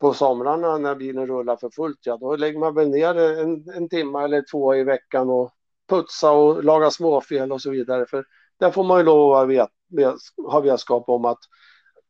på 0.00 0.14
somrarna 0.14 0.78
när 0.78 0.94
bilen 0.94 1.26
rullar 1.26 1.56
för 1.56 1.70
fullt, 1.70 1.98
ja 2.02 2.16
då 2.16 2.36
lägger 2.36 2.58
man 2.58 2.74
väl 2.74 2.88
ner 2.88 3.14
en, 3.14 3.70
en 3.74 3.88
timme 3.88 4.24
eller 4.24 4.44
två 4.50 4.74
i 4.74 4.84
veckan 4.84 5.30
och 5.30 5.52
putsa 5.88 6.30
och 6.30 6.64
laga 6.64 6.90
småfel 6.90 7.52
och 7.52 7.62
så 7.62 7.70
vidare. 7.70 8.06
För 8.06 8.24
där 8.60 8.70
får 8.70 8.84
man 8.84 8.98
ju 8.98 9.04
lov 9.04 9.32
att 9.32 9.48
vet, 9.88 10.18
ha 10.50 10.60
vetskap 10.60 11.08
om 11.08 11.24
att 11.24 11.38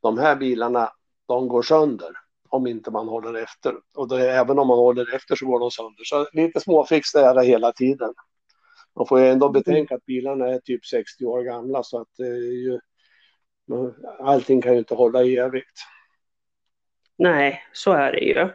de 0.02 0.18
här 0.18 0.36
bilarna, 0.36 0.92
de 1.26 1.48
går 1.48 1.62
sönder 1.62 2.10
om 2.48 2.66
inte 2.66 2.90
man 2.90 3.08
håller 3.08 3.34
efter. 3.34 3.74
Och 3.96 4.08
det, 4.08 4.30
även 4.32 4.58
om 4.58 4.68
man 4.68 4.78
håller 4.78 5.14
efter 5.14 5.36
så 5.36 5.46
går 5.46 5.60
de 5.60 5.70
sönder. 5.70 6.04
Så 6.04 6.26
lite 6.32 6.60
småfix 6.60 7.12
det 7.12 7.20
är 7.20 7.34
det 7.34 7.44
hela 7.44 7.72
tiden. 7.72 8.14
Man 8.96 9.06
får 9.06 9.20
ju 9.20 9.28
ändå 9.28 9.46
mm. 9.46 9.52
betänka 9.52 9.94
att 9.94 10.04
bilarna 10.04 10.48
är 10.48 10.58
typ 10.58 10.86
60 10.86 11.24
år 11.24 11.42
gamla 11.42 11.82
så 11.82 12.00
att 12.00 12.08
det 12.16 12.26
är 12.26 12.62
ju, 12.62 12.80
allting 14.20 14.62
kan 14.62 14.72
ju 14.72 14.78
inte 14.78 14.94
hålla 14.94 15.22
i 15.22 15.36
evigt. 15.36 15.78
Nej, 17.18 17.62
så 17.72 17.92
är 17.92 18.12
det 18.12 18.20
ju. 18.20 18.48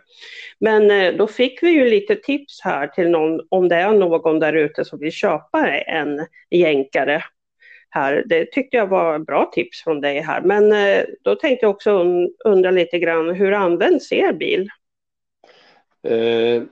Men 0.60 0.92
eh, 0.92 1.14
då 1.14 1.28
fick 1.28 1.64
vi 1.64 1.70
ju 1.70 1.90
lite 1.90 2.16
tips 2.16 2.62
här 2.62 2.88
till 2.88 3.10
någon, 3.10 3.42
om 3.50 3.70
det 3.70 3.76
är 3.76 3.94
någon 3.94 4.40
där 4.40 4.54
ute 4.54 4.86
som 4.86 5.00
vill 5.00 5.12
köpa 5.12 5.68
en 5.70 6.26
jänkare 6.52 7.24
här. 7.90 8.24
Det 8.26 8.46
tyckte 8.52 8.78
jag 8.78 8.88
var 8.88 9.20
bra 9.20 9.52
tips 9.54 9.84
från 9.84 10.02
dig 10.02 10.20
här. 10.20 10.42
Men 10.42 10.72
eh, 10.72 11.06
då 11.22 11.36
tänkte 11.36 11.66
jag 11.66 11.72
också 11.72 12.06
undra 12.46 12.72
lite 12.72 13.00
grann, 13.00 13.30
hur 13.30 13.52
används 13.52 14.12
er 14.12 14.34
bil? 14.34 14.70
Eh, 16.08 16.64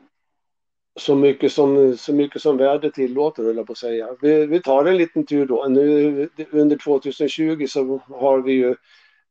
så, 0.99 1.15
mycket 1.15 1.51
som, 1.51 1.97
så 1.97 2.13
mycket 2.13 2.41
som 2.41 2.57
vädret 2.57 2.93
tillåter, 2.93 3.43
höll 3.43 3.57
jag 3.57 3.67
på 3.67 3.71
att 3.71 3.77
säga. 3.77 4.07
Vi, 4.21 4.45
vi 4.45 4.61
tar 4.61 4.85
en 4.85 4.97
liten 4.97 5.25
tur 5.25 5.45
då. 5.45 5.65
Nu, 5.69 6.29
under 6.51 6.77
2020 6.77 7.65
så 7.67 8.01
har 8.09 8.41
vi 8.41 8.53
ju 8.53 8.75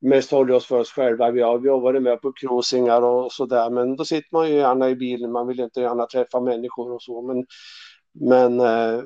mest 0.01 0.31
hållit 0.31 0.57
oss 0.57 0.67
för 0.67 0.79
oss 0.79 0.93
själva. 0.93 1.31
Vi 1.31 1.43
har, 1.43 1.59
vi 1.59 1.69
har 1.69 1.81
varit 1.81 2.03
med 2.03 2.21
på 2.21 2.33
cruisingar 2.33 3.03
och 3.03 3.33
sådär, 3.33 3.71
men 3.71 3.97
då 3.97 4.05
sitter 4.05 4.29
man 4.33 4.49
ju 4.49 4.55
gärna 4.55 4.91
i 4.91 4.97
bilen. 4.97 5.33
Man 5.33 5.47
vill 5.47 5.61
inte 5.61 5.81
gärna 5.81 6.07
träffa 6.07 6.41
människor 6.41 6.93
och 6.93 7.03
så, 7.03 7.23
men, 7.23 7.47
men 8.13 8.61
eh, 8.61 9.03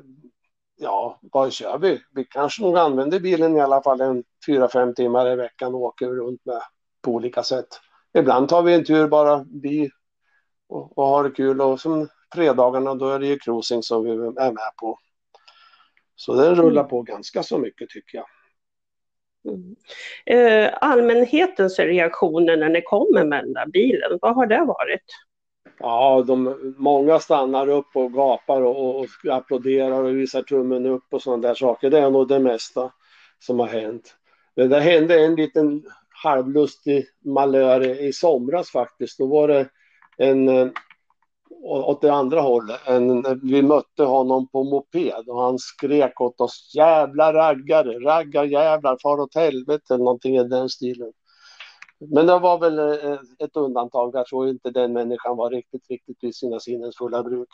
ja, 0.75 1.19
vad 1.21 1.53
kör 1.53 1.77
vi? 1.77 2.01
Vi 2.15 2.25
kanske 2.25 2.61
nog 2.61 2.77
använder 2.77 3.19
bilen 3.19 3.57
i 3.57 3.61
alla 3.61 3.81
fall 3.81 4.01
en 4.01 4.23
fyra, 4.47 4.67
fem 4.67 4.93
timmar 4.93 5.31
i 5.31 5.35
veckan 5.35 5.73
och 5.73 5.81
åker 5.81 6.07
runt 6.07 6.45
med 6.45 6.61
på 7.01 7.11
olika 7.11 7.43
sätt. 7.43 7.67
Ibland 8.17 8.49
tar 8.49 8.61
vi 8.61 8.73
en 8.73 8.85
tur 8.85 9.07
bara 9.07 9.45
vi 9.63 9.89
och, 10.69 10.97
och 10.97 11.07
har 11.07 11.23
det 11.23 11.31
kul 11.31 11.61
och 11.61 11.81
som 11.81 12.07
fredagarna 12.35 12.95
då 12.95 13.09
är 13.09 13.19
det 13.19 13.27
ju 13.27 13.39
cruising 13.39 13.83
som 13.83 14.03
vi 14.03 14.11
är 14.11 14.51
med 14.51 14.71
på. 14.81 14.99
Så 16.15 16.33
den 16.33 16.55
rullar 16.55 16.83
på 16.83 17.01
ganska 17.01 17.43
så 17.43 17.57
mycket 17.57 17.89
tycker 17.89 18.17
jag. 18.17 18.25
Mm. 19.45 19.75
Eh, 20.25 20.73
allmänhetens 20.81 21.79
reaktioner 21.79 22.57
när 22.57 22.69
ni 22.69 22.81
kommer 22.81 23.25
med 23.25 23.43
den 23.43 23.53
där 23.53 23.65
bilen, 23.65 24.19
vad 24.21 24.35
har 24.35 24.45
det 24.45 24.63
varit? 24.65 25.05
Ja, 25.79 26.23
de, 26.27 26.73
många 26.77 27.19
stannar 27.19 27.69
upp 27.69 27.95
och 27.95 28.13
gapar 28.13 28.61
och, 28.61 28.99
och 28.99 29.07
applåderar 29.29 30.03
och 30.03 30.15
visar 30.15 30.41
tummen 30.41 30.85
upp 30.85 31.03
och 31.09 31.21
sådana 31.21 31.47
där 31.47 31.55
saker. 31.55 31.89
Det 31.89 31.99
är 31.99 32.09
nog 32.09 32.27
det 32.27 32.39
mesta 32.39 32.91
som 33.39 33.59
har 33.59 33.67
hänt. 33.67 34.15
Men 34.55 34.69
det 34.69 34.79
hände 34.79 35.25
en 35.25 35.35
liten 35.35 35.83
halvlustig 36.09 37.05
malör 37.25 38.01
i 38.01 38.13
somras 38.13 38.69
faktiskt. 38.69 39.17
Då 39.17 39.25
var 39.25 39.47
det 39.47 39.69
en 40.17 40.49
eh, 40.49 40.67
åt 41.61 42.01
det 42.01 42.13
andra 42.13 42.41
hållet. 42.41 42.79
En, 42.87 43.39
vi 43.43 43.61
mötte 43.61 44.03
honom 44.03 44.47
på 44.47 44.63
moped 44.63 45.29
och 45.29 45.41
han 45.41 45.59
skrek 45.59 46.21
åt 46.21 46.41
oss 46.41 46.71
jävla 46.75 47.33
raggare, 47.33 47.99
raggarjävlar, 47.99 48.97
far 49.01 49.19
åt 49.19 49.35
helvete 49.35 49.93
eller 49.93 50.03
någonting 50.03 50.37
i 50.37 50.43
den 50.43 50.69
stilen. 50.69 51.11
Men 51.99 52.27
det 52.27 52.39
var 52.39 52.59
väl 52.59 52.79
eh, 52.79 53.19
ett 53.39 53.55
undantag. 53.55 54.15
Jag 54.15 54.27
tror 54.27 54.49
inte 54.49 54.69
den 54.69 54.93
människan 54.93 55.37
var 55.37 55.49
riktigt, 55.49 55.89
riktigt 55.89 56.17
vid 56.21 56.35
sina 56.35 56.59
sinnens 56.59 56.97
fulla 56.97 57.23
bruk. 57.23 57.49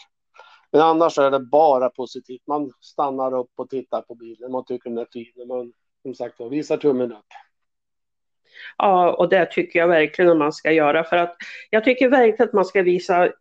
Men 0.72 0.82
annars 0.82 1.18
är 1.18 1.32
det 1.32 1.40
bara 1.40 1.90
positivt. 1.90 2.42
Man 2.48 2.72
stannar 2.82 3.40
upp 3.40 3.52
och 3.56 3.70
tittar 3.70 4.02
på 4.02 4.16
bilen. 4.16 4.52
Man 4.52 4.66
tycker 4.66 4.90
den 4.90 5.00
är 5.00 5.08
fin. 5.14 5.48
Man 5.48 5.74
som 6.02 6.16
sagt 6.16 6.42
visar 6.42 6.78
tummen 6.78 7.12
upp. 7.12 7.26
Ja, 8.78 9.14
och 9.14 9.30
det 9.30 9.46
tycker 9.46 9.80
jag 9.80 9.88
verkligen 9.88 10.32
att 10.32 10.38
man 10.38 10.54
ska 10.54 10.72
göra. 10.72 11.04
För 11.04 11.18
att 11.18 11.36
jag 11.70 11.84
tycker 11.84 12.10
verkligen 12.10 12.50
att 12.50 12.54
man 12.54 12.66
ska 12.66 12.84
visa 12.84 13.32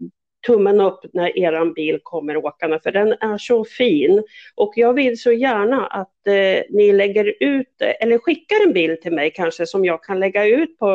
tummen 0.46 0.80
upp 0.80 1.00
när 1.12 1.38
eran 1.38 1.72
bil 1.72 2.00
kommer 2.02 2.36
åkande 2.36 2.78
för 2.82 2.92
den 2.92 3.12
är 3.12 3.38
så 3.38 3.64
fin. 3.64 4.22
Och 4.54 4.72
jag 4.76 4.92
vill 4.92 5.20
så 5.20 5.32
gärna 5.32 5.86
att 5.86 6.26
eh, 6.26 6.62
ni 6.70 6.92
lägger 6.92 7.34
ut, 7.40 7.82
eller 8.00 8.18
skickar 8.18 8.66
en 8.66 8.72
bild 8.72 9.00
till 9.00 9.12
mig 9.12 9.32
kanske 9.34 9.66
som 9.66 9.84
jag 9.84 10.04
kan 10.04 10.20
lägga 10.20 10.46
ut 10.46 10.78
på 10.78 10.86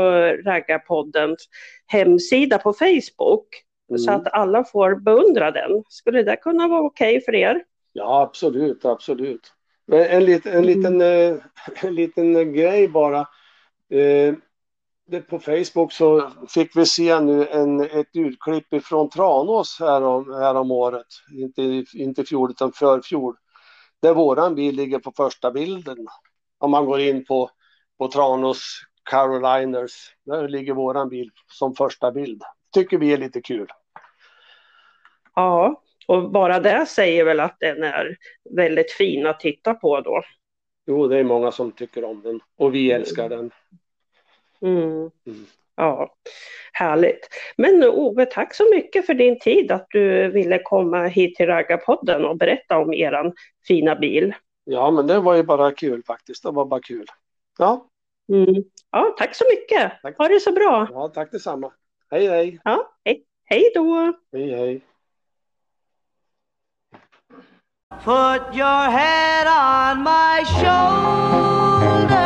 Raggarpoddens 0.45 1.49
hemsida 1.87 2.57
på 2.57 2.73
Facebook. 2.73 3.47
Mm. 3.89 3.99
Så 3.99 4.11
att 4.11 4.33
alla 4.33 4.63
får 4.63 4.95
beundra 4.95 5.51
den. 5.51 5.83
Skulle 5.89 6.23
det 6.23 6.35
kunna 6.35 6.67
vara 6.67 6.81
okej 6.81 7.17
okay 7.17 7.25
för 7.25 7.35
er? 7.35 7.63
Ja 7.93 8.21
absolut, 8.21 8.85
absolut. 8.85 9.51
En, 9.91 10.25
lit, 10.25 10.45
en, 10.45 10.65
liten, 10.65 11.01
mm. 11.01 11.41
en 11.83 11.95
liten 11.95 12.53
grej 12.53 12.87
bara. 12.87 13.19
Eh, 13.91 14.33
på 15.29 15.39
Facebook 15.39 15.91
så 15.91 16.31
fick 16.49 16.75
vi 16.75 16.85
se 16.85 17.19
nu 17.19 17.47
en, 17.47 17.81
ett 17.81 18.15
utklipp 18.15 18.73
ifrån 18.73 19.09
Tranås 19.09 19.79
härom, 19.79 20.33
härom 20.33 20.71
året. 20.71 21.07
Inte, 21.31 21.85
inte 21.93 22.23
fjol 22.23 22.51
utan 22.51 22.71
förfjol. 22.71 23.35
Där 24.01 24.13
våran 24.13 24.55
bil 24.55 24.75
ligger 24.75 24.99
på 24.99 25.11
första 25.11 25.51
bilden. 25.51 26.07
Om 26.57 26.71
man 26.71 26.85
går 26.85 26.99
in 26.99 27.25
på, 27.25 27.49
på 27.97 28.07
Tranås 28.07 28.81
Caroliners. 29.09 30.15
Där 30.25 30.47
ligger 30.47 30.73
våran 30.73 31.09
bil 31.09 31.31
som 31.47 31.75
första 31.75 32.11
bild. 32.11 32.41
Tycker 32.73 32.97
vi 32.97 33.13
är 33.13 33.17
lite 33.17 33.41
kul. 33.41 33.67
Ja, 35.35 35.81
Och 36.07 36.31
bara 36.31 36.59
det 36.59 36.85
säger 36.85 37.25
väl 37.25 37.39
att 37.39 37.57
den 37.59 37.83
är 37.83 38.17
väldigt 38.55 38.91
fin 38.91 39.27
att 39.27 39.39
titta 39.39 39.73
på 39.73 40.01
då. 40.01 40.21
Jo, 40.87 41.07
det 41.07 41.17
är 41.17 41.23
många 41.23 41.51
som 41.51 41.71
tycker 41.71 42.03
om 42.03 42.21
den 42.21 42.39
och 42.57 42.75
vi 42.75 42.91
älskar 42.91 43.29
den. 43.29 43.51
Mm. 44.65 45.11
Mm. 45.27 45.45
Ja, 45.75 46.13
härligt. 46.73 47.27
Men 47.57 47.83
Ove, 47.83 48.25
tack 48.25 48.53
så 48.55 48.63
mycket 48.75 49.05
för 49.05 49.13
din 49.13 49.39
tid 49.39 49.71
att 49.71 49.87
du 49.89 50.27
ville 50.31 50.59
komma 50.63 51.05
hit 51.07 51.35
till 51.35 51.45
Raggarpodden 51.45 52.25
och 52.25 52.37
berätta 52.37 52.77
om 52.77 52.93
eran 52.93 53.33
fina 53.67 53.95
bil. 53.95 54.33
Ja, 54.63 54.91
men 54.91 55.07
det 55.07 55.19
var 55.19 55.35
ju 55.35 55.43
bara 55.43 55.71
kul 55.71 56.03
faktiskt. 56.03 56.43
Det 56.43 56.51
var 56.51 56.65
bara 56.65 56.81
kul. 56.81 57.05
Ja, 57.57 57.89
Mm. 58.29 58.63
Ja, 58.91 59.15
tack 59.17 59.35
så 59.35 59.43
mycket. 59.49 59.91
Tack. 60.01 60.17
Ha 60.17 60.27
det 60.27 60.39
så 60.39 60.51
bra. 60.51 60.87
ja 60.91 61.07
tack 61.07 61.31
detsamma. 61.31 61.71
Hej, 62.11 62.27
hej. 62.27 62.59
Ja, 62.63 62.91
hej, 63.05 63.23
hej 63.45 63.71
då. 63.75 64.13
Hej, 64.31 64.49
hej. 64.51 64.81
Put 68.03 68.55
your 68.55 68.89
head 68.89 69.47
on 69.47 70.03
my 70.03 70.45
shoulder. 70.45 72.24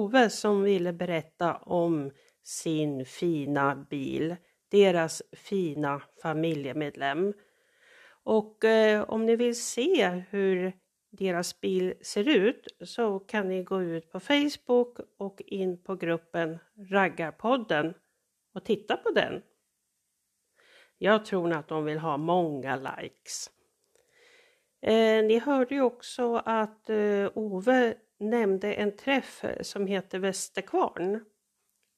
Ove 0.00 0.30
som 0.30 0.62
ville 0.62 0.92
berätta 0.92 1.56
om 1.56 2.10
sin 2.42 3.04
fina 3.04 3.86
bil, 3.90 4.36
deras 4.70 5.22
fina 5.32 6.02
familjemedlem. 6.22 7.32
Och 8.22 8.64
eh, 8.64 9.02
om 9.02 9.26
ni 9.26 9.36
vill 9.36 9.60
se 9.60 10.08
hur 10.30 10.72
deras 11.10 11.60
bil 11.60 11.94
ser 12.00 12.28
ut 12.28 12.66
så 12.80 13.18
kan 13.18 13.48
ni 13.48 13.62
gå 13.62 13.82
ut 13.82 14.12
på 14.12 14.20
Facebook 14.20 14.98
och 15.18 15.42
in 15.46 15.82
på 15.82 15.96
gruppen 15.96 16.58
Raggarpodden 16.90 17.94
och 18.54 18.64
titta 18.64 18.96
på 18.96 19.10
den. 19.10 19.42
Jag 20.98 21.24
tror 21.24 21.52
att 21.52 21.68
de 21.68 21.84
vill 21.84 21.98
ha 21.98 22.16
många 22.16 22.76
likes. 22.76 23.50
Eh, 24.82 25.24
ni 25.24 25.38
hörde 25.38 25.74
ju 25.74 25.82
också 25.82 26.34
att 26.36 26.90
eh, 26.90 27.30
Ove 27.34 27.94
nämnde 28.20 28.74
en 28.74 28.96
träff 28.96 29.44
eh, 29.44 29.62
som 29.62 29.86
heter 29.86 30.18
Västerkvarn. 30.18 31.24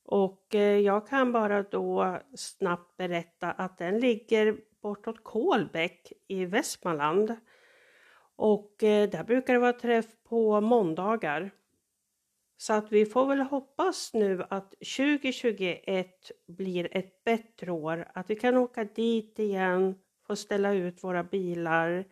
Och 0.05 0.55
eh, 0.55 0.79
jag 0.79 1.09
kan 1.09 1.33
bara 1.33 1.63
då 1.63 2.19
snabbt 2.35 2.97
berätta 2.97 3.51
att 3.51 3.79
den 3.79 3.99
ligger 3.99 4.57
bortåt 4.83 5.25
Kolbäck 5.25 6.13
i 6.29 6.45
Västmanland. 6.45 7.37
Och 8.37 8.83
eh, 8.83 9.11
där 9.11 9.25
brukar 9.25 9.53
det 9.53 9.61
vara 9.61 9.73
träff 9.73 10.07
på 10.25 10.61
måndagar. 10.61 11.51
Så 12.57 12.73
att 12.73 12.93
vi 12.93 13.07
får 13.07 13.27
väl 13.27 13.41
hoppas 13.41 14.15
nu 14.15 14.45
att 14.51 14.71
2021 14.71 16.31
blir 16.47 16.97
ett 16.97 17.25
bättre 17.25 17.73
år, 17.73 18.09
att 18.15 18.31
vi 18.31 18.37
kan 18.37 18.57
åka 18.57 18.85
dit 18.85 19.39
igen, 19.39 19.95
få 20.27 20.37
ställa 20.37 20.73
ut 20.73 21.05
våra 21.05 21.25
bilar, 21.25 22.05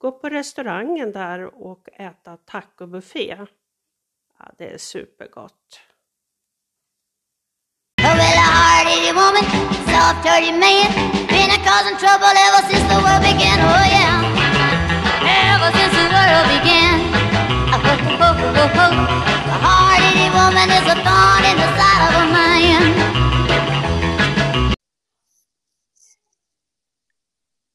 gå 0.00 0.12
på 0.12 0.28
restaurangen 0.28 1.12
där 1.12 1.62
och 1.62 1.88
äta 1.92 2.36
tacobuffé. 2.36 3.36
Ja, 4.38 4.52
det 4.58 4.74
är 4.74 4.78
supergott. 4.78 5.80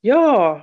Ja, 0.01 0.61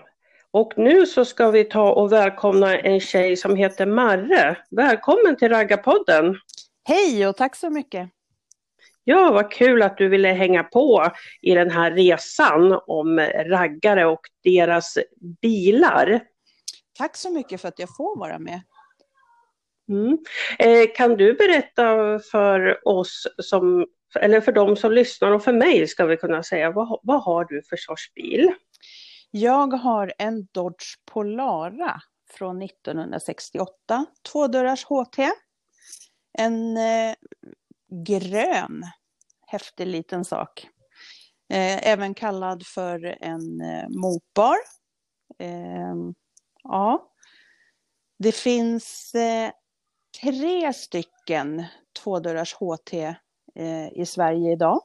och 0.52 0.72
nu 0.76 1.06
så 1.06 1.24
ska 1.24 1.50
vi 1.50 1.64
ta 1.64 1.92
och 1.92 2.12
välkomna 2.12 2.78
en 2.78 3.00
tjej 3.00 3.36
som 3.36 3.56
heter 3.56 3.86
Marre. 3.86 4.56
Välkommen 4.70 5.36
till 5.36 5.48
Raggarpodden! 5.48 6.36
Hej 6.84 7.26
och 7.26 7.36
tack 7.36 7.56
så 7.56 7.70
mycket. 7.70 8.10
Ja, 9.04 9.32
vad 9.32 9.52
kul 9.52 9.82
att 9.82 9.96
du 9.96 10.08
ville 10.08 10.28
hänga 10.28 10.64
på 10.64 11.10
i 11.42 11.54
den 11.54 11.70
här 11.70 11.90
resan 11.90 12.80
om 12.86 13.20
raggare 13.46 14.06
och 14.06 14.20
deras 14.44 14.98
bilar. 15.42 16.20
Tack 16.98 17.16
så 17.16 17.30
mycket 17.30 17.60
för 17.60 17.68
att 17.68 17.78
jag 17.78 17.96
får 17.96 18.18
vara 18.18 18.38
med. 18.38 18.60
Mm. 19.88 20.18
Eh, 20.58 20.94
kan 20.96 21.16
du 21.16 21.34
berätta 21.34 22.18
för 22.30 22.88
oss 22.88 23.26
som, 23.38 23.86
eller 24.20 24.40
för 24.40 24.52
de 24.52 24.76
som 24.76 24.92
lyssnar 24.92 25.30
och 25.30 25.44
för 25.44 25.52
mig 25.52 25.86
ska 25.86 26.06
vi 26.06 26.16
kunna 26.16 26.42
säga, 26.42 26.70
vad, 26.70 27.00
vad 27.02 27.22
har 27.22 27.44
du 27.44 27.62
för 27.62 27.76
sorts 27.76 28.14
bil? 28.14 28.52
Jag 29.34 29.72
har 29.72 30.12
en 30.18 30.48
Dodge 30.52 30.96
Polara 31.04 32.00
från 32.30 32.62
1968, 32.62 34.06
tvådörrars 34.32 34.84
HT. 34.84 35.30
En 36.38 36.76
eh, 36.76 37.14
grön, 38.06 38.82
häftig 39.46 39.86
liten 39.86 40.24
sak. 40.24 40.68
Eh, 41.52 41.88
även 41.88 42.14
kallad 42.14 42.66
för 42.66 43.18
en 43.20 43.60
eh, 43.60 43.88
mopar. 43.88 44.56
Eh, 45.38 45.94
ja. 46.62 47.12
Det 48.18 48.32
finns 48.32 49.14
eh, 49.14 49.50
tre 50.22 50.72
stycken 50.72 51.64
tvådörrars 52.02 52.54
HT 52.54 52.94
eh, 53.54 53.88
i 53.92 54.06
Sverige 54.06 54.52
idag. 54.52 54.80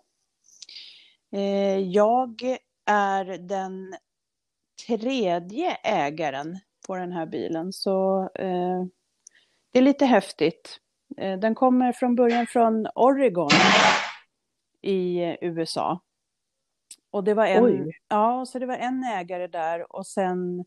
Eh, 1.31 1.79
jag 1.79 2.41
är 2.85 3.25
den 3.25 3.95
tredje 4.87 5.75
ägaren 5.83 6.59
på 6.87 6.95
den 6.95 7.11
här 7.11 7.25
bilen, 7.25 7.73
så 7.73 8.29
eh, 8.35 8.85
det 9.71 9.79
är 9.79 9.83
lite 9.83 10.05
häftigt. 10.05 10.77
Eh, 11.17 11.39
den 11.39 11.55
kommer 11.55 11.91
från 11.91 12.15
början 12.15 12.47
från 12.47 12.87
Oregon 12.95 13.49
i 14.81 15.19
USA. 15.41 15.99
Och 17.11 17.23
det 17.23 17.33
var 17.33 17.45
en, 17.45 17.65
Oj. 17.65 17.91
ja, 18.07 18.45
så 18.45 18.59
det 18.59 18.65
var 18.65 18.75
en 18.75 19.03
ägare 19.03 19.47
där 19.47 19.95
och 19.95 20.07
sen 20.07 20.65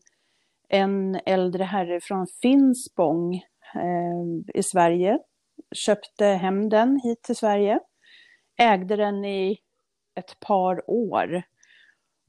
en 0.67 1.19
äldre 1.25 1.63
herre 1.63 1.99
från 2.01 2.27
Finspång 2.41 3.35
eh, 3.75 4.53
i 4.53 4.63
Sverige. 4.63 5.19
Köpte 5.75 6.25
hem 6.25 6.69
den 6.69 6.99
hit 7.03 7.23
till 7.23 7.35
Sverige. 7.35 7.79
Ägde 8.57 8.95
den 8.95 9.25
i 9.25 9.57
ett 10.15 10.39
par 10.39 10.89
år. 10.89 11.43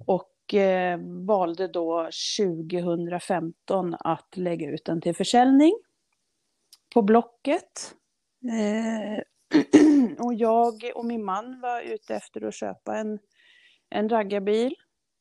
Och 0.07 0.32
eh, 0.55 0.99
valde 1.27 1.69
då 1.69 2.09
2015 2.39 3.97
att 4.01 4.37
lägga 4.37 4.71
ut 4.71 4.85
den 4.85 5.01
till 5.01 5.17
försäljning 5.17 5.73
på 6.95 7.03
Blocket. 7.03 7.95
Eh, 8.51 9.23
och 10.25 10.35
jag 10.35 10.93
och 10.95 11.05
min 11.05 11.25
man 11.25 11.61
var 11.61 11.81
ute 11.81 12.15
efter 12.15 12.45
att 12.45 12.55
köpa 12.55 12.97
en, 12.97 13.19
en 13.91 14.09
raggarbil 14.09 14.75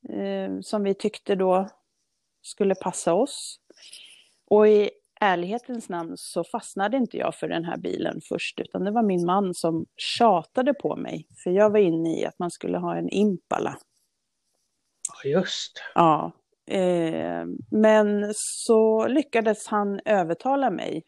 eh, 0.10 0.60
som 0.62 0.84
vi 0.84 0.94
tyckte 0.94 1.36
då 1.36 1.70
skulle 2.42 2.76
passa 2.76 3.14
oss. 3.14 3.60
Och 4.48 4.68
i 4.68 4.90
ärlighetens 5.20 5.90
namn 5.90 6.14
så 6.18 6.44
fastnade 6.44 6.98
inte 6.98 7.18
jag 7.18 7.36
för 7.36 7.48
den 7.48 7.66
här 7.66 7.78
bilen 7.78 8.22
först, 8.30 8.60
utan 8.60 8.84
det 8.84 8.92
var 8.92 9.04
min 9.04 9.26
man 9.26 9.54
som 9.54 9.86
tjatade 9.96 10.74
på 10.74 10.96
mig. 10.96 11.28
För 11.44 11.52
jag 11.52 11.70
var 11.70 11.80
inne 11.80 12.20
i 12.20 12.26
att 12.26 12.40
man 12.40 12.52
skulle 12.52 12.78
ha 12.78 12.96
en 12.96 13.10
Impala. 13.10 13.78
Just 15.24 15.82
Ja, 15.96 16.32
eh, 16.68 17.46
men 17.72 18.34
så 18.36 19.08
lyckades 19.08 19.68
han 19.68 20.00
övertala 20.06 20.70
mig. 20.70 21.04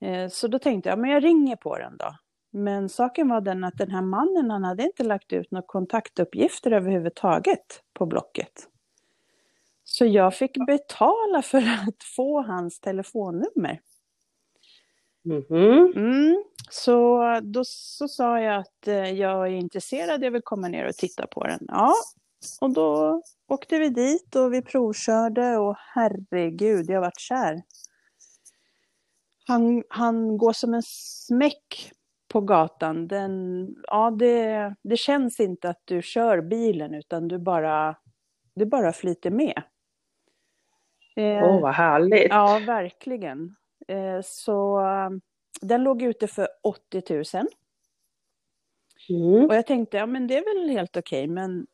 Eh, 0.00 0.28
så 0.28 0.48
då 0.48 0.58
tänkte 0.58 0.88
jag, 0.88 0.98
men 0.98 1.10
jag 1.10 1.24
ringer 1.24 1.56
på 1.56 1.78
den 1.78 1.96
då. 1.96 2.16
Men 2.52 2.88
saken 2.88 3.28
var 3.28 3.40
den 3.40 3.64
att 3.64 3.78
den 3.78 3.90
här 3.90 4.02
mannen, 4.02 4.50
han 4.50 4.64
hade 4.64 4.82
inte 4.82 5.04
lagt 5.04 5.32
ut 5.32 5.50
några 5.50 5.66
kontaktuppgifter 5.66 6.70
överhuvudtaget 6.70 7.82
på 7.92 8.06
Blocket. 8.06 8.52
Så 9.84 10.04
jag 10.04 10.34
fick 10.34 10.66
betala 10.66 11.42
för 11.42 11.58
att 11.88 12.04
få 12.16 12.42
hans 12.42 12.80
telefonnummer. 12.80 13.80
Mhm. 15.24 15.92
Mm, 15.96 16.44
så 16.70 17.22
då 17.42 17.62
så 17.64 18.08
sa 18.08 18.40
jag 18.40 18.56
att 18.60 18.88
eh, 18.88 19.10
jag 19.10 19.46
är 19.46 19.52
intresserad, 19.52 20.24
jag 20.24 20.30
vill 20.30 20.42
komma 20.42 20.68
ner 20.68 20.88
och 20.88 20.94
titta 20.94 21.26
på 21.26 21.44
den. 21.44 21.60
Ja, 21.68 21.92
och 22.60 22.70
då 22.70 23.22
åkte 23.48 23.78
vi 23.78 23.88
dit 23.88 24.36
och 24.36 24.52
vi 24.52 24.62
provkörde 24.62 25.56
och 25.56 25.76
herregud, 25.78 26.90
jag 26.90 27.00
vart 27.00 27.20
kär. 27.20 27.62
Han, 29.46 29.82
han 29.88 30.38
går 30.38 30.52
som 30.52 30.74
en 30.74 30.82
smäck 30.82 31.92
på 32.28 32.40
gatan, 32.40 33.08
den, 33.08 33.66
ja, 33.86 34.10
det, 34.10 34.74
det 34.82 34.96
känns 34.96 35.40
inte 35.40 35.68
att 35.68 35.80
du 35.84 36.02
kör 36.02 36.40
bilen 36.40 36.94
utan 36.94 37.28
du 37.28 37.38
bara, 37.38 37.96
du 38.54 38.66
bara 38.66 38.92
flyter 38.92 39.30
med. 39.30 39.62
Eh, 41.16 41.44
Åh, 41.44 41.60
vad 41.60 41.74
härligt. 41.74 42.26
Ja, 42.30 42.60
verkligen. 42.66 43.56
Eh, 43.88 44.20
så 44.22 44.80
eh, 44.80 45.10
den 45.60 45.82
låg 45.82 46.02
ute 46.02 46.26
för 46.26 46.48
80 46.62 47.02
000. 47.14 47.24
Mm. 49.08 49.46
Och 49.46 49.54
jag 49.54 49.66
tänkte, 49.66 49.96
ja 49.96 50.06
men 50.06 50.26
det 50.26 50.36
är 50.36 50.60
väl 50.60 50.70
helt 50.70 50.96
okej, 50.96 51.26
men 51.26 51.66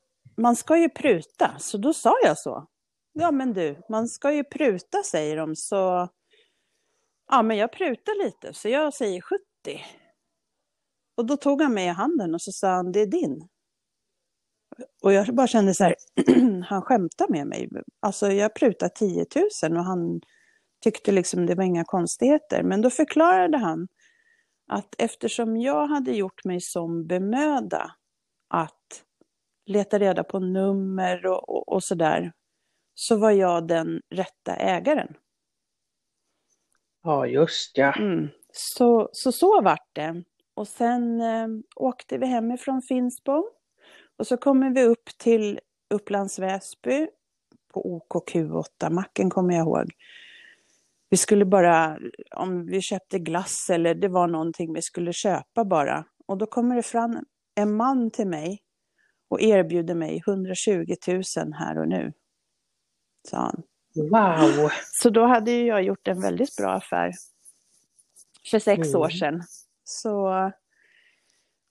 man 0.42 0.56
ska 0.56 0.78
ju 0.78 0.88
pruta. 0.88 1.58
Så 1.58 1.78
då 1.78 1.92
sa 1.92 2.14
jag 2.24 2.38
så. 2.38 2.66
Ja 3.12 3.30
men 3.30 3.52
du, 3.52 3.76
man 3.88 4.08
ska 4.08 4.32
ju 4.32 4.44
pruta 4.44 5.02
säger 5.02 5.36
de, 5.36 5.56
så 5.56 6.08
ja 7.30 7.42
men 7.42 7.56
jag 7.56 7.72
prutar 7.72 8.24
lite, 8.24 8.54
så 8.54 8.68
jag 8.68 8.94
säger 8.94 9.20
70. 9.20 9.40
Och 11.16 11.26
då 11.26 11.36
tog 11.36 11.62
han 11.62 11.74
mig 11.74 11.86
i 11.86 11.88
handen 11.88 12.34
och 12.34 12.42
så 12.42 12.52
sa 12.52 12.68
han, 12.68 12.92
det 12.92 13.00
är 13.00 13.06
din. 13.06 13.48
Och 15.02 15.12
jag 15.12 15.34
bara 15.34 15.46
kände 15.46 15.74
så 15.74 15.84
här, 15.84 15.94
han 16.64 16.82
skämtar 16.82 17.28
med 17.28 17.46
mig. 17.46 17.68
Alltså 18.00 18.32
jag 18.32 18.54
prutar 18.54 18.88
10 18.88 19.26
000 19.62 19.78
och 19.78 19.84
han 19.84 20.20
tyckte 20.82 21.12
liksom 21.12 21.46
det 21.46 21.54
var 21.54 21.64
inga 21.64 21.84
konstigheter. 21.84 22.62
Men 22.62 22.82
då 22.82 22.90
förklarade 22.90 23.58
han 23.58 23.88
att 24.68 24.94
eftersom 24.98 25.56
jag 25.56 25.86
hade 25.86 26.12
gjort 26.12 26.44
mig 26.44 26.60
som 26.60 27.06
bemöda 27.06 27.94
att 28.48 29.04
leta 29.66 29.98
reda 29.98 30.24
på 30.24 30.38
nummer 30.38 31.26
och, 31.26 31.48
och, 31.48 31.68
och 31.68 31.84
sådär, 31.84 32.32
så 32.94 33.16
var 33.16 33.30
jag 33.30 33.68
den 33.68 34.00
rätta 34.10 34.56
ägaren. 34.56 35.14
Ja, 37.02 37.26
just 37.26 37.78
ja. 37.78 37.92
Mm. 37.92 38.28
Så, 38.52 39.08
så 39.12 39.32
så 39.32 39.62
vart 39.62 39.88
det. 39.92 40.24
Och 40.54 40.68
sen 40.68 41.20
eh, 41.20 41.48
åkte 41.76 42.18
vi 42.18 42.26
hemifrån 42.26 42.82
Finspång. 42.82 43.44
Och 44.18 44.26
så 44.26 44.36
kommer 44.36 44.70
vi 44.70 44.82
upp 44.82 45.18
till 45.18 45.60
Upplands 45.94 46.38
Väsby 46.38 47.08
på 47.72 48.02
OKQ8-macken 48.10 49.30
kommer 49.30 49.54
jag 49.54 49.62
ihåg. 49.66 49.92
Vi 51.10 51.16
skulle 51.16 51.44
bara, 51.44 51.98
om 52.36 52.66
vi 52.66 52.80
köpte 52.80 53.18
glass 53.18 53.70
eller 53.70 53.94
det 53.94 54.08
var 54.08 54.26
någonting 54.26 54.74
vi 54.74 54.82
skulle 54.82 55.12
köpa 55.12 55.64
bara. 55.64 56.04
Och 56.26 56.38
då 56.38 56.46
kommer 56.46 56.76
det 56.76 56.82
fram 56.82 57.18
en 57.54 57.76
man 57.76 58.10
till 58.10 58.26
mig 58.26 58.62
och 59.32 59.40
erbjuder 59.40 59.94
mig 59.94 60.22
120 60.26 60.94
000 61.08 61.22
här 61.54 61.78
och 61.78 61.88
nu. 61.88 62.12
Sa 63.28 63.36
han. 63.36 63.62
Wow. 63.94 64.70
Så 64.92 65.10
då 65.10 65.26
hade 65.26 65.50
ju 65.50 65.66
jag 65.66 65.82
gjort 65.82 66.08
en 66.08 66.20
väldigt 66.20 66.56
bra 66.56 66.72
affär 66.72 67.12
för 68.50 68.58
sex 68.58 68.88
Mm. 68.88 69.00
år 69.00 69.08
sedan. 69.08 69.42
Så 69.84 70.50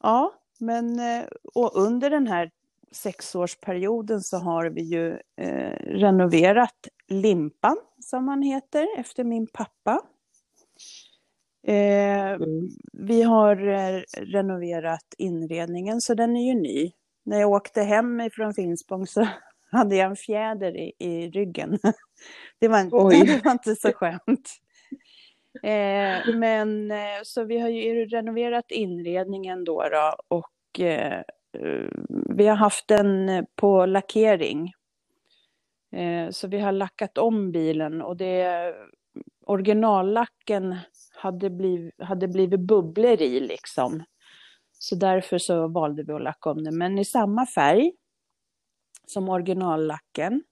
ja, 0.04 0.34
men 0.60 1.00
eh, 1.00 1.26
och 1.54 1.72
under 1.76 2.10
den 2.10 2.28
här 2.28 2.52
sexårsperioden 2.92 4.22
så 4.22 4.38
har 4.38 4.66
vi 4.70 4.82
ju 4.82 5.12
eh, 5.42 5.76
renoverat 5.86 6.88
Limpan 7.08 7.78
som 8.00 8.28
han 8.28 8.42
heter 8.42 8.88
efter 8.98 9.24
min 9.24 9.48
pappa. 9.48 10.02
Eh, 11.68 12.32
Mm. 12.32 12.70
vi 12.94 13.22
har 13.24 13.68
eh, 13.68 14.02
renoverat 14.18 15.14
inredningen 15.18 16.02
så 16.02 16.14
den 16.14 16.36
är 16.38 16.48
ju 16.48 16.54
ny. 16.62 16.92
När 17.24 17.40
jag 17.40 17.52
åkte 17.52 17.82
hem 17.82 18.22
ifrån 18.22 18.54
Finspång 18.54 19.08
så 19.08 19.28
hade 19.72 19.96
jag 19.96 20.10
en 20.10 20.16
fjäder 20.16 20.78
i, 20.78 20.94
i 21.00 21.30
ryggen. 21.30 21.80
Det 22.60 22.68
var, 22.68 22.80
inte, 22.80 22.96
Oj. 22.96 23.20
det 23.26 23.46
var 23.46 23.52
inte 23.52 23.76
så 23.76 23.92
skönt. 23.94 24.50
Eh, 25.64 26.36
men 26.36 26.92
eh, 26.92 27.20
så 27.24 27.44
vi 27.44 27.60
har 27.60 27.70
ju 27.70 28.06
renoverat 28.06 28.72
inredningen 28.72 29.64
då, 29.64 29.84
då 29.90 30.16
och 30.28 30.80
eh, 30.80 31.20
eh, 31.58 31.88
vi 32.30 32.48
har 32.48 32.56
haft 32.56 32.88
den 32.88 33.46
på 33.56 33.86
lackering. 33.86 34.74
Eh, 35.96 36.30
så 36.30 36.48
vi 36.48 36.60
har 36.60 36.72
lackat 36.72 37.18
om 37.18 37.52
bilen 37.52 38.02
och 38.02 38.18
det 38.18 38.74
originallacken 39.46 40.76
hade 41.16 41.50
blivit, 41.50 42.02
hade 42.02 42.28
blivit 42.28 42.60
bubblor 42.60 43.22
i 43.22 43.40
liksom. 43.40 44.04
Så 44.84 44.96
därför 44.96 45.38
så 45.38 45.68
valde 45.68 46.04
vi 46.04 46.14
att 46.14 46.22
lacka 46.22 46.50
om 46.50 46.64
den, 46.64 46.78
men 46.78 47.00
i 47.00 47.06
samma 47.06 47.46
färg 47.46 47.92
som 49.08 49.30
originallacken. 49.30 50.44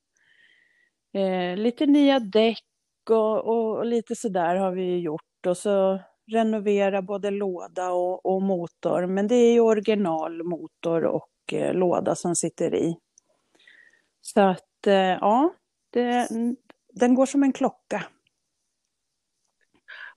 Eh, 1.13 1.57
lite 1.57 1.85
nya 1.85 2.19
däck 2.19 2.63
och, 3.09 3.37
och, 3.37 3.77
och 3.77 3.85
lite 3.85 4.15
sådär 4.15 4.55
har 4.55 4.71
vi 4.71 4.99
gjort 4.99 5.45
och 5.47 5.57
så 5.57 5.99
renovera 6.31 7.01
både 7.01 7.31
låda 7.31 7.91
och, 7.91 8.25
och 8.25 8.41
motor. 8.41 9.05
Men 9.05 9.27
det 9.27 9.35
är 9.35 9.53
ju 9.53 9.59
originalmotor 9.59 11.05
och 11.05 11.53
eh, 11.53 11.73
låda 11.73 12.15
som 12.15 12.35
sitter 12.35 12.75
i. 12.75 12.97
Så 14.21 14.41
att 14.41 14.87
eh, 14.87 14.93
ja, 14.93 15.53
det, 15.89 16.27
den 16.93 17.15
går 17.15 17.25
som 17.25 17.43
en 17.43 17.53
klocka. 17.53 18.03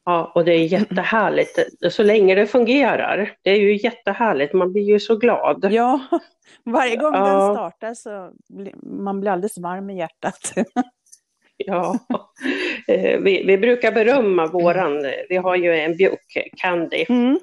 Ja, 0.05 0.33
och 0.35 0.45
det 0.45 0.53
är 0.53 0.65
jättehärligt. 0.65 1.59
Så 1.93 2.03
länge 2.03 2.35
det 2.35 2.47
fungerar. 2.47 3.33
Det 3.43 3.51
är 3.51 3.57
ju 3.57 3.77
jättehärligt. 3.77 4.53
Man 4.53 4.73
blir 4.73 4.83
ju 4.83 5.01
så 5.01 5.17
glad. 5.17 5.65
Ja, 5.73 6.01
varje 6.65 6.97
gång 6.97 7.15
Ja. 7.15 7.27
den 7.27 7.55
startar 7.55 7.95
så 7.95 8.33
blir 8.49 8.75
man 8.83 9.21
blir 9.21 9.31
alldeles 9.31 9.59
varm 9.59 9.91
i 9.91 9.99
hjärtat. 9.99 10.53
Ja. 11.67 11.99
Eh, 12.89 13.21
Vi, 13.21 13.45
vi 13.47 13.59
brukar 13.59 13.93
berömma 13.93 14.47
våran, 14.47 15.07
vi 15.29 15.37
har 15.37 15.57
ju 15.57 15.75
en 15.77 15.97
bjuck, 15.97 16.37
Candy. 16.57 17.05
Mm. 17.09 17.39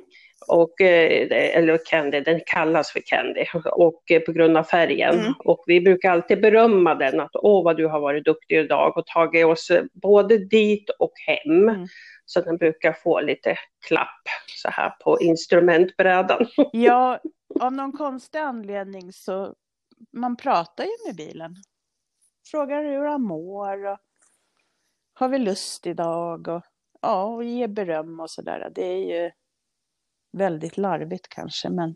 Och, 0.48 0.82
eh, 0.82 1.58
eller 1.58 1.80
Candy, 1.86 2.20
den 2.20 2.42
kallas 2.46 2.92
för 2.92 3.02
Candy 3.06 3.46
och 3.72 4.12
eh, 4.12 4.20
på 4.20 4.32
grund 4.32 4.58
av 4.58 4.64
färgen. 4.64 5.20
Mm. 5.20 5.34
Och 5.40 5.64
vi 5.68 5.82
brukar 5.82 6.12
alltid 6.12 6.42
berömma 6.42 6.96
den 6.96 7.20
att 7.20 7.32
åh 7.34 7.64
vad 7.64 7.78
du 7.78 7.88
har 7.88 8.00
varit 8.00 8.26
duktig 8.26 8.60
idag 8.60 8.98
och 8.98 9.06
tagit 9.08 9.46
oss 9.46 9.70
eh, 9.70 9.84
både 9.94 10.38
dit 10.38 10.90
och 10.90 11.14
hem. 11.28 11.70
Mm. 11.70 11.88
Så 12.26 12.42
den 12.42 12.58
brukar 12.58 12.94
få 12.94 13.22
lite 13.22 13.58
klapp 13.88 14.24
så 14.48 14.70
här 14.70 14.90
på 14.90 15.22
instrumentbrädan. 15.22 16.46
Ja, 16.72 17.20
av 17.60 17.74
någon 17.74 17.92
konstig 17.92 18.40
anledning 18.40 19.14
så 19.14 19.54
man 20.14 20.38
pratar 20.38 20.84
ju 20.84 20.92
med 21.08 21.16
bilen. 21.16 21.56
Frågar 22.52 22.84
hur 22.84 23.06
han 23.06 23.22
mår 23.22 23.86
och 23.86 23.98
har 25.14 25.30
vi 25.30 25.38
lust 25.38 25.88
idag 25.88 26.48
och 26.48 26.62
ja, 27.02 27.24
och 27.24 27.44
ger 27.44 27.68
beröm 27.68 28.20
och 28.20 28.30
sådär. 28.30 28.72
Det 28.76 28.86
är 28.86 29.24
ju 29.24 29.32
väldigt 30.32 30.78
larvigt 30.78 31.30
kanske, 31.30 31.70
men 31.70 31.96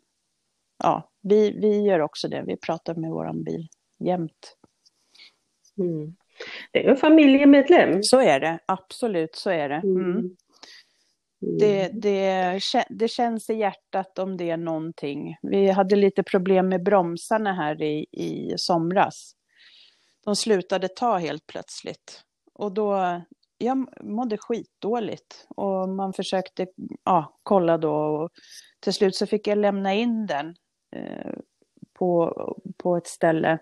ja, 0.83 1.11
vi, 1.21 1.51
vi 1.51 1.81
gör 1.81 1.99
också 1.99 2.27
det. 2.27 2.43
Vi 2.47 2.57
pratar 2.57 2.95
med 2.95 3.11
våran 3.11 3.43
bil 3.43 3.67
jämt. 3.99 4.57
Mm. 5.77 6.15
Det 6.71 6.85
är 6.85 6.89
en 6.89 6.97
familjemedlem. 6.97 8.03
Så 8.03 8.19
är 8.19 8.39
det, 8.39 8.59
absolut 8.65 9.35
så 9.35 9.49
är 9.49 9.69
det. 9.69 9.75
Mm. 9.75 10.11
Mm. 10.11 11.57
Det, 11.59 11.89
det, 11.93 12.53
kä- 12.59 12.85
det 12.89 13.07
känns 13.07 13.49
i 13.49 13.53
hjärtat 13.53 14.19
om 14.19 14.37
det 14.37 14.49
är 14.49 14.57
någonting. 14.57 15.37
Vi 15.41 15.69
hade 15.69 15.95
lite 15.95 16.23
problem 16.23 16.69
med 16.69 16.83
bromsarna 16.83 17.53
här 17.53 17.81
i, 17.81 18.05
i 18.11 18.53
somras. 18.57 19.35
De 20.25 20.35
slutade 20.35 20.87
ta 20.87 21.17
helt 21.17 21.47
plötsligt. 21.47 22.23
Och 22.53 22.71
då, 22.71 23.21
jag 23.63 23.87
mådde 24.01 24.37
skitdåligt. 24.37 25.47
Och 25.49 25.89
man 25.89 26.13
försökte 26.13 26.67
ja, 27.03 27.39
kolla 27.43 27.77
då. 27.77 27.93
Och 27.93 28.31
till 28.79 28.93
slut 28.93 29.15
så 29.15 29.27
fick 29.27 29.47
jag 29.47 29.57
lämna 29.57 29.93
in 29.93 30.25
den 30.25 30.55
eh, 30.95 31.33
på, 31.93 32.33
på 32.77 32.97
ett 32.97 33.07
ställe. 33.07 33.59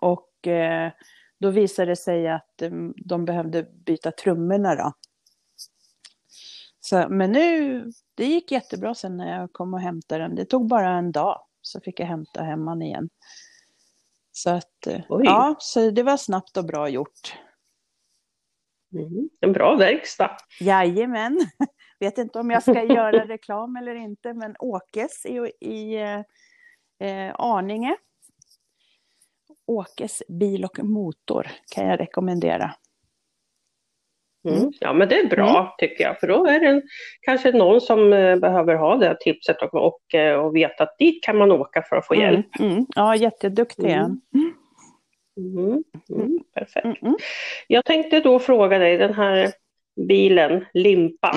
Och 0.00 0.46
eh, 0.46 0.92
då 1.40 1.50
visade 1.50 1.90
det 1.90 1.96
sig 1.96 2.28
att 2.28 2.62
eh, 2.62 2.70
de 2.96 3.24
behövde 3.24 3.62
byta 3.62 4.10
trummorna 4.10 4.74
då. 4.74 4.92
Så, 6.80 7.08
men 7.08 7.32
nu, 7.32 7.84
det 8.14 8.24
gick 8.24 8.52
jättebra 8.52 8.94
sen 8.94 9.16
när 9.16 9.40
jag 9.40 9.52
kom 9.52 9.74
och 9.74 9.80
hämtade 9.80 10.24
den. 10.24 10.34
Det 10.34 10.44
tog 10.44 10.68
bara 10.68 10.90
en 10.90 11.12
dag 11.12 11.40
så 11.60 11.80
fick 11.80 12.00
jag 12.00 12.06
hämta 12.06 12.42
hem 12.42 12.64
den 12.64 12.82
igen. 12.82 13.08
Så 14.32 14.50
att, 14.50 14.86
eh, 14.86 15.00
Oj. 15.08 15.24
ja, 15.24 15.56
så 15.58 15.90
det 15.90 16.02
var 16.02 16.16
snabbt 16.16 16.56
och 16.56 16.64
bra 16.64 16.88
gjort. 16.88 17.34
Mm. 18.92 19.28
En 19.40 19.52
bra 19.52 19.74
verkstad. 19.74 20.36
Jajamän. 20.60 21.40
Vet 22.00 22.18
inte 22.18 22.38
om 22.38 22.50
jag 22.50 22.62
ska 22.62 22.82
göra 22.84 23.26
reklam 23.26 23.76
eller 23.76 23.94
inte, 23.94 24.34
men 24.34 24.54
Åkes 24.58 25.26
i, 25.26 25.52
i 25.60 25.94
eh, 26.98 27.34
Arninge. 27.34 27.96
Åkes 29.66 30.22
bil 30.28 30.64
och 30.64 30.84
motor 30.84 31.50
kan 31.74 31.86
jag 31.86 32.00
rekommendera. 32.00 32.74
Mm. 34.48 34.72
Ja 34.80 34.92
men 34.92 35.08
det 35.08 35.20
är 35.20 35.28
bra 35.28 35.74
tycker 35.78 36.04
jag 36.04 36.20
för 36.20 36.26
då 36.26 36.46
är 36.46 36.60
det 36.60 36.66
en, 36.66 36.82
kanske 37.20 37.52
någon 37.52 37.80
som 37.80 38.12
eh, 38.12 38.36
behöver 38.36 38.74
ha 38.74 38.96
det 38.96 39.16
tipset 39.20 39.62
och, 39.62 39.74
och, 39.74 40.14
eh, 40.14 40.34
och 40.34 40.56
vet 40.56 40.80
att 40.80 40.98
dit 40.98 41.24
kan 41.24 41.36
man 41.36 41.52
åka 41.52 41.82
för 41.88 41.96
att 41.96 42.06
få 42.06 42.14
hjälp. 42.14 42.46
Mm, 42.60 42.72
mm. 42.72 42.86
Ja, 42.94 43.16
jätteduktig 43.16 43.90
han. 43.90 44.20
Mm. 45.36 45.84
Mm. 46.10 46.38
Perfekt. 46.54 46.84
Mm, 46.84 46.96
mm. 47.02 47.16
Jag 47.66 47.84
tänkte 47.84 48.20
då 48.20 48.38
fråga 48.38 48.78
dig 48.78 48.96
den 48.96 49.14
här 49.14 49.52
bilen, 50.08 50.64
Limpan. 50.74 51.36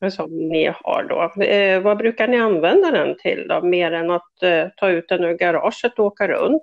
Mm. 0.00 0.10
som 0.10 0.48
ni 0.48 0.66
har 0.66 1.04
då. 1.04 1.42
Eh, 1.42 1.80
vad 1.80 1.98
brukar 1.98 2.28
ni 2.28 2.36
använda 2.36 2.90
den 2.90 3.16
till 3.18 3.48
då, 3.48 3.62
mer 3.62 3.92
än 3.92 4.10
att 4.10 4.42
eh, 4.42 4.68
ta 4.76 4.88
ut 4.88 5.08
den 5.08 5.24
ur 5.24 5.34
garaget 5.34 5.98
och 5.98 6.06
åka 6.06 6.28
runt? 6.28 6.62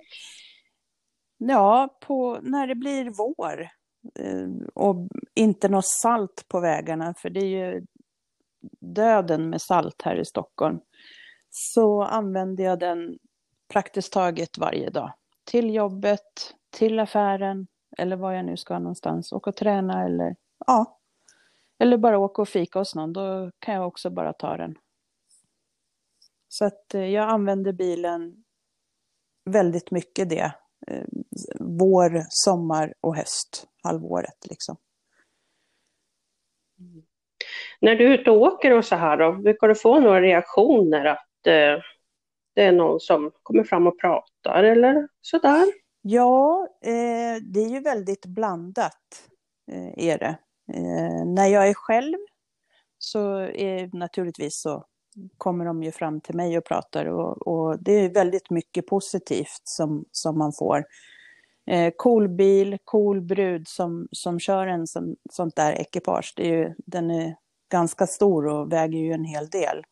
Ja, 1.38 1.98
på, 2.00 2.38
när 2.42 2.66
det 2.66 2.74
blir 2.74 3.10
vår 3.10 3.60
eh, 4.18 4.66
och 4.74 4.96
inte 5.34 5.68
något 5.68 5.86
salt 5.86 6.44
på 6.48 6.60
vägarna, 6.60 7.14
för 7.18 7.30
det 7.30 7.40
är 7.40 7.72
ju 7.72 7.86
döden 8.80 9.50
med 9.50 9.62
salt 9.62 10.02
här 10.02 10.16
i 10.16 10.24
Stockholm, 10.24 10.78
så 11.50 12.02
använder 12.02 12.64
jag 12.64 12.78
den 12.78 13.18
praktiskt 13.72 14.12
taget 14.12 14.58
varje 14.58 14.90
dag. 14.90 15.12
Till 15.44 15.74
jobbet, 15.74 16.54
till 16.70 16.98
affären 16.98 17.66
eller 17.98 18.16
var 18.16 18.32
jag 18.32 18.44
nu 18.44 18.56
ska 18.56 18.78
någonstans. 18.78 19.32
Åka 19.32 19.50
och 19.50 19.56
träna 19.56 20.04
eller 20.04 20.36
ja, 20.66 20.98
eller 21.78 21.96
bara 21.96 22.18
åka 22.18 22.42
och 22.42 22.48
fika 22.48 22.78
hos 22.78 22.94
någon. 22.94 23.12
Då 23.12 23.50
kan 23.58 23.74
jag 23.74 23.86
också 23.86 24.10
bara 24.10 24.32
ta 24.32 24.56
den. 24.56 24.78
Så 26.48 26.64
att 26.64 26.94
eh, 26.94 27.04
jag 27.04 27.28
använder 27.28 27.72
bilen 27.72 28.44
väldigt 29.44 29.90
mycket 29.90 30.30
det. 30.30 30.52
Eh, 30.86 31.04
vår, 31.60 32.26
sommar 32.28 32.94
och 33.00 33.16
höst, 33.16 33.66
halvåret 33.82 34.46
liksom. 34.50 34.76
När 37.80 37.96
du 37.96 38.06
är 38.06 38.18
ute 38.18 38.30
och 38.30 38.40
åker 38.40 38.72
och 38.72 38.84
så 38.84 38.96
här 38.96 39.16
då, 39.16 39.32
brukar 39.32 39.68
du 39.68 39.74
få 39.74 40.00
några 40.00 40.20
reaktioner 40.20 41.04
att 41.04 41.46
eh, 41.46 41.82
det 42.54 42.62
är 42.62 42.72
någon 42.72 43.00
som 43.00 43.32
kommer 43.42 43.64
fram 43.64 43.86
och 43.86 44.00
pratar 44.00 44.64
eller 44.64 45.08
sådär? 45.20 45.64
Ja, 46.08 46.68
eh, 46.82 47.42
det 47.42 47.60
är 47.60 47.68
ju 47.68 47.80
väldigt 47.80 48.26
blandat, 48.26 49.28
eh, 49.72 50.08
är 50.08 50.18
det. 50.18 50.38
Eh, 50.72 51.24
när 51.26 51.46
jag 51.46 51.68
är 51.68 51.74
själv 51.74 52.16
så 52.98 53.38
är 53.38 53.96
naturligtvis 53.96 54.60
så 54.60 54.84
kommer 55.38 55.64
de 55.64 55.82
ju 55.82 55.92
fram 55.92 56.20
till 56.20 56.34
mig 56.36 56.58
och 56.58 56.64
pratar 56.64 57.06
och, 57.06 57.46
och 57.48 57.82
det 57.82 57.92
är 57.92 58.14
väldigt 58.14 58.50
mycket 58.50 58.86
positivt 58.86 59.60
som, 59.64 60.04
som 60.12 60.38
man 60.38 60.52
får. 60.52 60.84
Eh, 61.70 61.92
cool 61.96 62.28
bil, 62.28 62.78
cool 62.84 63.20
brud 63.20 63.68
som, 63.68 64.08
som 64.12 64.40
kör 64.40 64.66
en 64.66 64.86
sån, 64.86 65.16
sånt 65.30 65.56
där 65.56 65.72
ekipage. 65.72 66.32
Det 66.36 66.48
är 66.48 66.58
ju, 66.58 66.74
den 66.78 67.10
är 67.10 67.36
ganska 67.72 68.06
stor 68.06 68.46
och 68.46 68.72
väger 68.72 68.98
ju 68.98 69.12
en 69.12 69.24
hel 69.24 69.48
del. 69.48 69.84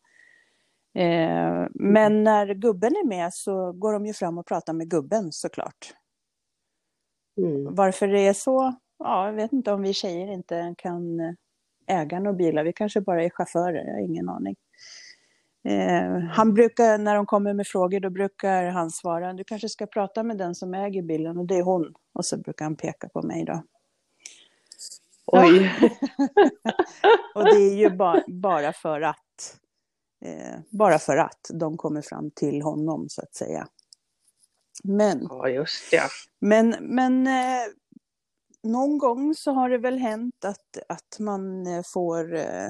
Eh, 0.97 1.67
men 1.73 2.23
när 2.23 2.53
gubben 2.53 2.91
är 2.91 3.07
med 3.07 3.33
så 3.33 3.71
går 3.71 3.93
de 3.93 4.05
ju 4.05 4.13
fram 4.13 4.37
och 4.37 4.45
pratar 4.45 4.73
med 4.73 4.89
gubben 4.89 5.31
såklart. 5.31 5.93
Mm. 7.37 7.75
Varför 7.75 8.07
det 8.07 8.27
är 8.27 8.33
så? 8.33 8.75
Ja, 8.99 9.25
jag 9.25 9.33
vet 9.33 9.53
inte 9.53 9.71
om 9.71 9.81
vi 9.81 9.93
tjejer 9.93 10.27
inte 10.27 10.75
kan 10.77 11.35
äga 11.87 12.19
några 12.19 12.37
bilar. 12.37 12.63
Vi 12.63 12.73
kanske 12.73 13.01
bara 13.01 13.23
är 13.23 13.29
chaufförer, 13.29 13.85
jag 13.85 13.93
har 13.93 14.01
ingen 14.01 14.29
aning. 14.29 14.55
Eh, 15.63 16.19
han 16.19 16.53
brukar, 16.53 16.97
när 16.97 17.15
de 17.15 17.25
kommer 17.25 17.53
med 17.53 17.67
frågor, 17.67 17.99
då 17.99 18.09
brukar 18.09 18.65
han 18.65 18.91
svara, 18.91 19.33
du 19.33 19.43
kanske 19.43 19.69
ska 19.69 19.85
prata 19.85 20.23
med 20.23 20.37
den 20.37 20.55
som 20.55 20.73
äger 20.73 21.01
bilen 21.01 21.37
och 21.37 21.45
det 21.45 21.55
är 21.55 21.63
hon. 21.63 21.93
Och 22.13 22.25
så 22.25 22.37
brukar 22.37 22.65
han 22.65 22.75
peka 22.75 23.09
på 23.09 23.21
mig 23.21 23.45
då. 23.45 23.63
Oj! 25.25 25.71
och 27.35 27.43
det 27.43 27.57
är 27.57 27.75
ju 27.75 27.89
ba 27.89 28.21
bara 28.27 28.73
för 28.73 29.01
att, 29.01 29.57
eh, 30.25 30.59
bara 30.69 30.99
för 30.99 31.17
att 31.17 31.51
de 31.53 31.77
kommer 31.77 32.01
fram 32.01 32.31
till 32.31 32.61
honom 32.61 33.09
så 33.09 33.21
att 33.21 33.35
säga. 33.35 33.67
Men, 34.83 35.27
ja, 35.29 35.49
just 35.49 35.91
det. 35.91 36.09
Men, 36.39 36.75
men 36.81 37.27
eh, 37.27 37.67
någon 38.63 38.97
gång 38.97 39.35
så 39.35 39.51
har 39.51 39.69
det 39.69 39.77
väl 39.77 39.97
hänt 39.97 40.45
att, 40.45 40.77
att 40.89 41.19
man 41.19 41.67
eh, 41.67 41.81
får 41.93 42.35
eh, 42.35 42.69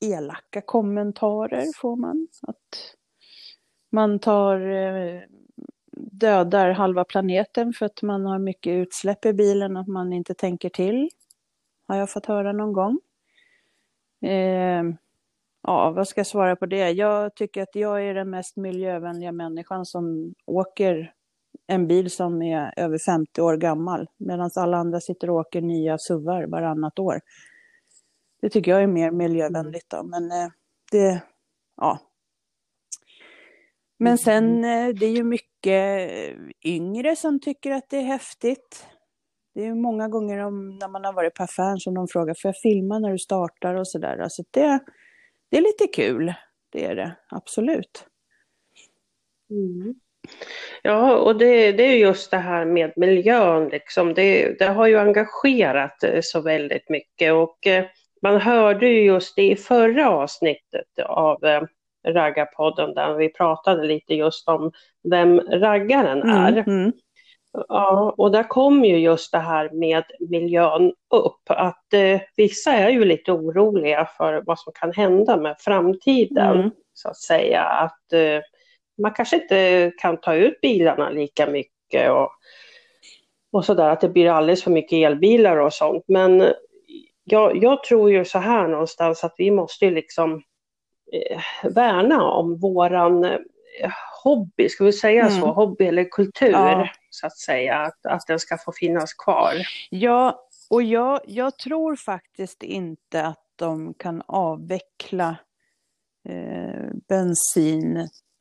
elaka 0.00 0.60
kommentarer 0.60 1.66
får 1.76 1.96
man. 1.96 2.28
Att 2.42 2.94
man 3.90 4.18
tar, 4.18 4.60
eh, 4.70 5.20
dödar 5.96 6.70
halva 6.70 7.04
planeten 7.04 7.72
för 7.72 7.86
att 7.86 8.02
man 8.02 8.26
har 8.26 8.38
mycket 8.38 8.70
utsläpp 8.70 9.26
i 9.26 9.32
bilen, 9.32 9.76
att 9.76 9.88
man 9.88 10.12
inte 10.12 10.34
tänker 10.34 10.68
till. 10.68 11.10
Har 11.86 11.96
jag 11.96 12.10
fått 12.10 12.26
höra 12.26 12.52
någon 12.52 12.72
gång. 12.72 13.00
Eh, 14.30 14.84
Ja, 15.62 15.90
vad 15.90 16.08
ska 16.08 16.20
jag 16.20 16.26
svara 16.26 16.56
på 16.56 16.66
det? 16.66 16.90
Jag 16.90 17.34
tycker 17.34 17.62
att 17.62 17.74
jag 17.74 18.04
är 18.04 18.14
den 18.14 18.30
mest 18.30 18.56
miljövänliga 18.56 19.32
människan 19.32 19.86
som 19.86 20.34
åker 20.46 21.12
en 21.66 21.86
bil 21.86 22.10
som 22.10 22.42
är 22.42 22.74
över 22.76 22.98
50 22.98 23.40
år 23.40 23.56
gammal, 23.56 24.06
medan 24.16 24.50
alla 24.56 24.76
andra 24.76 25.00
sitter 25.00 25.30
och 25.30 25.36
åker 25.36 25.60
nya 25.60 25.98
SUVar 25.98 26.46
varannat 26.46 26.98
år. 26.98 27.20
Det 28.42 28.48
tycker 28.48 28.70
jag 28.70 28.82
är 28.82 28.86
mer 28.86 29.10
miljövänligt 29.10 29.90
då, 29.90 30.02
men 30.02 30.30
eh, 30.30 30.48
det, 30.90 31.22
ja. 31.76 31.98
Men 33.98 34.18
sen, 34.18 34.64
eh, 34.64 34.88
det 34.88 35.06
är 35.06 35.16
ju 35.16 35.24
mycket 35.24 36.10
yngre 36.64 37.16
som 37.16 37.40
tycker 37.40 37.70
att 37.70 37.90
det 37.90 37.96
är 37.96 38.04
häftigt. 38.04 38.86
Det 39.54 39.66
är 39.66 39.74
många 39.74 40.08
gånger 40.08 40.38
om, 40.38 40.78
när 40.78 40.88
man 40.88 41.04
har 41.04 41.12
varit 41.12 41.34
på 41.34 41.42
affären 41.42 41.78
som 41.78 41.94
de 41.94 42.08
frågar, 42.08 42.34
får 42.42 42.48
jag 42.48 42.56
filma 42.62 42.98
när 42.98 43.10
du 43.10 43.18
startar 43.18 43.74
och 43.74 43.88
sådär. 43.88 44.18
Alltså 44.18 44.42
det, 44.50 44.80
det 45.52 45.58
är 45.58 45.62
lite 45.62 45.86
kul, 45.86 46.34
det 46.70 46.84
är 46.84 46.94
det, 46.96 47.12
absolut. 47.28 48.06
Mm. 49.50 49.94
Ja, 50.82 51.16
och 51.16 51.38
det, 51.38 51.72
det 51.72 51.82
är 51.82 51.96
just 51.96 52.30
det 52.30 52.36
här 52.36 52.64
med 52.64 52.92
miljön, 52.96 53.68
liksom. 53.68 54.14
det, 54.14 54.58
det 54.58 54.64
har 54.64 54.86
ju 54.86 54.98
engagerat 54.98 56.04
eh, 56.04 56.18
så 56.22 56.40
väldigt 56.40 56.88
mycket 56.88 57.32
och 57.32 57.66
eh, 57.66 57.84
man 58.22 58.40
hörde 58.40 58.86
ju 58.86 59.04
just 59.04 59.36
det 59.36 59.50
i 59.50 59.56
förra 59.56 60.10
avsnittet 60.10 60.98
av 61.06 61.44
eh, 61.44 61.62
Raggarpodden 62.08 62.94
där 62.94 63.14
vi 63.14 63.28
pratade 63.28 63.86
lite 63.86 64.14
just 64.14 64.48
om 64.48 64.72
vem 65.10 65.40
raggaren 65.40 66.22
mm, 66.22 66.36
är. 66.36 66.52
Mm, 66.52 66.80
mm. 66.80 66.92
Ja, 67.52 68.14
och 68.18 68.30
där 68.30 68.42
kom 68.42 68.84
ju 68.84 68.98
just 68.98 69.32
det 69.32 69.38
här 69.38 69.70
med 69.70 70.04
miljön 70.20 70.92
upp, 71.14 71.42
att 71.46 71.92
eh, 71.92 72.20
vissa 72.36 72.72
är 72.72 72.90
ju 72.90 73.04
lite 73.04 73.32
oroliga 73.32 74.08
för 74.16 74.42
vad 74.46 74.58
som 74.58 74.72
kan 74.72 74.92
hända 74.92 75.36
med 75.36 75.56
framtiden, 75.58 76.58
mm. 76.58 76.70
så 76.94 77.08
att 77.08 77.16
säga. 77.16 77.62
Att 77.62 78.12
eh, 78.12 78.40
man 79.02 79.12
kanske 79.12 79.36
inte 79.36 79.92
kan 79.98 80.20
ta 80.20 80.34
ut 80.34 80.60
bilarna 80.60 81.10
lika 81.10 81.46
mycket 81.46 82.10
och, 82.10 82.30
och 83.52 83.64
sådär, 83.64 83.88
att 83.88 84.00
det 84.00 84.08
blir 84.08 84.30
alldeles 84.30 84.64
för 84.64 84.70
mycket 84.70 84.96
elbilar 84.96 85.56
och 85.56 85.72
sånt. 85.72 86.04
Men 86.08 86.52
jag, 87.24 87.64
jag 87.64 87.84
tror 87.84 88.10
ju 88.10 88.24
så 88.24 88.38
här 88.38 88.68
någonstans 88.68 89.24
att 89.24 89.34
vi 89.38 89.50
måste 89.50 89.90
liksom 89.90 90.42
eh, 91.12 91.40
värna 91.70 92.22
om 92.22 92.58
våran 92.58 93.24
eh, 93.24 93.40
hobby, 94.24 94.68
ska 94.68 94.84
vi 94.84 94.92
säga 94.92 95.26
mm. 95.26 95.40
så, 95.40 95.52
hobby 95.52 95.84
eller 95.84 96.04
kultur, 96.04 96.50
ja. 96.50 96.88
så 97.10 97.26
att 97.26 97.38
säga, 97.38 97.78
att, 97.78 98.06
att 98.06 98.26
den 98.26 98.38
ska 98.38 98.58
få 98.58 98.72
finnas 98.72 99.14
kvar. 99.14 99.54
Ja, 99.90 100.48
och 100.70 100.82
jag, 100.82 101.20
jag 101.26 101.58
tror 101.58 101.96
faktiskt 101.96 102.62
inte 102.62 103.26
att 103.26 103.44
de 103.56 103.94
kan 103.94 104.22
avveckla 104.26 105.36
eh, 106.28 106.90
bensin, 107.08 107.96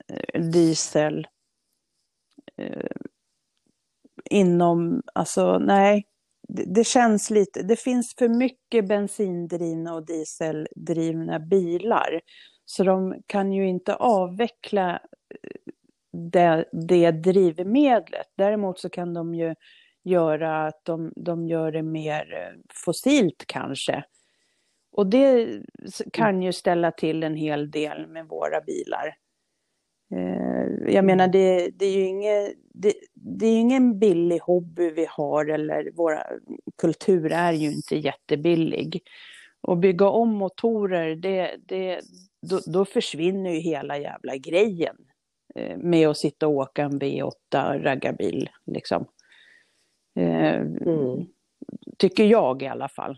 eh, 0.07 0.41
diesel 0.41 1.27
eh, 2.57 2.91
inom, 4.29 5.01
alltså 5.13 5.57
nej, 5.57 6.05
det, 6.47 6.63
det, 6.63 6.83
känns 6.83 7.29
lite, 7.29 7.63
det 7.63 7.75
finns 7.75 8.15
för 8.17 8.27
mycket 8.27 8.87
bensindrivna 8.87 9.93
och 9.93 10.05
dieseldrivna 10.05 11.39
bilar. 11.39 12.21
Så 12.65 12.83
de 12.83 13.21
kan 13.27 13.53
ju 13.53 13.67
inte 13.67 13.95
avveckla 13.95 15.01
det, 16.11 16.65
det 16.71 17.11
drivmedlet. 17.11 18.27
Däremot 18.37 18.79
så 18.79 18.89
kan 18.89 19.13
de 19.13 19.35
ju 19.35 19.55
göra 20.03 20.67
att 20.67 20.85
de, 20.85 21.13
de 21.15 21.47
gör 21.47 21.71
det 21.71 21.83
mer 21.83 22.33
eh, 22.33 22.59
fossilt 22.85 23.43
kanske. 23.47 24.03
Och 24.91 25.07
det 25.07 25.61
kan 26.13 26.41
ju 26.41 26.53
ställa 26.53 26.91
till 26.91 27.23
en 27.23 27.35
hel 27.35 27.71
del 27.71 28.07
med 28.07 28.27
våra 28.27 28.61
bilar. 28.61 29.15
Eh, 30.15 30.93
jag 30.93 31.05
menar, 31.05 31.27
det, 31.27 31.69
det 31.69 31.85
är 31.85 31.97
ju 31.97 32.05
inget, 32.05 32.53
det, 32.73 32.93
det, 33.13 33.45
är 33.45 33.59
ingen 33.59 33.99
billig 33.99 34.39
hobby 34.39 34.89
vi 34.89 35.05
har, 35.09 35.45
eller 35.45 35.91
vår 35.93 36.17
kultur 36.77 37.31
är 37.31 37.53
ju 37.53 37.71
inte 37.71 37.95
jättebillig. 37.95 39.01
Och 39.61 39.77
bygga 39.77 40.09
om 40.09 40.29
motorer, 40.29 41.15
det, 41.15 41.55
det, 41.65 42.01
då, 42.41 42.59
då 42.65 42.85
försvinner 42.85 43.51
ju 43.51 43.59
hela 43.59 43.97
jävla 43.97 44.37
grejen. 44.37 44.95
Eh, 45.55 45.77
med 45.77 46.07
att 46.07 46.17
sitta 46.17 46.47
och 46.47 46.53
åka 46.53 46.83
en 46.83 46.99
V8 46.99 47.83
raggarbil. 47.83 48.49
Liksom. 48.65 49.07
Eh, 50.15 50.55
mm. 50.55 51.25
Tycker 51.97 52.23
jag 52.23 52.61
i 52.61 52.67
alla 52.67 52.89
fall. 52.89 53.17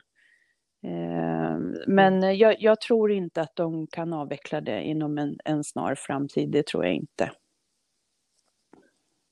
Eh, 0.86 1.58
men 1.88 2.38
jag, 2.38 2.62
jag, 2.62 2.82
tror 2.82 3.12
inte 3.12 3.42
att 3.42 3.56
de 3.56 3.88
kan 3.88 4.14
avveckla 4.14 4.62
det 4.62 4.82
inom 4.82 5.18
en, 5.18 5.38
en 5.46 5.64
snar 5.64 5.96
framtid. 5.96 6.50
Det 6.52 6.68
tror 6.68 6.86
jag 6.86 6.94
inte. 6.94 7.32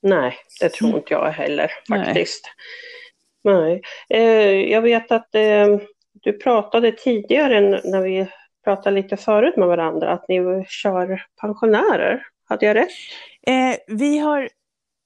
Nej, 0.02 0.34
det 0.60 0.72
tror 0.72 0.88
mm. 0.88 0.98
inte 0.98 1.14
jag 1.14 1.30
heller 1.30 1.70
faktiskt. 1.88 2.50
Nej. 3.44 3.82
Nej. 4.08 4.70
jag 4.70 4.82
vet 4.82 5.12
att 5.12 5.28
du 6.12 6.32
pratade 6.32 6.92
tidigare 6.92 7.60
när 7.84 8.02
vi 8.02 8.28
pratade 8.64 8.96
lite 8.96 9.16
förut 9.16 9.56
med 9.56 9.68
varandra 9.68 10.10
att 10.10 10.28
ni 10.28 10.64
kör 10.68 11.22
pensionärer. 11.40 12.26
Hade 12.52 12.66
jag 12.66 12.76
rätt? 12.76 12.88
Eh, 13.46 13.96
vi 13.96 14.18
har 14.18 14.48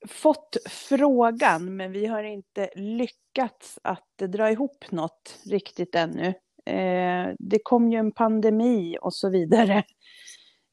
fått 0.08 0.56
frågan, 0.68 1.76
men 1.76 1.92
vi 1.92 2.06
har 2.06 2.22
inte 2.22 2.70
lyckats 2.74 3.78
att 3.82 4.18
dra 4.18 4.50
ihop 4.50 4.84
något 4.90 5.38
riktigt 5.50 5.94
ännu. 5.94 6.26
Eh, 6.66 7.34
det 7.38 7.58
kom 7.62 7.92
ju 7.92 7.98
en 7.98 8.12
pandemi 8.12 8.96
och 9.00 9.14
så 9.14 9.30
vidare, 9.30 9.84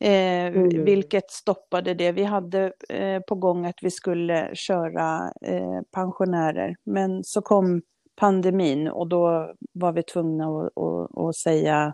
eh, 0.04 0.46
mm. 0.46 0.86
vilket 0.86 1.32
stoppade 1.32 1.94
det. 1.94 2.12
Vi 2.12 2.24
hade 2.24 2.74
eh, 2.90 3.20
på 3.20 3.36
gång 3.36 3.66
att 3.66 3.80
vi 3.82 3.92
skulle 3.92 4.50
köra 4.54 5.34
eh, 5.46 5.82
pensionärer, 5.92 6.76
men 6.84 7.24
så 7.24 7.42
kom 7.42 7.82
pandemin 8.16 8.88
och 8.88 9.08
då 9.08 9.54
var 9.74 9.92
vi 9.92 10.04
tvungna 10.04 10.46
att, 10.46 10.78
att, 10.78 11.18
att 11.18 11.36
säga 11.36 11.94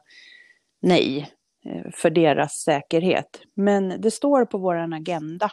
nej 0.82 1.39
Eh, 1.66 1.91
för 1.93 2.10
deras 2.10 2.53
säkerhet. 2.53 3.41
Men 3.55 4.01
det 4.01 4.12
står 4.12 4.45
på 4.45 4.57
vår 4.57 4.76
agenda 4.76 5.51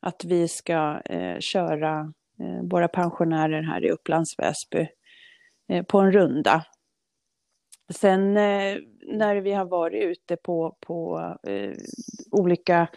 att 0.00 0.24
vi 0.24 0.48
ska 0.48 1.00
eh, 1.04 1.38
köra 1.38 2.12
eh, 2.40 2.68
våra 2.70 2.88
pensionärer 2.88 3.62
här 3.62 3.84
i 3.84 3.90
Upplands 3.90 4.38
Väsby 4.38 4.88
på 5.88 5.98
en 5.98 6.12
runda. 6.12 6.64
Sen 7.92 8.34
när 8.34 9.36
vi 9.36 9.52
har 9.52 9.64
varit 9.64 10.02
ute 10.02 10.36
på, 10.36 10.76
på 10.80 11.20
olika 12.30 12.88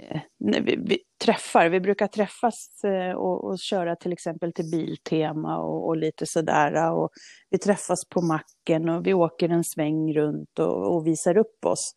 Eh, 0.00 0.20
vi, 0.38 0.76
vi, 0.86 0.98
träffar, 1.24 1.68
vi 1.68 1.80
brukar 1.80 2.06
träffas 2.06 2.84
eh, 2.84 3.12
och, 3.12 3.44
och, 3.44 3.58
köra 3.58 3.96
till 3.96 4.12
exempel 4.12 4.52
till 4.52 4.70
Biltema 4.70 5.58
och, 5.58 5.86
och 5.88 5.96
lite 5.96 6.26
sådär. 6.26 6.92
Och 6.92 7.10
vi 7.50 7.58
träffas 7.58 8.08
på 8.08 8.20
macken 8.22 8.88
och 8.88 9.06
vi 9.06 9.14
åker 9.14 9.48
en 9.48 9.64
sväng 9.64 10.14
runt 10.14 10.58
och, 10.58 10.94
och 10.94 11.06
visar 11.06 11.36
upp 11.36 11.64
oss. 11.64 11.94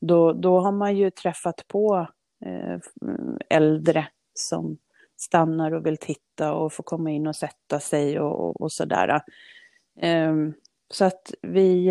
Då, 0.00 0.32
då 0.32 0.60
har 0.60 0.72
man 0.72 0.96
ju 0.96 1.10
träffat 1.10 1.68
på 1.68 2.06
eh, 2.46 2.78
äldre 3.50 4.06
som 4.34 4.78
stannar 5.16 5.72
och 5.72 5.86
vill 5.86 5.98
titta 5.98 6.54
och 6.54 6.72
får 6.72 6.84
komma 6.84 7.10
in 7.10 7.26
och 7.26 7.36
sätta 7.36 7.80
sig 7.80 8.20
och, 8.20 8.40
och, 8.40 8.60
och 8.60 8.72
sådär. 8.72 9.20
Ehm, 10.00 10.54
så 10.92 11.04
att 11.04 11.34
vi, 11.42 11.90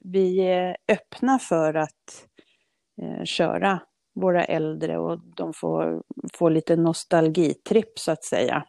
vi 0.00 0.38
är 0.38 0.76
öppna 0.88 1.38
för 1.38 1.74
att 1.74 2.28
köra 3.24 3.80
våra 4.14 4.44
äldre 4.44 4.98
och 4.98 5.20
de 5.36 5.52
får, 5.52 6.02
får 6.34 6.50
lite 6.50 6.76
nostalgitripp 6.76 7.98
så 7.98 8.12
att 8.12 8.24
säga. 8.24 8.64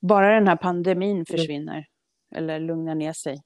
Bara 0.00 0.34
den 0.34 0.48
här 0.48 0.56
pandemin 0.56 1.26
försvinner 1.26 1.86
eller 2.34 2.60
lugnar 2.60 2.94
ner 2.94 3.12
sig. 3.12 3.40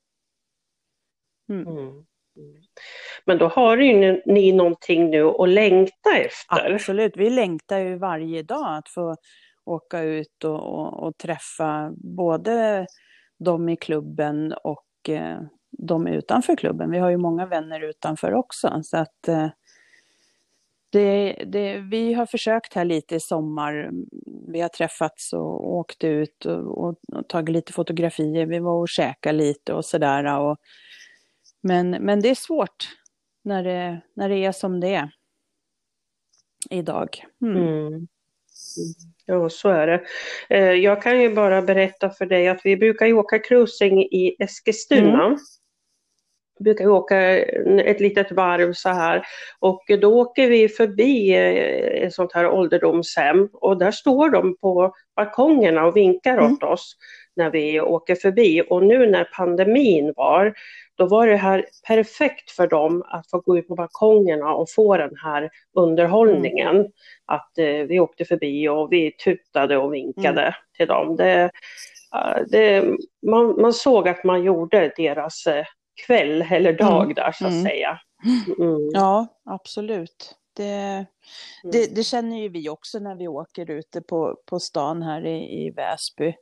Mm. 1.49 1.69
Mm. 1.69 2.05
Men 3.25 3.39
då 3.39 3.49
har 3.49 3.77
ju 3.77 4.23
ni 4.27 4.53
någonting 4.53 5.11
nu 5.11 5.25
att 5.25 5.49
längta 5.49 6.17
efter. 6.17 6.75
Absolut, 6.75 7.17
vi 7.17 7.31
längtar 7.31 7.79
ju 7.79 7.99
varje 7.99 8.43
dag 8.43 8.77
att 8.77 8.89
få 8.89 9.17
åka 9.65 10.03
ut 10.03 10.45
och, 10.45 10.79
och, 10.79 11.03
och 11.03 11.19
träffa 11.19 11.93
både 11.97 12.87
de 13.39 13.69
i 13.69 13.77
klubben 13.77 14.53
och 14.53 15.09
eh, 15.09 15.41
de 15.71 16.07
utanför 16.07 16.57
klubben. 16.57 16.91
Vi 16.91 16.99
har 16.99 17.11
ju 17.11 17.17
många 17.17 17.47
vänner 17.47 17.81
utanför 17.81 18.35
också. 18.35 18.81
Så 18.83 18.97
att, 18.97 19.29
eh, 19.29 19.49
det, 20.91 21.33
det, 21.47 21.79
vi 21.79 22.15
har 22.15 22.27
försökt 22.27 22.75
här 22.75 22.85
lite 22.85 23.17
i 23.17 23.21
sommar. 23.21 23.91
Vi 24.53 24.61
har 24.61 24.69
träffats 24.69 25.33
och 25.33 25.69
åkt 25.75 26.05
ut 26.05 26.47
och, 26.47 26.85
och, 26.85 26.95
och 27.13 27.29
tagit 27.29 27.53
lite 27.53 27.73
fotografier. 27.73 28.47
Vi 28.47 28.59
var 28.59 28.81
och 28.81 28.89
käkade 28.89 29.39
lite 29.39 29.73
och 29.75 29.85
sådär. 29.85 30.39
Och, 30.39 30.57
men, 31.61 31.91
men 31.91 32.21
det 32.21 32.29
är 32.29 32.35
svårt 32.35 32.89
när 33.45 33.65
det, 33.65 34.01
när 34.15 34.29
det 34.29 34.45
är 34.45 34.53
som 34.53 34.81
det 34.81 34.95
är 34.95 35.11
idag. 36.71 37.25
Mm. 37.43 37.57
Mm. 37.57 38.07
Ja, 39.27 39.49
så 39.49 39.69
är 39.69 39.87
det. 39.87 40.05
Eh, 40.49 40.73
jag 40.73 41.03
kan 41.03 41.21
ju 41.21 41.35
bara 41.35 41.63
berätta 41.63 42.11
för 42.11 42.27
dig 42.27 42.49
att 42.49 42.61
vi 42.65 42.77
brukar 42.77 43.07
ju 43.07 43.13
åka 43.13 43.39
cruising 43.39 44.03
i 44.03 44.37
Eskilstuna. 44.39 45.25
Mm. 45.25 45.39
Vi 46.59 46.65
brukar 46.65 46.89
åka 46.89 47.21
ett 47.81 48.01
litet 48.01 48.33
varv 48.33 48.73
så 48.73 48.89
här 48.89 49.23
och 49.59 49.85
då 50.01 50.21
åker 50.21 50.49
vi 50.49 50.69
förbi 50.69 51.35
eh, 51.35 52.07
ett 52.07 52.15
sånt 52.15 52.33
här 52.33 52.47
ålderdomshem 52.47 53.49
och 53.53 53.79
där 53.79 53.91
står 53.91 54.31
de 54.31 54.57
på 54.57 54.95
balkongerna 55.17 55.87
och 55.87 55.97
vinkar 55.97 56.39
mm. 56.39 56.53
åt 56.53 56.63
oss 56.63 56.97
när 57.37 57.51
vi 57.51 57.81
åker 57.81 58.15
förbi. 58.15 58.63
Och 58.69 58.83
nu 58.83 59.11
när 59.11 59.25
pandemin 59.25 60.13
var 60.17 60.55
då 60.99 61.07
var 61.07 61.27
det 61.27 61.37
här 61.37 61.65
perfekt 61.87 62.51
för 62.51 62.67
dem 62.67 63.03
att 63.07 63.31
få 63.31 63.41
gå 63.41 63.59
ut 63.59 63.69
på 63.69 63.75
balkongerna 63.75 64.55
och 64.55 64.71
få 64.71 64.97
den 64.97 65.17
här 65.25 65.51
underhållningen. 65.77 66.77
Mm. 66.77 66.91
Att 67.27 67.59
eh, 67.59 67.67
vi 67.67 68.01
åkte 68.01 68.25
förbi 68.25 68.69
och 68.69 68.93
vi 68.93 69.13
tutade 69.13 69.77
och 69.77 69.95
vinkade 69.95 70.43
mm. 70.43 70.53
till 70.77 70.87
dem. 70.87 71.17
Det, 71.17 71.51
det, 72.49 72.85
man, 73.27 73.61
man, 73.61 73.73
såg 73.73 74.09
att 74.09 74.25
man 74.25 74.43
gjorde 74.43 74.93
deras 74.97 75.47
eh, 75.47 75.65
kväll 76.07 76.43
eller 76.51 76.73
dag 76.73 77.03
mm. 77.05 77.15
där 77.15 77.33
så 77.33 77.47
att 77.47 77.53
mm. 77.53 77.65
säga. 77.65 78.01
Mm. 78.59 78.91
Ja, 78.93 79.27
absolut. 79.45 80.35
Det, 80.57 80.65
mm. 80.65 81.07
det, 81.63 81.95
det, 81.95 82.05
känner 82.05 82.43
ju 82.43 82.49
vi 82.49 82.69
också 82.69 82.99
när 82.99 83.15
vi 83.15 83.29
åker 83.29 83.71
ute 83.71 84.01
på, 84.01 84.37
på 84.47 84.61
stan 84.61 85.03
här 85.03 85.27
i, 85.27 85.67
i 85.67 85.71
Väsby 85.71 86.35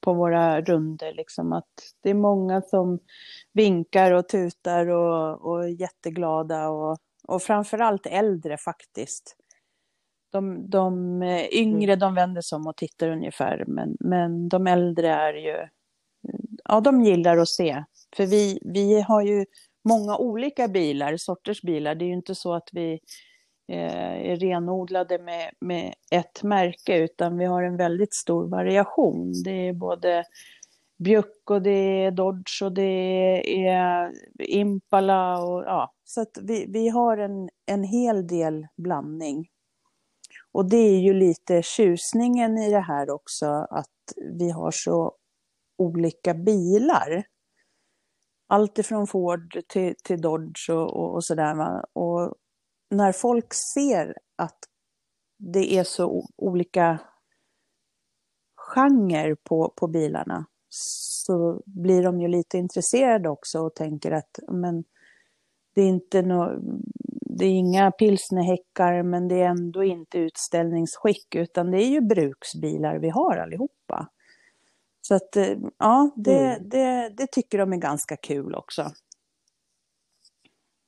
på 0.00 0.14
våra 0.14 0.60
runder 0.60 1.14
liksom 1.14 1.52
att 1.52 1.68
det 2.02 2.10
är 2.10 2.14
många 2.14 2.62
som 2.62 2.98
vinkar 3.52 4.12
och 4.12 4.28
tutar 4.28 4.86
och, 4.86 5.46
och 5.46 5.64
är 5.64 5.68
jätteglada 5.68 6.68
och, 6.68 6.98
och 7.28 7.42
framförallt 7.42 8.06
äldre 8.06 8.56
faktiskt. 8.56 9.36
De, 10.32 10.70
de 10.70 11.22
yngre 11.52 11.96
de 11.96 12.14
vänder 12.14 12.40
sig 12.40 12.56
om 12.56 12.66
och 12.66 12.76
tittar 12.76 13.08
ungefär 13.08 13.64
men, 13.66 13.96
men 14.00 14.48
de 14.48 14.66
äldre 14.66 15.08
är 15.08 15.34
ju, 15.34 15.68
ja 16.64 16.80
de 16.80 17.02
gillar 17.02 17.36
att 17.36 17.48
se. 17.48 17.84
För 18.16 18.26
vi, 18.26 18.58
vi 18.64 19.00
har 19.00 19.22
ju 19.22 19.44
många 19.84 20.16
olika 20.16 20.68
bilar, 20.68 21.16
sorters 21.16 21.62
bilar. 21.62 21.94
Det 21.94 22.04
är 22.04 22.06
ju 22.06 22.14
inte 22.14 22.34
så 22.34 22.54
att 22.54 22.68
vi 22.72 22.92
eh, 23.68 24.30
är 24.30 24.36
renodlade 24.36 25.18
med, 25.18 25.50
med 25.60 25.94
ett 26.10 26.42
märke 26.42 26.98
utan 26.98 27.38
vi 27.38 27.44
har 27.44 27.62
en 27.62 27.76
väldigt 27.76 28.14
stor 28.14 28.48
variation. 28.48 29.42
Det 29.44 29.68
är 29.68 29.72
både 29.72 30.24
Bjuck 30.98 31.50
och 31.50 31.62
det 31.62 32.04
är 32.04 32.10
Dodge 32.10 32.62
och 32.62 32.72
det 32.72 33.66
är 33.66 34.12
Impala 34.38 35.42
och 35.42 35.62
ja, 35.62 35.92
så 36.04 36.20
att 36.20 36.38
vi, 36.42 36.66
vi 36.68 36.88
har 36.88 37.18
en, 37.18 37.48
en 37.66 37.84
hel 37.84 38.26
del 38.26 38.66
blandning. 38.76 39.48
Och 40.52 40.68
det 40.70 40.76
är 40.76 40.98
ju 40.98 41.12
lite 41.12 41.62
tjusningen 41.62 42.58
i 42.58 42.70
det 42.70 42.80
här 42.80 43.10
också 43.10 43.46
att 43.70 44.14
vi 44.38 44.50
har 44.50 44.70
så 44.70 45.14
olika 45.78 46.34
bilar. 46.34 47.24
Allt 48.52 48.78
ifrån 48.78 49.06
Ford 49.06 49.58
till, 49.68 49.94
till 50.04 50.20
Dodge 50.20 50.70
och, 50.70 50.96
och, 50.96 51.14
och 51.14 51.24
sådär. 51.24 51.84
Och 51.92 52.34
när 52.90 53.12
folk 53.12 53.54
ser 53.74 54.14
att 54.36 54.58
det 55.38 55.74
är 55.74 55.84
så 55.84 56.28
olika 56.36 56.98
genre 58.56 59.36
på, 59.36 59.72
på 59.76 59.88
bilarna 59.88 60.46
så 60.68 61.62
blir 61.66 62.02
de 62.02 62.20
ju 62.20 62.28
lite 62.28 62.58
intresserade 62.58 63.28
också 63.28 63.58
och 63.58 63.74
tänker 63.74 64.10
att 64.10 64.38
men, 64.48 64.84
det 65.74 65.82
är 65.82 65.88
inte 65.88 66.22
no, 66.22 66.58
det 67.38 67.44
är 67.44 67.50
inga 67.50 67.90
pilsnerhäckar 67.90 69.02
men 69.02 69.28
det 69.28 69.40
är 69.40 69.48
ändå 69.48 69.84
inte 69.84 70.18
utställningsskick 70.18 71.34
utan 71.34 71.70
det 71.70 71.82
är 71.82 71.88
ju 71.88 72.00
bruksbilar 72.00 72.98
vi 72.98 73.08
har 73.08 73.36
allihopa. 73.36 74.08
Så 75.10 75.14
att 75.16 75.36
eh, 75.36 75.56
ja, 75.78 76.10
det, 76.16 76.38
mm. 76.38 76.68
det, 76.68 77.12
det 77.16 77.26
tycker 77.26 77.58
de 77.58 77.72
är 77.72 77.76
ganska 77.76 78.16
kul 78.16 78.54
också. 78.54 78.90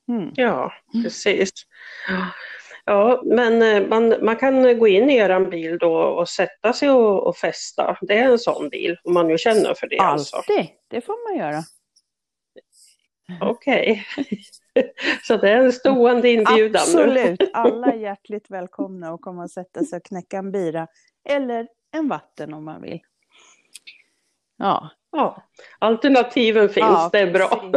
Mm. 0.09 0.31
Ja, 0.35 0.73
precis. 1.03 1.51
Ja, 2.85 3.23
men 3.25 3.62
eh, 3.62 3.89
man, 3.89 4.25
man 4.25 4.37
kan 4.37 4.79
gå 4.79 4.89
in 4.89 5.11
i 5.11 5.16
er 5.16 5.51
bil 5.51 5.79
då 5.79 5.95
och 5.95 6.29
sätta 6.29 6.73
sig 6.73 6.91
och, 6.91 7.27
och 7.27 7.37
festa. 7.37 7.99
Det 8.01 8.18
är 8.18 8.25
en 8.25 8.39
sån 8.39 8.68
bil, 8.68 8.97
om 9.05 9.14
man 9.14 9.29
nu 9.29 9.39
känner 9.39 9.75
för 9.75 9.87
det. 9.87 9.99
Alltså. 9.99 10.37
Alltid, 10.37 10.59
alltså. 10.59 10.73
det 10.89 11.01
får 11.01 11.31
man 11.31 11.39
göra. 11.39 11.62
Okej. 13.41 14.05
Okay. 14.18 14.39
Så 15.23 15.37
det 15.37 15.51
är 15.51 15.57
en 15.57 15.73
stående 15.73 16.31
inbjudan 16.31 16.83
Absolut, 16.83 17.41
nu. 17.41 17.51
alla 17.53 17.93
är 17.93 17.99
hjärtligt 17.99 18.51
välkomna 18.51 19.14
att 19.14 19.20
komma 19.20 19.43
och 19.43 19.51
sätta 19.51 19.85
sig 19.85 19.97
och 19.97 20.05
knäcka 20.05 20.39
en 20.39 20.53
bira. 20.53 20.87
Eller 21.29 21.68
en 21.93 22.09
vatten 22.09 22.55
om 22.55 22.64
man 22.64 22.83
vill. 22.83 23.01
Ja. 24.63 24.91
ja. 25.13 25.43
Alternativen 25.79 26.69
finns, 26.69 26.87
ja, 26.87 27.09
det 27.13 27.19
är 27.19 27.33
bra. 27.33 27.73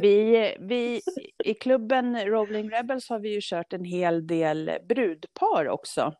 Vi, 0.00 0.56
vi, 0.60 1.00
I 1.44 1.54
klubben 1.54 2.26
Rolling 2.26 2.70
Rebels 2.70 3.08
har 3.08 3.18
vi 3.18 3.34
ju 3.34 3.40
kört 3.42 3.72
en 3.72 3.84
hel 3.84 4.26
del 4.26 4.70
brudpar 4.88 5.68
också. 5.68 6.14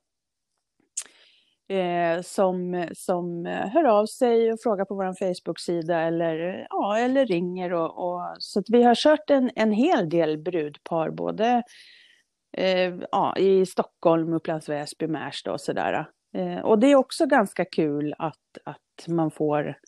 eh, 1.69 2.23
som, 2.23 2.87
som 2.95 3.47
hör 3.47 3.85
av 3.85 4.07
sig 4.07 4.53
och 4.53 4.61
frågar 4.63 4.85
på 4.85 4.95
vår 4.95 5.35
Facebook-sida 5.35 6.01
eller, 6.01 6.67
ja, 6.71 6.99
eller 6.99 7.27
ringer. 7.27 7.73
Och, 7.73 8.09
och, 8.09 8.23
så 8.39 8.63
vi 8.69 8.83
har 8.83 8.95
kört 8.95 9.31
en, 9.31 9.51
en 9.57 9.73
hel 9.73 10.09
del 10.09 10.39
brudpar, 10.39 11.11
både 11.11 11.63
eh, 12.57 12.95
ja, 13.11 13.37
i 13.37 13.67
Stockholm, 13.67 14.33
Upplands 14.33 14.69
Väsby, 14.69 15.07
Märsta 15.07 15.53
och 15.53 15.61
sådär. 15.61 16.07
Eh, 16.37 16.59
och 16.59 16.79
det 16.79 16.87
är 16.87 16.97
också 16.97 17.27
ganska 17.27 17.65
kul 17.65 18.15
att, 18.19 18.59
att 18.65 18.79
man 19.09 19.31
får 19.31 19.79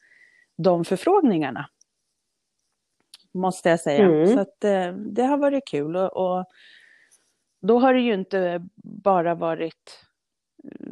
de 0.56 0.84
förfrågningarna. 0.84 1.68
Måste 3.32 3.68
jag 3.68 3.80
säga. 3.80 4.04
Mm. 4.04 4.26
Så 4.26 4.40
att, 4.40 4.64
eh, 4.64 4.92
det 4.92 5.22
har 5.22 5.36
varit 5.36 5.68
kul. 5.68 5.96
Och, 5.96 6.16
och 6.16 6.44
då 7.62 7.78
har 7.78 7.94
det 7.94 8.00
ju 8.00 8.14
inte 8.14 8.68
bara 8.84 9.34
varit 9.34 10.04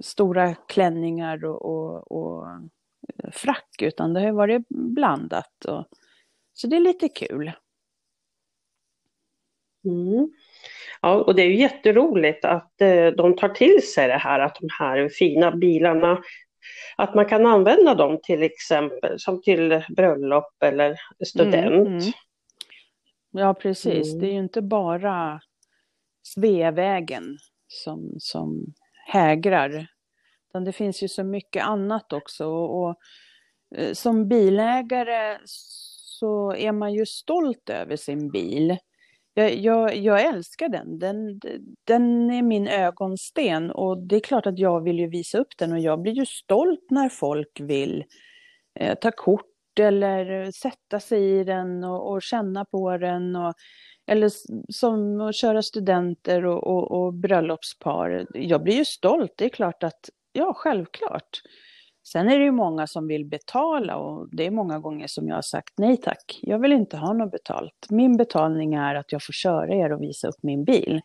stora 0.00 0.54
klänningar 0.54 1.44
och, 1.44 1.62
och, 1.62 2.12
och 2.12 2.46
frack, 3.32 3.82
utan 3.82 4.14
det 4.14 4.20
har 4.20 4.32
varit 4.32 4.68
blandat. 4.68 5.64
Och, 5.64 5.86
så 6.52 6.66
det 6.66 6.76
är 6.76 6.80
lite 6.80 7.08
kul. 7.08 7.52
Mm. 9.84 10.28
Ja, 11.00 11.14
och 11.14 11.34
det 11.34 11.42
är 11.42 11.46
ju 11.46 11.56
jätteroligt 11.56 12.44
att 12.44 12.80
eh, 12.80 13.06
de 13.06 13.36
tar 13.36 13.48
till 13.48 13.92
sig 13.94 14.08
det 14.08 14.18
här 14.18 14.40
att 14.40 14.56
de 14.60 14.68
här 14.78 15.08
fina 15.08 15.56
bilarna, 15.56 16.22
att 16.96 17.14
man 17.14 17.26
kan 17.26 17.46
använda 17.46 17.94
dem 17.94 18.20
till 18.22 18.42
exempel 18.42 19.20
som 19.20 19.42
till 19.42 19.84
bröllop 19.96 20.62
eller 20.62 20.96
student. 21.24 21.86
Mm, 21.86 21.86
mm. 21.86 22.12
Ja, 23.30 23.54
precis. 23.54 24.08
Mm. 24.08 24.20
Det 24.20 24.26
är 24.26 24.32
ju 24.32 24.38
inte 24.38 24.62
bara 24.62 25.40
Sveavägen 26.22 27.38
som, 27.66 28.14
som 28.18 28.74
hägrar. 29.06 29.86
Utan 30.48 30.64
det 30.64 30.72
finns 30.72 31.02
ju 31.02 31.08
så 31.08 31.24
mycket 31.24 31.64
annat 31.64 32.12
också. 32.12 32.46
Och, 32.46 32.82
och 32.82 32.96
eh, 33.76 33.92
som 33.92 34.28
bilägare 34.28 35.38
så 35.44 36.54
är 36.54 36.72
man 36.72 36.92
ju 36.92 37.06
stolt 37.06 37.70
över 37.70 37.96
sin 37.96 38.30
bil. 38.30 38.76
Jag, 39.34 39.54
jag, 39.54 39.96
jag 39.96 40.26
älskar 40.26 40.68
den. 40.68 40.98
den. 40.98 41.40
Den 41.84 42.30
är 42.30 42.42
min 42.42 42.68
ögonsten 42.68 43.70
och 43.70 43.98
det 43.98 44.16
är 44.16 44.20
klart 44.20 44.46
att 44.46 44.58
jag 44.58 44.80
vill 44.80 44.98
ju 44.98 45.08
visa 45.08 45.38
upp 45.38 45.58
den 45.58 45.72
och 45.72 45.80
jag 45.80 46.02
blir 46.02 46.12
ju 46.12 46.26
stolt 46.26 46.86
när 46.90 47.08
folk 47.08 47.60
vill 47.60 48.04
eh, 48.80 48.94
ta 48.94 49.10
kort 49.10 49.46
eller 49.80 50.50
sätta 50.50 51.00
sig 51.00 51.40
i 51.40 51.44
den 51.44 51.84
och, 51.84 52.12
och 52.12 52.22
känna 52.22 52.64
på 52.64 52.96
den. 52.98 53.36
Och, 53.36 53.54
eller 54.06 54.30
som 54.72 55.20
att 55.20 55.34
köra 55.34 55.62
studenter 55.62 56.46
och, 56.46 56.66
och, 56.66 56.90
och 56.90 57.14
bröllopspar. 57.14 58.26
Jag 58.34 58.62
blir 58.62 58.74
ju 58.74 58.84
stolt, 58.84 59.32
det 59.36 59.44
är 59.44 59.48
klart 59.48 59.82
att, 59.82 60.10
ja 60.32 60.54
självklart. 60.54 61.42
Sen 62.04 62.28
är 62.28 62.38
det 62.38 62.44
ju 62.44 62.50
många 62.50 62.86
som 62.86 63.06
vill 63.06 63.24
betala 63.24 63.96
och 63.96 64.28
det 64.32 64.46
är 64.46 64.50
många 64.50 64.78
gånger 64.78 65.06
som 65.06 65.28
jag 65.28 65.34
har 65.34 65.42
sagt 65.42 65.72
nej 65.78 65.96
tack. 65.96 66.38
Jag 66.42 66.58
vill 66.58 66.72
inte 66.72 66.96
ha 66.96 67.12
något 67.12 67.30
betalt. 67.32 67.86
Min 67.90 68.16
betalning 68.16 68.74
är 68.74 68.94
att 68.94 69.12
jag 69.12 69.22
får 69.24 69.32
köra 69.32 69.74
er 69.74 69.92
och 69.92 70.02
visa 70.02 70.28
upp 70.28 70.42
min 70.42 70.64
bil. 70.64 71.00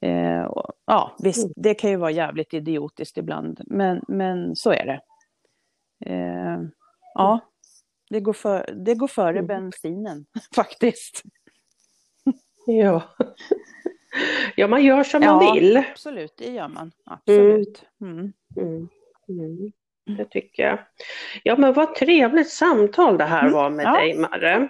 Eh, 0.00 0.42
och, 0.42 0.72
ja, 0.84 1.16
visst, 1.18 1.52
det 1.56 1.74
kan 1.74 1.90
ju 1.90 1.96
vara 1.96 2.10
jävligt 2.10 2.54
idiotiskt 2.54 3.18
ibland, 3.18 3.60
men, 3.66 4.02
men 4.08 4.56
så 4.56 4.72
är 4.72 4.86
det. 4.86 5.00
Eh, 6.12 6.60
ja, 7.14 7.40
det 8.10 8.20
går, 8.20 8.32
för, 8.32 8.70
det 8.84 8.94
går 8.94 9.08
före 9.08 9.42
bensinen 9.42 10.26
faktiskt. 10.54 11.22
Ja. 12.66 13.02
ja, 14.56 14.68
man 14.68 14.84
gör 14.84 15.04
som 15.04 15.20
man 15.20 15.44
Ja, 15.44 15.52
vill. 15.52 15.76
Absolut, 15.76 16.36
det 16.36 16.50
gör 16.50 16.68
man. 16.68 16.92
Absolut. 17.04 17.84
Mm. 18.00 18.32
Mm. 18.56 18.88
Mm. 19.28 19.72
Det 20.06 20.24
tycker 20.24 20.62
jag. 20.62 20.78
Ja 21.42 21.56
men 21.56 21.72
vad 21.72 21.94
trevligt 21.94 22.50
samtal 22.50 23.18
det 23.18 23.24
här 23.24 23.40
Mm. 23.40 23.52
var 23.52 23.70
med 23.70 23.84
Ja. 23.86 23.92
dig 24.00 24.14
Marre. 24.18 24.68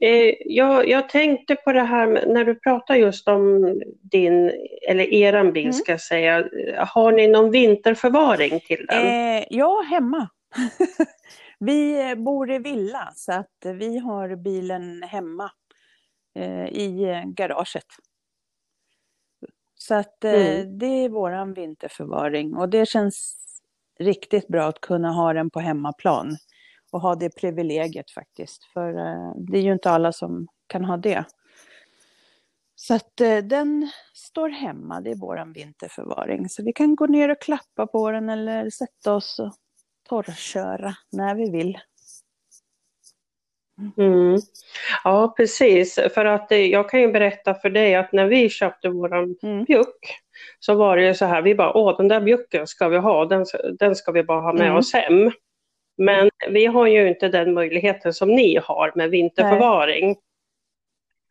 Eh, 0.00 0.34
jag, 0.44 0.88
jag 0.88 1.08
tänkte 1.08 1.54
på 1.56 1.72
det 1.72 1.82
här 1.82 2.06
med, 2.06 2.28
när 2.28 2.44
du 2.44 2.54
pratar 2.54 2.94
just 2.94 3.28
om 3.28 3.62
din, 4.02 4.52
eller 4.88 5.04
eran 5.14 5.52
bil 5.52 5.62
Mm. 5.64 5.72
ska 5.72 5.92
jag 5.92 6.00
säga. 6.00 6.48
Har 6.86 7.12
ni 7.12 7.28
någon 7.28 7.50
vinterförvaring 7.50 8.60
till 8.60 8.86
den? 8.88 9.06
Eh, 9.06 9.44
ja, 9.50 9.84
hemma. 9.90 10.28
vi 11.58 12.14
bor 12.16 12.50
i 12.50 12.58
villa 12.58 13.12
så 13.14 13.32
att 13.32 13.56
vi 13.74 13.98
har 13.98 14.36
bilen 14.36 15.02
hemma 15.02 15.50
eh, 16.38 16.66
i 16.66 17.22
garaget. 17.26 17.86
Så 19.74 19.94
att 19.94 20.24
eh, 20.24 20.32
Mm. 20.60 20.78
det 20.78 20.86
är 21.04 21.08
våran 21.08 21.54
vinterförvaring 21.54 22.54
och 22.56 22.68
det 22.68 22.88
känns 22.88 23.34
riktigt 23.98 24.48
bra 24.48 24.64
att 24.64 24.80
kunna 24.80 25.12
ha 25.12 25.32
den 25.32 25.50
på 25.50 25.60
hemmaplan 25.60 26.36
och 26.92 27.00
ha 27.00 27.14
det 27.14 27.36
privilegiet 27.36 28.10
faktiskt. 28.10 28.64
För 28.64 28.88
eh, 28.88 29.32
det 29.36 29.58
är 29.58 29.62
ju 29.62 29.72
inte 29.72 29.90
alla 29.90 30.12
som 30.12 30.48
kan 30.66 30.84
ha 30.84 30.96
det. 30.96 31.24
Så 32.74 32.94
att 32.94 33.20
eh, 33.20 33.38
den 33.38 33.90
står 34.14 34.48
hemma, 34.48 35.00
det 35.00 35.10
är 35.10 35.16
våran 35.16 35.52
vinterförvaring. 35.52 36.48
Så 36.48 36.62
vi 36.62 36.72
kan 36.72 36.96
gå 36.96 37.06
ner 37.06 37.28
och 37.28 37.40
klappa 37.40 37.86
på 37.86 38.10
den 38.10 38.28
eller 38.28 38.70
sätta 38.70 39.14
oss 39.14 39.38
och 39.38 39.52
torrköra 40.08 40.94
när 41.12 41.34
vi 41.34 41.50
vill. 41.50 41.78
Mm. 43.96 44.38
Ja 45.04 45.34
precis, 45.36 45.94
för 46.14 46.24
att 46.24 46.52
eh, 46.52 46.58
jag 46.58 46.90
kan 46.90 47.00
ju 47.00 47.12
berätta 47.12 47.54
för 47.54 47.70
dig 47.70 47.94
att 47.94 48.12
när 48.12 48.26
vi 48.26 48.48
köpte 48.48 48.88
våran 48.88 49.36
Mm. 49.42 49.64
bjuck 49.64 50.18
så 50.58 50.74
var 50.74 50.96
det 50.96 51.06
ju 51.06 51.14
så 51.14 51.24
här, 51.24 51.42
vi 51.42 51.54
bara 51.54 51.76
åh 51.76 51.96
den 51.96 52.08
där 52.08 52.20
bjucken 52.20 52.66
ska 52.66 52.88
vi 52.88 52.96
ha, 52.96 53.24
den, 53.24 53.46
den 53.78 53.96
ska 53.96 54.12
vi 54.12 54.22
bara 54.22 54.40
ha 54.40 54.52
med 54.52 54.66
Mm. 54.66 54.76
oss 54.76 54.92
hem. 54.92 55.30
Men 55.96 56.30
vi 56.48 56.66
har 56.66 56.86
ju 56.86 57.08
inte 57.08 57.28
den 57.28 57.54
möjligheten 57.54 58.12
som 58.14 58.28
ni 58.28 58.56
har 58.56 58.92
med 58.94 59.10
vinterförvaring. 59.10 60.16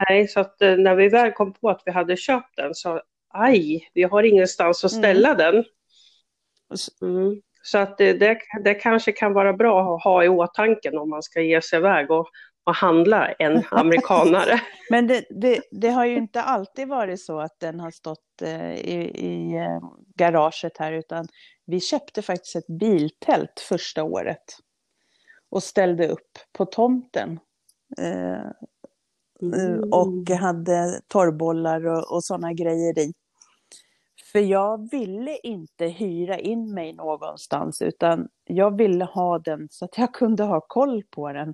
Nej, 0.09 0.27
så 0.27 0.39
att 0.39 0.61
eh, 0.61 0.75
när 0.77 0.95
vi 0.95 1.09
väl 1.09 1.31
kom 1.31 1.53
på 1.53 1.69
att 1.69 1.81
vi 1.85 1.91
hade 1.91 2.17
köpt 2.17 2.55
den 2.57 2.73
så 2.75 3.01
aj, 3.33 3.89
vi 3.93 4.03
har 4.03 4.23
ingenstans 4.23 4.85
att 4.85 4.91
ställa 4.91 5.33
den. 5.33 5.63
Mm. 7.01 7.41
Så 7.63 7.77
att 7.77 7.97
det, 7.97 8.13
det, 8.13 8.37
det 8.63 8.73
kanske 8.73 9.11
kan 9.11 9.33
vara 9.33 9.53
bra 9.53 9.95
att 9.95 10.03
ha 10.03 10.23
i 10.23 10.29
åtanke 10.29 10.97
om 10.97 11.09
man 11.09 11.23
ska 11.23 11.41
ge 11.41 11.61
sig 11.61 11.79
iväg 11.79 12.11
och, 12.11 12.27
och 12.67 12.75
handla 12.75 13.31
en 13.31 13.63
amerikanare. 13.71 14.61
Men 14.89 15.07
det, 15.07 15.25
det, 15.29 15.61
det 15.71 15.89
har 15.89 16.05
ju 16.05 16.15
inte 16.15 16.41
alltid 16.41 16.87
varit 16.87 17.21
så 17.21 17.39
att 17.39 17.59
den 17.59 17.79
har 17.79 17.91
stått 17.91 18.41
eh, 18.41 18.73
i, 18.73 19.11
i 19.15 19.57
eh, 19.57 19.79
garaget 20.15 20.77
här 20.77 20.91
utan 20.91 21.27
vi 21.65 21.79
köpte 21.79 22.21
faktiskt 22.21 22.55
ett 22.55 22.79
biltält 22.79 23.59
första 23.59 24.03
året 24.03 24.43
och 25.49 25.63
ställde 25.63 26.07
upp 26.07 26.31
på 26.57 26.65
tomten. 26.65 27.39
Eh, 27.97 28.45
eh, 29.53 29.79
och 29.91 30.29
hade 30.39 31.01
torrbollar 31.07 31.85
och, 31.85 32.15
och 32.15 32.23
sådana 32.23 32.53
grejer 32.53 32.99
i. 32.99 33.13
För 34.31 34.39
jag 34.39 34.91
ville 34.91 35.37
inte 35.37 35.85
hyra 35.85 36.39
in 36.39 36.73
mig 36.73 36.93
någonstans 36.93 37.81
utan 37.81 38.27
jag 38.43 38.77
ville 38.77 39.05
ha 39.05 39.39
den 39.39 39.67
så 39.71 39.85
att 39.85 39.97
jag 39.97 40.13
kunde 40.13 40.43
ha 40.43 40.61
koll 40.61 41.03
på 41.03 41.33
den. 41.33 41.53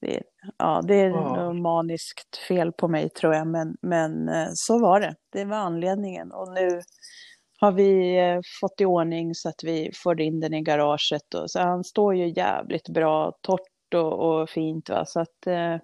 Det, 0.00 0.22
ja, 0.58 0.82
det 0.88 0.94
är 0.94 1.10
Ja. 1.10 1.52
maniskt 1.52 2.36
fel 2.48 2.72
på 2.72 2.88
mig 2.88 3.08
tror 3.10 3.34
jag, 3.34 3.46
men, 3.46 3.76
men 3.82 4.28
eh, 4.28 4.48
så 4.54 4.78
var 4.78 5.00
det. 5.00 5.14
Det 5.32 5.44
var 5.44 5.56
anledningen. 5.56 6.32
Och 6.32 6.48
nu 6.54 6.80
har 7.60 7.72
vi 7.72 8.18
eh, 8.18 8.40
fått 8.60 8.80
i 8.80 8.84
ordning 8.84 9.34
så 9.34 9.48
att 9.48 9.64
vi 9.64 9.90
får 9.94 10.20
in 10.20 10.40
den 10.40 10.54
i 10.54 10.62
garaget. 10.62 11.34
Och, 11.34 11.50
så 11.50 11.60
han 11.60 11.84
står 11.84 12.16
ju 12.16 12.28
jävligt 12.36 12.88
bra, 12.88 13.32
torrt 13.42 13.94
och, 13.94 14.40
och 14.42 14.50
fint. 14.50 14.88
Va? 14.90 15.04
Så 15.06 15.20
att 15.20 15.46
eh, 15.46 15.76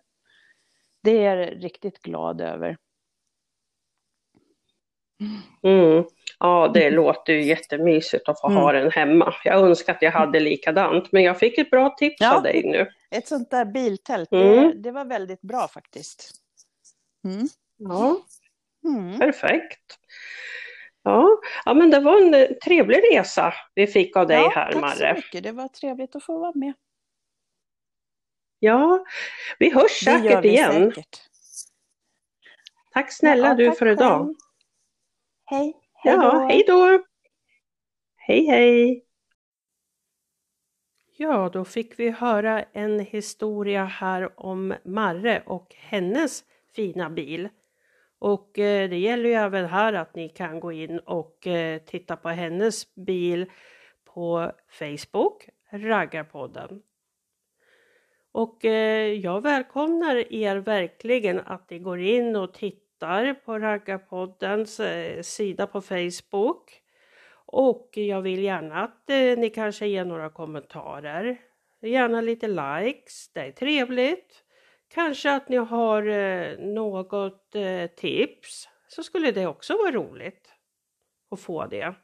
det 1.02 1.24
är 1.24 1.36
jag 1.36 1.64
riktigt 1.64 2.02
glad 2.02 2.40
över. 2.40 2.76
Mm. 5.62 6.04
Ja, 6.38 6.70
det 6.74 6.90
låter 6.90 7.32
ju 7.32 7.42
jättemysigt 7.42 8.28
att 8.28 8.40
få 8.40 8.48
ha 8.48 8.70
Mm. 8.70 8.82
den 8.82 8.92
hemma. 8.92 9.34
Jag 9.44 9.60
önskar 9.60 9.94
att 9.94 10.02
jag 10.02 10.10
hade 10.12 10.40
likadant, 10.40 11.12
men 11.12 11.22
jag 11.22 11.38
fick 11.38 11.58
ett 11.58 11.70
bra 11.70 11.90
tips 11.98 12.16
Ja. 12.20 12.36
av 12.36 12.42
dig 12.42 12.62
nu. 12.64 12.90
Ett 13.10 13.28
sånt 13.28 13.50
där 13.50 13.64
biltält, 13.64 14.30
det, 14.30 14.58
Mm. 14.58 14.82
det 14.82 14.90
var 14.90 15.04
väldigt 15.04 15.40
bra 15.40 15.68
faktiskt. 15.68 16.30
Mm. 17.24 17.48
Ja, 17.76 18.16
Mm. 18.84 19.18
perfekt. 19.18 19.98
Ja, 21.02 21.28
ja, 21.64 21.74
men 21.74 21.90
det 21.90 22.00
var 22.00 22.22
en 22.22 22.34
eh, 22.34 22.48
trevlig 22.64 22.98
resa 23.12 23.54
vi 23.74 23.86
fick 23.86 24.16
av 24.16 24.26
dig 24.26 24.36
ja, 24.36 24.52
här, 24.54 24.72
tack 24.72 24.80
Marre. 24.80 24.96
så 24.96 25.14
mycket. 25.14 25.42
Det 25.42 25.52
var 25.52 25.68
trevligt 25.68 26.16
att 26.16 26.24
få 26.24 26.38
vara 26.38 26.52
med. 26.54 26.72
Ja, 28.58 29.04
vi 29.58 29.70
hörs 29.70 30.04
säkert 30.04 30.44
vi 30.44 30.48
igen. 30.48 30.72
säkert. 30.92 31.20
Tack 32.92 33.12
snälla 33.12 33.48
Ja, 33.48 33.54
du 33.54 33.68
tack 33.68 33.78
för 33.78 33.86
idag. 33.86 34.24
själv. 34.26 34.34
Hej. 35.48 35.76
Hej 35.94 36.14
Ja, 36.14 36.32
då. 36.32 36.38
hej 36.38 36.64
då. 36.66 37.04
Hej, 38.16 38.46
hej. 38.46 39.04
Ja, 41.16 41.50
då 41.52 41.64
fick 41.64 41.98
vi 41.98 42.10
höra 42.10 42.62
en 42.62 43.00
historia 43.00 43.84
här 43.84 44.40
om 44.40 44.74
Marre 44.84 45.42
och 45.46 45.74
hennes 45.78 46.44
fina 46.74 47.10
bil. 47.10 47.48
Och 48.18 48.58
eh, 48.58 48.90
det 48.90 48.98
gäller 48.98 49.28
ju 49.28 49.34
även 49.34 49.64
här 49.66 49.92
att 49.92 50.14
ni 50.14 50.28
kan 50.28 50.60
gå 50.60 50.72
in 50.72 50.98
och 50.98 51.46
eh, 51.46 51.78
titta 51.78 52.16
på 52.16 52.28
hennes 52.28 52.94
bil 52.94 53.50
på 54.04 54.52
Facebook, 54.68 55.48
Raggarpodden. 55.70 56.82
Och 58.32 58.64
eh, 58.64 59.12
jag 59.12 59.40
välkomnar 59.40 60.32
er 60.32 60.56
verkligen 60.56 61.40
att 61.40 61.70
ni 61.70 61.78
går 61.78 62.00
in 62.00 62.36
och 62.36 62.54
tittar 62.54 62.85
på 63.44 63.58
Raggarpoddens 63.58 64.80
eh, 64.80 65.22
sida 65.22 65.66
på 65.66 65.80
Facebook. 65.80 66.82
Och 67.46 67.90
jag 67.92 68.22
vill 68.22 68.42
gärna 68.42 68.82
att 68.82 69.10
eh, 69.10 69.38
ni 69.38 69.50
kanske 69.50 69.86
ger 69.86 70.04
några 70.04 70.30
kommentarer. 70.30 71.38
Gärna 71.82 72.20
lite 72.20 72.48
likes, 72.48 73.32
det 73.32 73.40
är 73.40 73.52
trevligt. 73.52 74.42
Kanske 74.88 75.32
att 75.32 75.48
ni 75.48 75.56
har 75.56 76.06
eh, 76.06 76.58
något 76.58 77.54
eh, 77.54 77.86
tips 77.86 78.68
så 78.88 79.02
skulle 79.02 79.30
det 79.30 79.46
också 79.46 79.76
vara 79.76 79.90
roligt 79.90 80.52
att 81.30 81.40
få 81.40 81.66
det. 81.66 81.94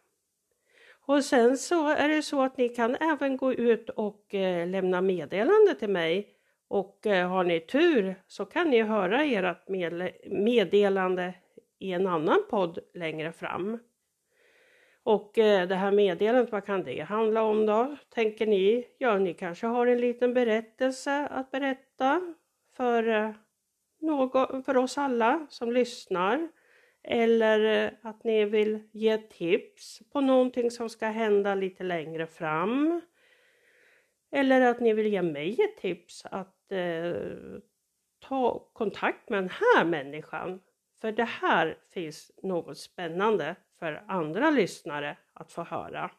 Och 1.07 1.25
sen 1.25 1.59
så 1.59 1.89
är 1.89 2.09
det 2.09 2.23
så 2.23 2.43
att 2.43 2.57
ni 2.57 2.69
kan 2.69 2.97
även 2.97 3.37
gå 3.37 3.53
ut 3.53 3.91
och 3.91 4.35
eh, 4.35 4.69
lämna 4.69 5.01
meddelande 5.01 5.75
till 5.79 5.91
mig 5.91 6.29
och 6.73 7.07
eh, 7.07 7.29
har 7.29 7.45
ni 7.45 7.61
tur 7.61 8.15
så 8.27 8.45
kan 8.45 8.71
ni 8.71 8.83
höra 8.83 9.25
ert 9.25 9.69
meddelande 10.27 11.35
i 11.79 11.93
en 11.93 12.07
annan 12.07 12.45
podd 12.51 12.79
längre 12.95 13.33
fram. 13.33 13.79
Och 15.03 15.39
eh, 15.39 15.69
det 15.69 15.75
här 15.75 15.93
meddelandet, 15.93 16.53
vad 16.53 16.67
kan 16.67 16.85
det 16.85 17.01
handla 17.01 17.43
om 17.43 17.67
då? 17.67 17.97
Tänker 18.09 18.47
ni? 18.47 18.87
Ja, 18.99 19.19
ni 19.19 19.35
kanske 19.35 19.67
har 19.67 19.87
en 19.87 20.01
liten 20.01 20.35
berättelse 20.35 21.27
att 21.31 21.51
berätta 21.51 22.35
för, 22.77 23.09
eh, 23.09 23.31
någon, 24.01 24.63
för 24.63 24.77
oss 24.77 24.99
alla 24.99 25.47
som 25.51 25.73
lyssnar. 25.73 26.49
Eller 27.03 27.91
att 28.03 28.25
ni 28.25 28.45
vill 28.45 28.89
ge 28.93 29.19
tips 29.19 30.03
på 30.13 30.21
någonting 30.21 30.71
som 30.71 30.89
ska 30.89 31.07
hända 31.07 31.55
lite 31.55 31.85
längre 31.85 32.27
fram. 32.27 33.01
Eller 34.31 34.61
att 34.61 34.81
ni 34.81 34.93
vill 34.93 35.07
ge 35.07 35.23
mig 35.23 35.57
ett 35.61 35.77
tips 35.77 36.27
att 36.31 36.62
eh, 36.73 37.61
ta 38.21 38.69
kontakt 38.73 39.29
med 39.29 39.43
den 39.43 39.51
här 39.51 39.85
människan. 39.85 40.61
För 41.01 41.13
det 41.13 41.25
här 41.25 41.79
finns 41.91 42.33
något 42.43 42.79
spännande 42.79 43.57
för 43.79 44.05
andra 44.09 44.51
lyssnare 44.51 45.17
att 45.33 45.53
få 45.53 45.63
höra. 45.63 46.11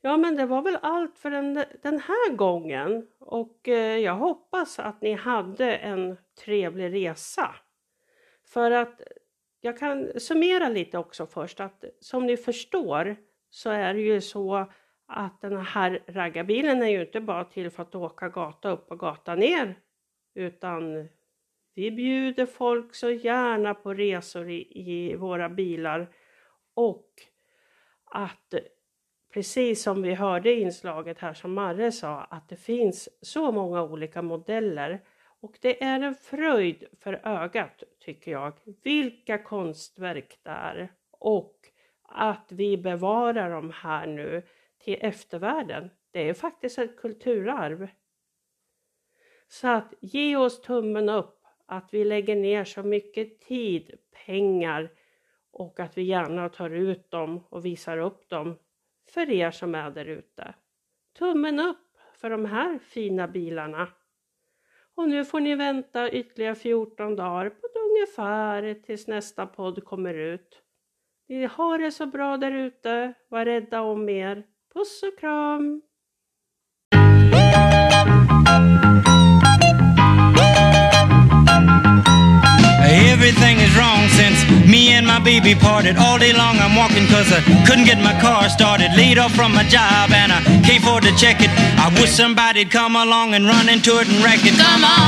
Ja, 0.00 0.16
men 0.16 0.36
det 0.36 0.46
var 0.46 0.62
väl 0.62 0.78
allt 0.82 1.18
för 1.18 1.30
den, 1.30 1.64
den 1.82 2.00
här 2.00 2.34
gången 2.34 3.08
och 3.18 3.68
eh, 3.68 3.98
jag 3.98 4.14
hoppas 4.14 4.78
att 4.78 5.02
ni 5.02 5.12
hade 5.12 5.76
en 5.76 6.16
trevlig 6.44 6.94
resa. 6.94 7.54
För 8.44 8.70
att 8.70 9.00
jag 9.60 9.78
kan 9.78 10.20
summera 10.20 10.68
lite 10.68 10.98
också 10.98 11.26
först 11.26 11.60
att 11.60 11.84
som 12.00 12.26
ni 12.26 12.36
förstår 12.36 13.16
så 13.50 13.70
är 13.70 13.94
det 13.94 14.00
ju 14.00 14.20
så 14.20 14.72
att 15.16 15.40
den 15.40 15.56
här 15.56 16.02
raggarbilen 16.06 16.82
är 16.82 16.88
ju 16.88 17.00
inte 17.00 17.20
bara 17.20 17.44
till 17.44 17.70
för 17.70 17.82
att 17.82 17.94
åka 17.94 18.28
gata 18.28 18.70
upp 18.70 18.90
och 18.90 18.98
gata 18.98 19.34
ner 19.34 19.74
utan 20.34 21.08
vi 21.74 21.90
bjuder 21.90 22.46
folk 22.46 22.94
så 22.94 23.10
gärna 23.10 23.74
på 23.74 23.94
resor 23.94 24.50
i, 24.50 24.68
i 24.74 25.16
våra 25.16 25.48
bilar 25.48 26.08
och 26.74 27.08
att 28.04 28.54
precis 29.32 29.82
som 29.82 30.02
vi 30.02 30.14
hörde 30.14 30.52
i 30.52 30.60
inslaget 30.60 31.18
här 31.18 31.34
som 31.34 31.54
Marre 31.54 31.92
sa 31.92 32.20
att 32.20 32.48
det 32.48 32.56
finns 32.56 33.08
så 33.20 33.52
många 33.52 33.82
olika 33.82 34.22
modeller 34.22 35.00
och 35.40 35.58
det 35.60 35.84
är 35.84 36.00
en 36.00 36.14
fröjd 36.14 36.84
för 37.00 37.20
ögat 37.24 37.82
tycker 38.00 38.32
jag. 38.32 38.52
Vilka 38.82 39.38
konstverk 39.38 40.38
det 40.42 40.50
är 40.50 40.92
och 41.10 41.56
att 42.02 42.52
vi 42.52 42.76
bevarar 42.76 43.50
dem 43.50 43.72
här 43.74 44.06
nu 44.06 44.42
till 44.84 44.98
eftervärlden. 45.00 45.90
Det 46.10 46.28
är 46.28 46.34
faktiskt 46.34 46.78
ett 46.78 46.96
kulturarv. 46.96 47.88
Så 49.48 49.68
att 49.68 49.94
ge 50.00 50.36
oss 50.36 50.60
tummen 50.60 51.08
upp 51.08 51.46
att 51.66 51.94
vi 51.94 52.04
lägger 52.04 52.36
ner 52.36 52.64
så 52.64 52.82
mycket 52.82 53.40
tid, 53.40 53.98
pengar 54.26 54.90
och 55.50 55.80
att 55.80 55.98
vi 55.98 56.02
gärna 56.02 56.48
tar 56.48 56.70
ut 56.70 57.10
dem 57.10 57.44
och 57.48 57.64
visar 57.64 57.98
upp 57.98 58.28
dem 58.28 58.58
för 59.14 59.30
er 59.30 59.50
som 59.50 59.74
är 59.74 59.90
där 59.90 60.04
ute. 60.04 60.54
Tummen 61.18 61.60
upp 61.60 61.98
för 62.12 62.30
de 62.30 62.44
här 62.44 62.78
fina 62.78 63.28
bilarna. 63.28 63.88
Och 64.94 65.08
nu 65.08 65.24
får 65.24 65.40
ni 65.40 65.54
vänta 65.54 66.10
ytterligare 66.10 66.54
14 66.54 67.16
dagar 67.16 67.50
på 67.50 67.68
ungefär 67.78 68.74
tills 68.74 69.06
nästa 69.06 69.46
podd 69.46 69.84
kommer 69.84 70.14
ut. 70.14 70.62
Ni 71.26 71.44
har 71.44 71.78
det 71.78 71.90
så 71.90 72.06
bra 72.06 72.36
där 72.36 72.52
ute. 72.52 73.14
Var 73.28 73.44
rädda 73.44 73.80
om 73.80 74.08
er. 74.08 74.46
Puss 74.74 75.02
och 75.02 75.18
kram! 75.20 75.80
Everything 83.12 83.60
is 83.60 83.76
wrong 83.76 84.08
since 84.08 84.44
me 84.68 84.92
and 84.92 85.06
my 85.06 85.20
baby 85.20 85.54
parted. 85.54 85.96
All 85.96 86.18
day 86.18 86.32
long 86.32 86.58
I'm 86.58 86.74
walking 86.74 87.06
cause 87.06 87.32
I 87.32 87.40
couldn't 87.66 87.84
get 87.84 87.98
my 88.02 88.20
car 88.20 88.48
started. 88.48 88.90
Laid 88.96 89.18
off 89.18 89.32
from 89.32 89.54
my 89.54 89.62
job 89.62 90.10
and 90.10 90.32
I 90.32 90.42
can't 90.66 90.82
afford 90.82 91.04
to 91.04 91.14
check 91.16 91.40
it. 91.40 91.50
I 91.78 91.88
wish 92.00 92.10
somebody'd 92.10 92.72
come 92.72 92.96
along 92.96 93.34
and 93.34 93.46
run 93.46 93.68
into 93.68 94.00
it 94.00 94.08
and 94.08 94.24
wreck 94.24 94.40
it. 94.42 94.58
Come 94.58 94.84
on! 94.84 95.04